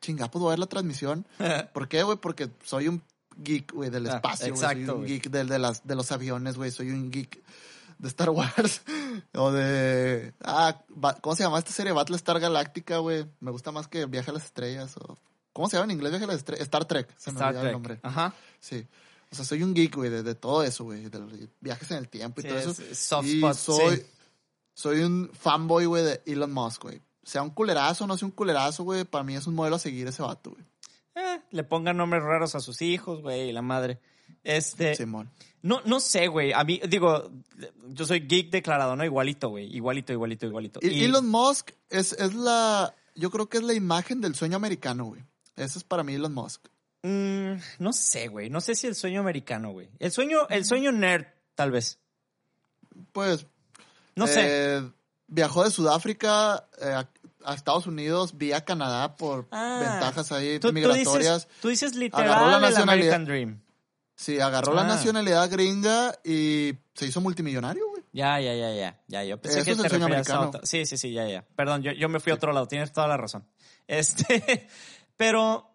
[0.00, 1.26] chinga, a ver la transmisión.
[1.72, 2.18] ¿Por qué, güey?
[2.18, 3.02] Porque soy un
[3.38, 4.60] geek, güey, del Ah, espacio, güey.
[4.62, 6.70] exacto, Soy un geek del- de, las, de los aviones, güey.
[6.70, 7.42] Soy un geek
[7.98, 8.82] de Star Wars.
[9.34, 10.32] o de...
[10.42, 10.80] Ah,
[11.20, 11.92] ¿cómo se llama esta serie?
[11.92, 13.26] Battlestar Galáctica, güey.
[13.40, 14.96] Me gusta más que Viaje a las Estrellas.
[14.98, 15.16] O...
[15.52, 16.62] ¿Cómo se llama en inglés Viaje a las Estrellas?
[16.62, 17.12] Star Trek.
[17.16, 18.00] Se me olvidó el nombre.
[18.02, 18.32] Ajá.
[18.60, 18.86] Sí.
[19.30, 21.08] O sea, soy un geek, güey, de, de todo eso, güey.
[21.10, 21.30] De los
[21.60, 22.82] viajes en el tiempo y Sí, todo es- eso.
[22.90, 24.06] es soft y spot, soy, sí.
[24.74, 27.02] soy un fanboy, güey, de Elon Musk, güey.
[27.24, 29.78] Sea un culerazo o no sea un culerazo, güey, para mí es un modelo a
[29.78, 30.64] seguir ese vato, güey.
[31.14, 34.00] Eh, le pongan nombres raros a sus hijos, güey, y la madre.
[34.44, 35.30] Este, Simón.
[35.62, 36.52] no, no sé, güey.
[36.52, 37.30] A mí, digo,
[37.88, 39.04] yo soy geek declarado, ¿no?
[39.04, 39.74] Igualito, güey.
[39.74, 40.80] Igualito, igualito, igualito.
[40.82, 44.56] Y- Y- Elon Musk es, es la, yo creo que es la imagen del sueño
[44.56, 45.22] americano, güey.
[45.56, 46.66] Ese es para mí Elon Musk.
[47.02, 48.48] Mm, no sé, güey.
[48.50, 49.88] No sé si el sueño americano, güey.
[49.98, 51.98] El sueño, el sueño nerd, tal vez.
[53.12, 53.46] Pues,
[54.16, 54.40] No sé.
[54.78, 54.82] eh,
[55.26, 57.08] viajó de Sudáfrica eh, a,
[57.44, 61.46] a Estados Unidos vía Canadá por Ah, ventajas ahí Tú, tú migratorias.
[61.46, 63.14] dices, tú dices literal el nacionalidad.
[63.14, 63.60] American Dream.
[64.20, 64.86] Sí, agarró la Ah.
[64.88, 68.02] nacionalidad gringa y se hizo multimillonario, güey.
[68.12, 69.00] Ya, ya, ya, ya.
[69.06, 70.66] Ya, yo pensé Eso que es el te sueño referías a americano.
[70.66, 71.44] Sí, sí, sí, ya, ya.
[71.54, 72.66] Perdón, yo, yo me fui a otro lado.
[72.66, 73.46] Tienes toda la razón.
[73.86, 74.66] Este,
[75.16, 75.70] pero,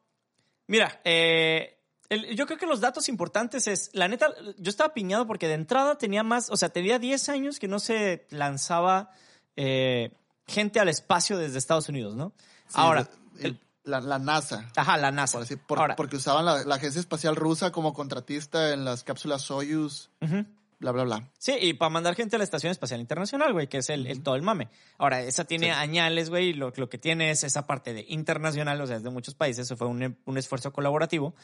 [0.68, 1.80] mira, eh,
[2.10, 5.54] el- yo creo que los datos importantes es, la neta, yo estaba piñado porque de
[5.54, 9.12] entrada tenía más, o sea, tenía 10 años que no se lanzaba
[9.56, 10.12] eh,
[10.48, 12.34] gente al espacio desde Estados Unidos, ¿no?
[12.68, 13.08] Sí, Ahora,
[13.40, 14.70] el- el- la, la NASA.
[14.76, 15.34] ajá, la NASA.
[15.38, 19.04] Por así, por- Ahora, porque usaban la, la Agencia Espacial Rusa como contratista en las
[19.04, 20.46] cápsulas Soyuz, ujú.
[20.80, 21.30] bla, bla, bla.
[21.38, 24.22] Sí, y para mandar gente a la Estación Espacial Internacional, güey, que es el, el
[24.24, 24.70] todo el mame.
[24.98, 25.72] Ahora, esa tiene Sí.
[25.72, 29.04] añales, güey, y lo, lo que tiene es esa parte de internacional, o sea, es
[29.04, 31.36] de muchos países, eso fue un, un esfuerzo colaborativo.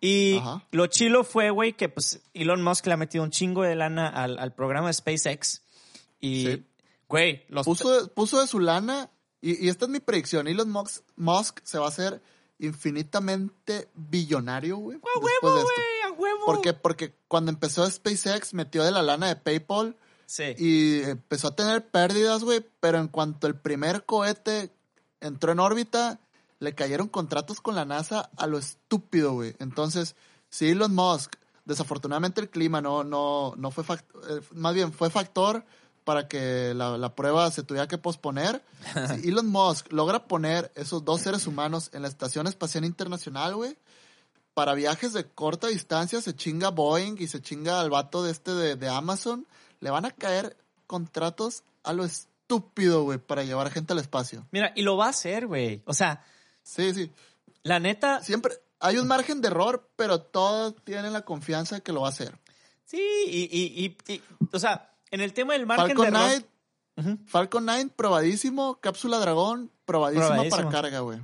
[0.00, 0.64] Y Ajá.
[0.72, 4.08] lo chilo fue, güey, que pues Elon Musk le ha metido un chingo de lana
[4.08, 5.62] al, al programa de SpaceX.
[6.20, 6.66] Y, Sí.
[7.08, 7.64] güey, los...
[7.64, 9.10] Puso, puso de su lana,
[9.50, 12.22] y, y esta es mi predicción, Elon Musk, Musk se va a hacer
[12.58, 14.98] infinitamente billonario, güey.
[14.98, 15.76] ¡A huevo, güey!
[16.06, 16.46] ¡A huevo!
[16.46, 16.72] ¿Por qué?
[16.72, 19.96] Porque cuando empezó SpaceX metió de la lana de PayPal
[20.26, 20.54] Sí.
[20.56, 24.70] y empezó a tener pérdidas, güey, pero en cuanto el primer cohete
[25.20, 26.18] entró en órbita,
[26.60, 29.54] le cayeron contratos con la NASA a lo estúpido, güey.
[29.58, 30.16] Entonces,
[30.48, 31.34] si Elon Musk,
[31.66, 35.64] desafortunadamente el clima no, no, no fue factor, más bien fue factor
[36.04, 38.62] para que la, la prueba se tuviera que posponer.
[39.22, 43.76] Si Elon Musk logra poner esos dos seres humanos en la Estación Espacial Internacional, güey,
[44.54, 48.52] para viajes de corta distancia se chinga Boeing y se chinga al vato de este
[48.52, 49.46] de, de Amazon.
[49.80, 50.56] Le van a caer
[50.86, 54.46] contratos a lo estúpido, güey, para llevar gente al espacio.
[54.52, 55.82] Mira, y lo va a hacer, güey.
[55.86, 56.24] O sea,
[56.62, 57.10] Sí, sí.
[57.62, 58.22] la neta...
[58.22, 62.08] Siempre hay un margen de error, pero todos tienen la confianza de que lo va
[62.08, 62.38] a hacer.
[62.84, 64.22] Sí, y, y, y- y-
[64.52, 66.30] o sea, en el tema del margen Falcon de error...
[66.30, 66.44] 9,
[66.96, 68.76] Ujú, Falcon 9, probadísimo.
[68.80, 70.56] Cápsula Dragón, probadísima Probadísimo.
[70.70, 71.18] para carga, güey.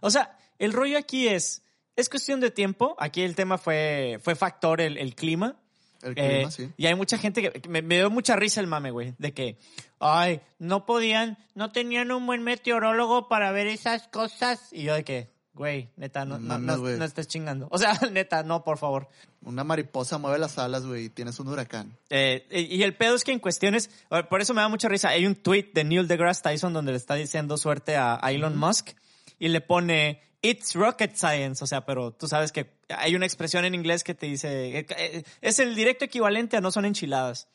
[0.00, 1.62] O sea, el rollo aquí es,
[1.96, 2.96] es cuestión de tiempo.
[2.98, 5.56] Aquí el tema fue, fue factor el, el clima.
[6.00, 6.70] El Eh, clima, sí.
[6.78, 9.34] Y hay mucha gente que que me, me dio mucha risa el mame, güey, de
[9.34, 9.58] que,
[10.00, 14.72] ay, no podían, no tenían un buen meteorólogo para ver esas cosas.
[14.72, 17.68] Y yo de que, güey, neta, no, no, no, no estés chingando.
[17.70, 19.08] O sea, neta, no, por favor.
[19.42, 21.96] Una mariposa mueve las alas, güey, y tienes un huracán.
[22.10, 23.90] Eh, y el pedo es que en cuestiones,
[24.28, 26.98] por eso me da mucha risa, hay un tweet de Neil deGrasse Tyson donde le
[26.98, 28.90] está diciendo suerte a, Elon Musk
[29.38, 33.64] y le pone, it's rocket science, o sea, pero tú sabes que hay una expresión
[33.64, 37.48] en inglés que te dice, eh, eh, es el directo equivalente a no son enchiladas.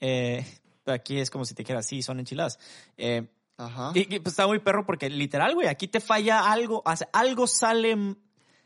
[0.00, 0.44] Eh,
[0.86, 2.58] aquí es como si te dijeras, sí, son enchiladas.
[2.96, 3.92] Eh, Ajá.
[3.94, 7.46] y, y, pues está muy perro porque literal, güey, aquí te falla algo, sea, algo
[7.46, 8.16] sale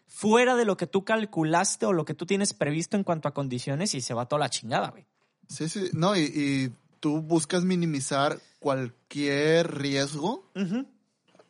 [0.06, 3.34] fuera de lo que tú calculaste o lo que tú tienes previsto en cuanto a
[3.34, 5.04] condiciones y se va toda la chingada, güey.
[5.48, 5.90] Sí, sí.
[5.92, 10.44] No, y, y tú buscas minimizar cualquier riesgo.
[10.54, 10.86] Ujú.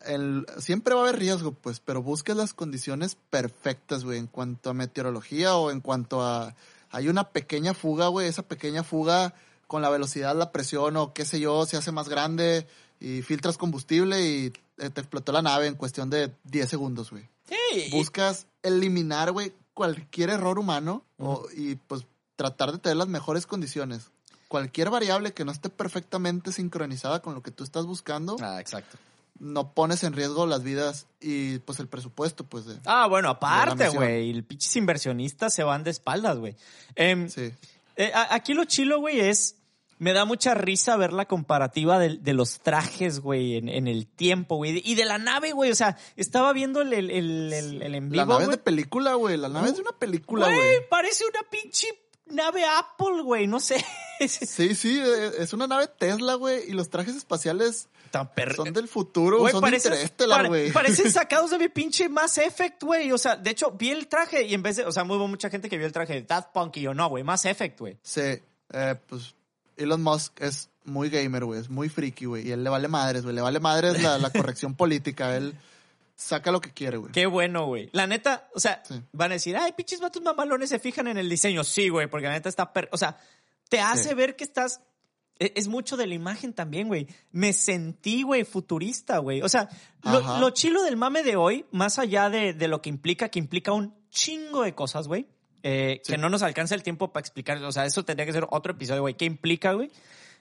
[0.05, 4.71] El, siempre va a haber riesgo, pues, pero buscas las condiciones perfectas, güey, en cuanto
[4.71, 6.55] a meteorología o en cuanto a...
[6.91, 9.35] Hay una pequeña fuga, güey, esa pequeña fuga
[9.67, 12.67] con la velocidad, la presión o qué sé yo, se hace más grande
[13.01, 17.29] y filtras combustible y eh, te explotó la nave en cuestión de 10 segundos, güey.
[17.49, 17.89] Sí.
[17.93, 22.03] Buscas eliminar, güey, cualquier error humano o- y pues
[22.37, 24.11] tratar de tener las mejores condiciones.
[24.49, 28.97] Cualquier variable que no esté perfectamente sincronizada con lo que tú estás buscando, Ah, exacto.
[29.39, 32.79] no pones en riesgo las vidas y pues el presupuesto, pues de...
[32.87, 34.31] Ah, bueno, aparte, güey.
[34.31, 36.57] El pinches inversionistas se van de espaldas, güey.
[36.95, 37.53] Em, Sí.
[37.97, 39.55] eh, aquí lo chilo, güey, es.
[39.99, 44.07] Me da mucha risa ver la comparativa de, de los trajes, güey, en, en el
[44.07, 44.81] tiempo, güey.
[44.85, 45.71] Y de la nave, güey.
[45.71, 48.57] O sea, estaba viendo el, el, el, el- el en La nave es güey.
[48.59, 49.37] de película, güey.
[49.37, 50.89] La nave es de una película, Güey, güey.
[50.89, 51.87] parece una pinche
[52.27, 53.47] nave Apple, güey.
[53.47, 53.85] No sé.
[54.27, 56.69] Sí, sí, eh, es una nave Tesla, güey.
[56.69, 58.65] Y los trajes espaciales Tan perro.
[58.65, 60.73] son del futuro, Güey, son parecen- pare- güey.
[60.73, 63.13] parecen sacados de mi pinche Mass Effect, güey.
[63.13, 64.87] O sea, de hecho, vi el traje y en vez de.
[64.87, 67.09] O sea, hubo mucha gente que vio el traje de Daft Punk y yo no,
[67.09, 67.23] güey.
[67.23, 67.97] Mass Effect, güey.
[68.03, 68.23] Sí,
[68.73, 69.37] eh, pues
[69.79, 71.61] Elon Musk es muy gamer, güey.
[71.61, 72.49] Es muy friki, güey.
[72.49, 73.35] Y él le vale madres, güey.
[73.35, 75.37] Le vale madres la, la corrección política.
[75.37, 75.55] Él
[76.17, 77.13] saca lo que quiere, güey.
[77.13, 77.91] Qué bueno, güey.
[77.93, 79.01] La neta, o sea, Sí.
[79.13, 81.63] van a decir, ay, pinches vatos mamalones se fijan en el diseño.
[81.65, 82.73] Sí, güey, porque la neta está.
[82.73, 83.17] per- O sea,
[83.69, 84.15] te hace Sí.
[84.15, 84.81] ver que estás.
[85.41, 87.07] e- Es mucho de la imagen también, güey.
[87.31, 89.41] Me sentí, güey, futurista, güey.
[89.43, 89.69] O sea,
[90.03, 93.73] lo chilo del mame de hoy, más allá de, de lo que implica, que implica
[93.73, 95.29] un chingo de cosas, güey.
[95.63, 96.13] Eh, Sí.
[96.13, 97.63] Que no nos alcanza el tiempo para explicar.
[97.65, 99.15] O sea, eso tendría que ser otro episodio, güey.
[99.15, 99.91] ¿Qué implica, güey?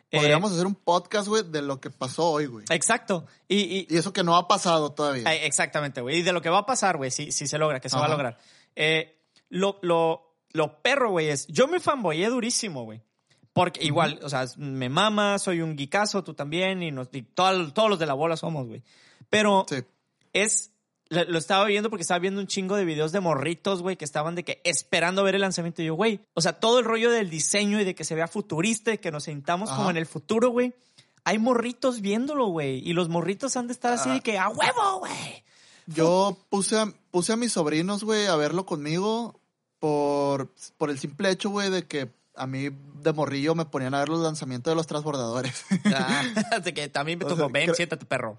[0.09, 2.65] Eh, Podríamos hacer un podcast, güey, de lo que pasó hoy, güey.
[2.69, 3.25] Exacto.
[3.47, 5.23] Y, y- Y eso que no ha pasado todavía.
[5.27, 6.19] Ay, exactamente, güey.
[6.19, 8.03] Y de lo que va a pasar, güey, si, si se logra, que se va
[8.03, 8.13] a Ajá.
[8.13, 8.37] lograr.
[8.75, 9.17] Eh,
[9.49, 11.45] lo, lo, lo perro, güey, es.
[11.47, 13.01] Yo me fanboyé durísimo, güey.
[13.51, 17.73] Porque igual, o sea, me mama, soy un geekazo, tú también, y, nos, y todo-
[17.73, 18.83] todos los de la bola somos, güey.
[19.29, 19.77] Pero Sí.
[20.31, 20.71] es.
[21.09, 24.35] Lo, estaba viendo porque estaba viendo un chingo de videos de morritos, güey, que estaban
[24.35, 25.81] de que esperando ver el lanzamiento.
[25.81, 28.27] Y yo, güey, o sea, todo el rollo del diseño y de que se vea
[28.27, 30.73] futurista y que nos sintamos como en el futuro, güey.
[31.23, 32.79] Hay morritos viéndolo, güey.
[32.87, 34.13] Y los morritos han de estar así Ah.
[34.13, 35.43] de que, a huevo, güey.
[35.87, 39.39] Yo puse a, puse a mis sobrinos, güey, a verlo conmigo
[39.79, 42.69] por, por el simple hecho, güey, de que a mí
[43.01, 45.65] de morrillo me ponían a ver los lanzamientos de los transbordadores.
[45.85, 46.23] Ah,
[46.63, 48.37] de que también me O tocó, sea, ven, siéntate, perro.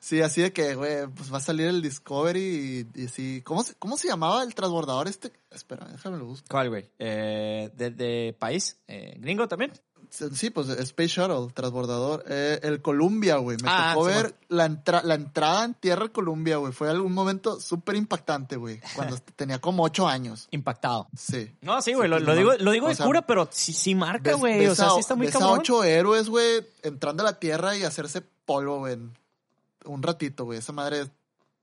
[0.00, 3.42] Sí, así de que, güey, pues va a salir el Discovery y, y sí.
[3.44, 5.32] ¿Cómo se, ¿Cómo se llamaba el transbordador este?
[5.50, 6.46] Espera, déjame lo busco.
[6.50, 6.90] ¿Cuál, güey?
[6.98, 8.76] Eh, ¿de, de país?
[8.88, 9.72] Eh, ¿Gringo también?
[10.10, 12.24] Sí, pues Space Shuttle, transbordador.
[12.28, 13.56] Eh, el Columbia, güey.
[13.62, 14.36] Me Ah, tocó sí, ver bueno.
[14.48, 16.72] la, entra- la entrada en tierra Columbia, güey.
[16.72, 18.80] Fue algún momento súper impactante, güey.
[18.96, 20.48] Cuando tenía como ocho años.
[20.50, 21.06] Impactado.
[21.16, 21.54] Sí.
[21.60, 23.94] No, sí, güey, lo, pues, lo digo, lo digo de sea, cura, pero sí, sí
[23.94, 24.66] marca, güey.
[24.66, 25.60] O sea, a- sí está muy ves a cabrón.
[25.60, 28.94] ocho héroes, güey, entrando a la tierra y hacerse polvo, güey.
[28.94, 29.12] en
[29.84, 30.58] Un ratito, güey.
[30.58, 31.08] Esa madre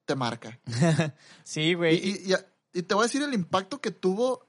[0.06, 0.60] te marca.
[1.44, 1.95] Sí, güey.
[1.95, 4.45] y- y- y te voy a decir el impacto que tuvo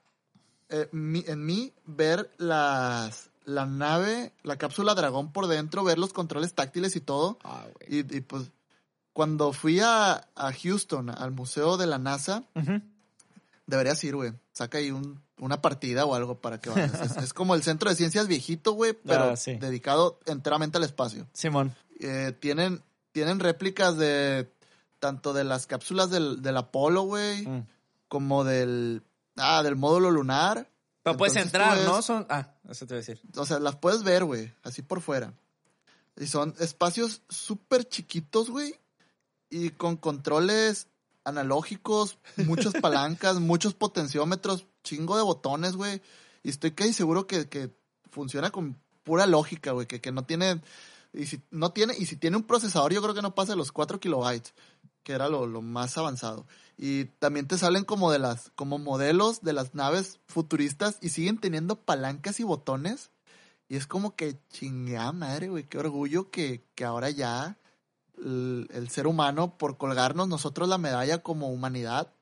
[0.69, 6.13] eh, mi- en mí ver las la nave, la cápsula dragón por dentro, ver los
[6.13, 7.39] controles táctiles y todo.
[7.43, 8.01] Ah, güey.
[8.01, 8.51] Y, y, pues
[9.15, 12.83] cuando fui a, a Houston, al museo de la NASA, Ujú.
[13.67, 14.33] deberías ir, güey.
[14.53, 17.01] Saca ahí un- una partida o algo para que vayas.
[17.01, 19.55] es, es como el centro de ciencias viejito, güey, pero Ah, sí.
[19.55, 21.27] dedicado enteramente al espacio.
[21.33, 21.75] Simón.
[22.01, 22.83] Eh, tienen,
[23.19, 24.49] tienen réplicas de
[25.01, 27.67] tanto de las cápsulas del, del Apolo, güey, Mm.
[28.07, 29.03] como del,
[29.37, 30.71] ah, del módulo lunar.
[31.03, 32.01] Pero puedes entrar, tú ¿no?
[32.01, 32.27] Son...
[32.31, 33.21] Ah, eso te voy a decir.
[33.35, 35.35] O sea, las puedes ver, güey, así por fuera.
[36.17, 38.79] Y son espacios súper chiquitos, güey,
[39.51, 40.87] y con controles
[41.25, 46.01] analógicos, muchas palancas, muchos potenciómetros, chingo de botones, güey.
[46.45, 47.71] Y estoy casi seguro que, que
[48.13, 50.61] funciona con pura lógica, güey, que, que no tiene...
[51.19, 53.57] Y si no tiene, y si tiene un procesador, yo creo que no pasa de
[53.57, 54.55] los 4 kilobytes,
[55.03, 56.47] que era lo, lo más avanzado.
[56.77, 61.39] Y también te salen como de las, como modelos de las naves futuristas y siguen
[61.39, 63.11] teniendo palancas y botones.
[63.69, 67.59] Y es como que chingada madre, güey, qué orgullo que, que ahora ya
[68.17, 72.13] el, el ser humano, por colgarnos nosotros la medalla como humanidad,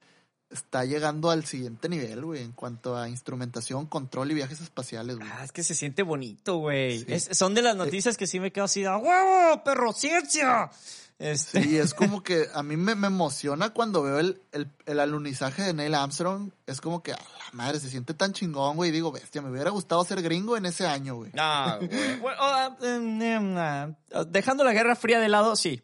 [0.50, 5.28] está llegando al siguiente nivel, güey, en cuanto a instrumentación, control y viajes espaciales, güey.
[5.30, 7.04] Ah, es que se siente bonito, güey.
[7.04, 7.34] Sí.
[7.34, 10.70] Son de las noticias que sí me quedo así de, ¡a huevo, perro, ciencia!
[11.18, 15.00] Este, Sí, es como que a mí me, me emociona cuando veo el, el, el
[15.00, 16.50] alunizaje de Neil Armstrong.
[16.66, 18.90] Es como que, a la madre, se siente tan chingón, güey.
[18.90, 21.32] Digo, bestia, me hubiera gustado ser gringo en ese año, güey.
[21.32, 22.16] No, güey.
[22.20, 23.88] Bueno, em, em, ah,
[24.28, 25.82] dejando la Guerra Fría de lado, sí.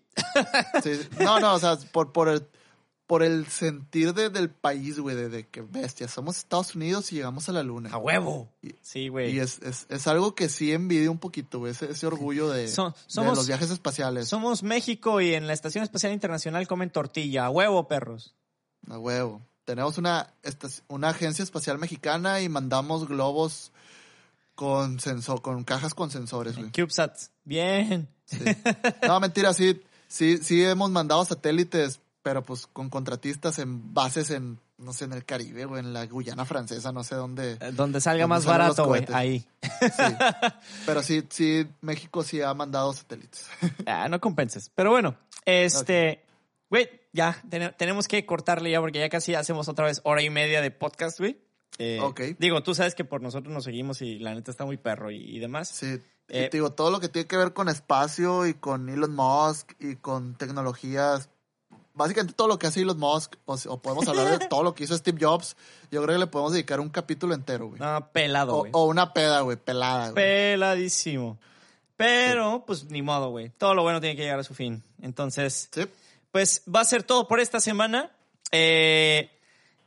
[0.82, 2.46] Sí, no, no, o sea, por, por el,
[3.06, 7.16] por el sentir de, del país, güey, de, de que, bestia, somos Estados Unidos y
[7.16, 7.90] llegamos a la luna.
[7.92, 8.48] A huevo.
[8.80, 9.34] Sí, güey.
[9.34, 12.68] Y es, es, es algo que sí envidio un poquito, güey, ese, ese orgullo de,
[12.68, 14.28] de los viajes espaciales.
[14.28, 17.46] Somos México y en la Estación Espacial Internacional comen tortilla.
[17.46, 18.34] A huevo, perros.
[18.88, 19.42] A huevo.
[19.64, 23.72] Tenemos una, esta- una agencia espacial mexicana y mandamos globos
[24.54, 26.70] con sensor, con cajas con sensores, güey.
[26.72, 27.16] CubeSat.
[27.44, 28.08] Bien.
[28.24, 28.38] Sí.
[29.06, 34.60] No, mentira, sí, sí, sí hemos mandado satélites, pero pues con contratistas en bases en,
[34.78, 37.58] no sé, en el Caribe o en la Guyana francesa, no sé dónde.
[37.60, 39.04] Eh, Donde salga Donde más barato, güey.
[39.12, 39.46] Ahí.
[39.60, 40.14] Sí.
[40.86, 43.46] Pero sí, sí, México sí ha mandado satélites.
[43.86, 44.70] Ah, no compenses.
[44.74, 46.24] Pero bueno, este.
[46.70, 50.30] Güey, ya, ten- tenemos que cortarle ya porque ya casi hacemos otra vez hora y
[50.30, 51.38] media de podcast, güey.
[51.78, 52.20] Eh, Ok.
[52.38, 55.16] Digo, tú sabes que por nosotros nos seguimos y la neta está muy perro y,
[55.18, 55.68] y demás.
[55.68, 55.98] Sí.
[56.28, 59.14] Y Eh, te digo, todo lo que tiene que ver con espacio y con Elon
[59.14, 61.28] Musk y con tecnologías,
[61.94, 64.84] básicamente todo lo que hace Elon Musk, o, o podemos hablar de todo lo que
[64.84, 65.56] hizo Steve Jobs,
[65.90, 67.80] yo creo que le podemos dedicar un capítulo entero, güey.
[67.80, 68.70] No, pelado, güey.
[68.74, 70.14] o una peda, güey, pelada, güey.
[70.14, 71.38] Peladísimo.
[71.96, 73.50] Pero, pues ni modo, güey.
[73.50, 74.82] Todo lo bueno tiene que llegar a su fin.
[75.00, 75.82] Entonces, Sí.
[76.30, 78.10] pues va a ser todo por esta semana.
[78.50, 79.30] Eh,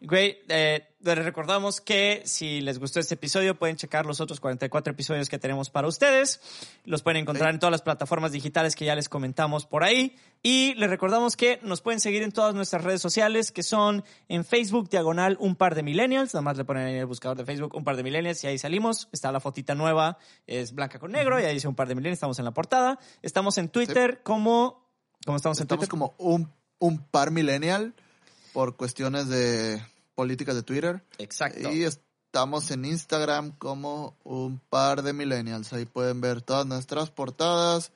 [0.01, 4.91] güey, eh, les recordamos que si les gustó este episodio pueden checar los otros 44
[4.91, 6.41] episodios que tenemos para ustedes.
[6.83, 10.15] Los pueden encontrar en todas las plataformas digitales que ya les comentamos por ahí.
[10.41, 14.43] Y les recordamos que nos pueden seguir en todas nuestras redes sociales que son en
[14.45, 16.33] Facebook diagonal un par de millennials.
[16.33, 18.57] Nada más le ponen en el buscador de Facebook un par de millennials y ahí
[18.57, 19.07] salimos.
[19.11, 20.17] Está la fotita nueva,
[20.47, 22.17] es blanca con negro y ahí dice un par de millennials.
[22.17, 22.97] Estamos en la portada.
[23.21, 24.83] Estamos en Twitter como...
[25.25, 25.89] ¿Cómo estamos en Estamos Twitter?
[25.89, 27.95] como un, un par millennial
[28.53, 29.81] por cuestiones de
[30.15, 31.03] políticas de Twitter.
[31.17, 31.71] Exacto.
[31.71, 35.71] Y estamos en Instagram como un par de millennials.
[35.73, 37.91] Ahí pueden ver todas nuestras portadas,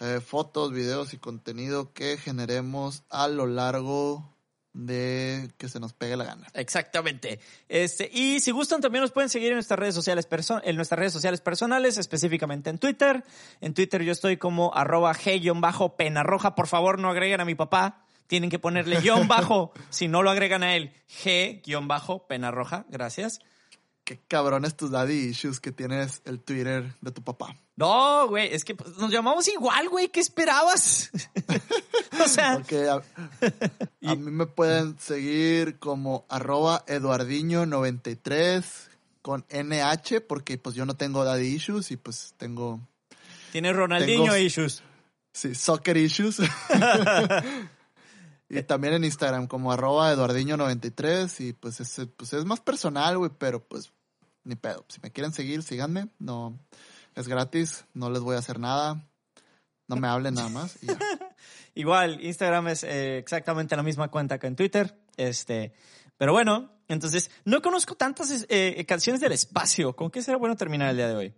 [0.00, 4.24] eh, fotos, videos y contenido que generemos a lo largo
[4.74, 6.46] de que se nos pegue la gana.
[6.52, 7.38] Exactamente.
[7.68, 10.26] Este, y si gustan, también nos pueden seguir en nuestras redes sociales
[10.64, 13.24] en nuestras redes sociales personales, específicamente en Twitter.
[13.60, 16.54] En Twitter yo estoy como arroba g-penarroja.
[16.54, 18.03] Por favor, no agreguen a mi papá.
[18.26, 19.72] Tienen que ponerle guion bajo.
[19.90, 20.92] si no lo agregan a él,
[21.22, 22.86] g-penarroja.
[22.88, 23.40] Gracias.
[24.04, 27.56] Qué cabrones tus daddy issues que tienes el Twitter de tu papá.
[27.76, 30.08] No, güey, es que pues, nos llamamos igual, güey.
[30.08, 31.10] ¿Qué esperabas?
[32.22, 38.62] o sea, Porque a, a mí me pueden seguir como arroba eduardiño93
[39.22, 42.80] con NH porque pues yo no tengo daddy issues y pues tengo
[43.52, 44.82] tiene Ronaldinho Tengo- issues.
[45.32, 46.38] Sí, soccer issues.
[48.48, 53.30] y también en Instagram como arroba eduardiño93 y pues es, pues es más personal, güey,
[53.38, 53.92] pero pues
[54.44, 54.84] ni pedo.
[54.88, 56.08] Si me quieren seguir, síganme.
[56.18, 56.58] No,
[57.14, 59.08] es gratis, no les voy a hacer nada.
[59.86, 60.78] No me hablen nada más.
[61.74, 64.98] Igual, Instagram es eh, exactamente la misma cuenta que en Twitter.
[65.16, 65.74] Este,
[66.16, 69.94] pero bueno, entonces, no conozco tantas eh, canciones del espacio.
[69.96, 71.34] ¿Con qué será bueno terminar el día de hoy?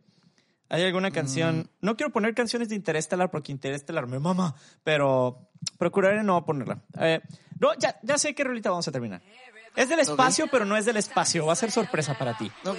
[0.68, 1.70] ¿Hay alguna canción?
[1.80, 5.48] No quiero poner canciones de Interestelar porque Interestelar me mama, pero
[5.78, 6.78] procuraré no ponerla.
[6.98, 7.20] Eh,
[7.60, 9.22] no, ya, ya sé qué rolita vamos a terminar.
[9.76, 11.44] Es del espacio, pero no es del espacio.
[11.46, 12.50] Va a ser sorpresa para ti.
[12.64, 12.78] Ok.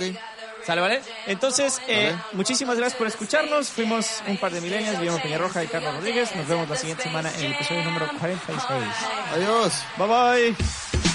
[0.65, 1.01] ¿Sale, vale?
[1.27, 2.23] Entonces, eh, Vale.
[2.33, 3.69] muchísimas gracias por escucharnos.
[3.69, 6.35] Fuimos un par de milenios, Guillermo Peñarroja y Carlos Rodríguez.
[6.35, 8.59] Nos vemos la siguiente semana en el episodio número 46.
[9.33, 9.83] Adiós.
[9.97, 11.06] Bye bye.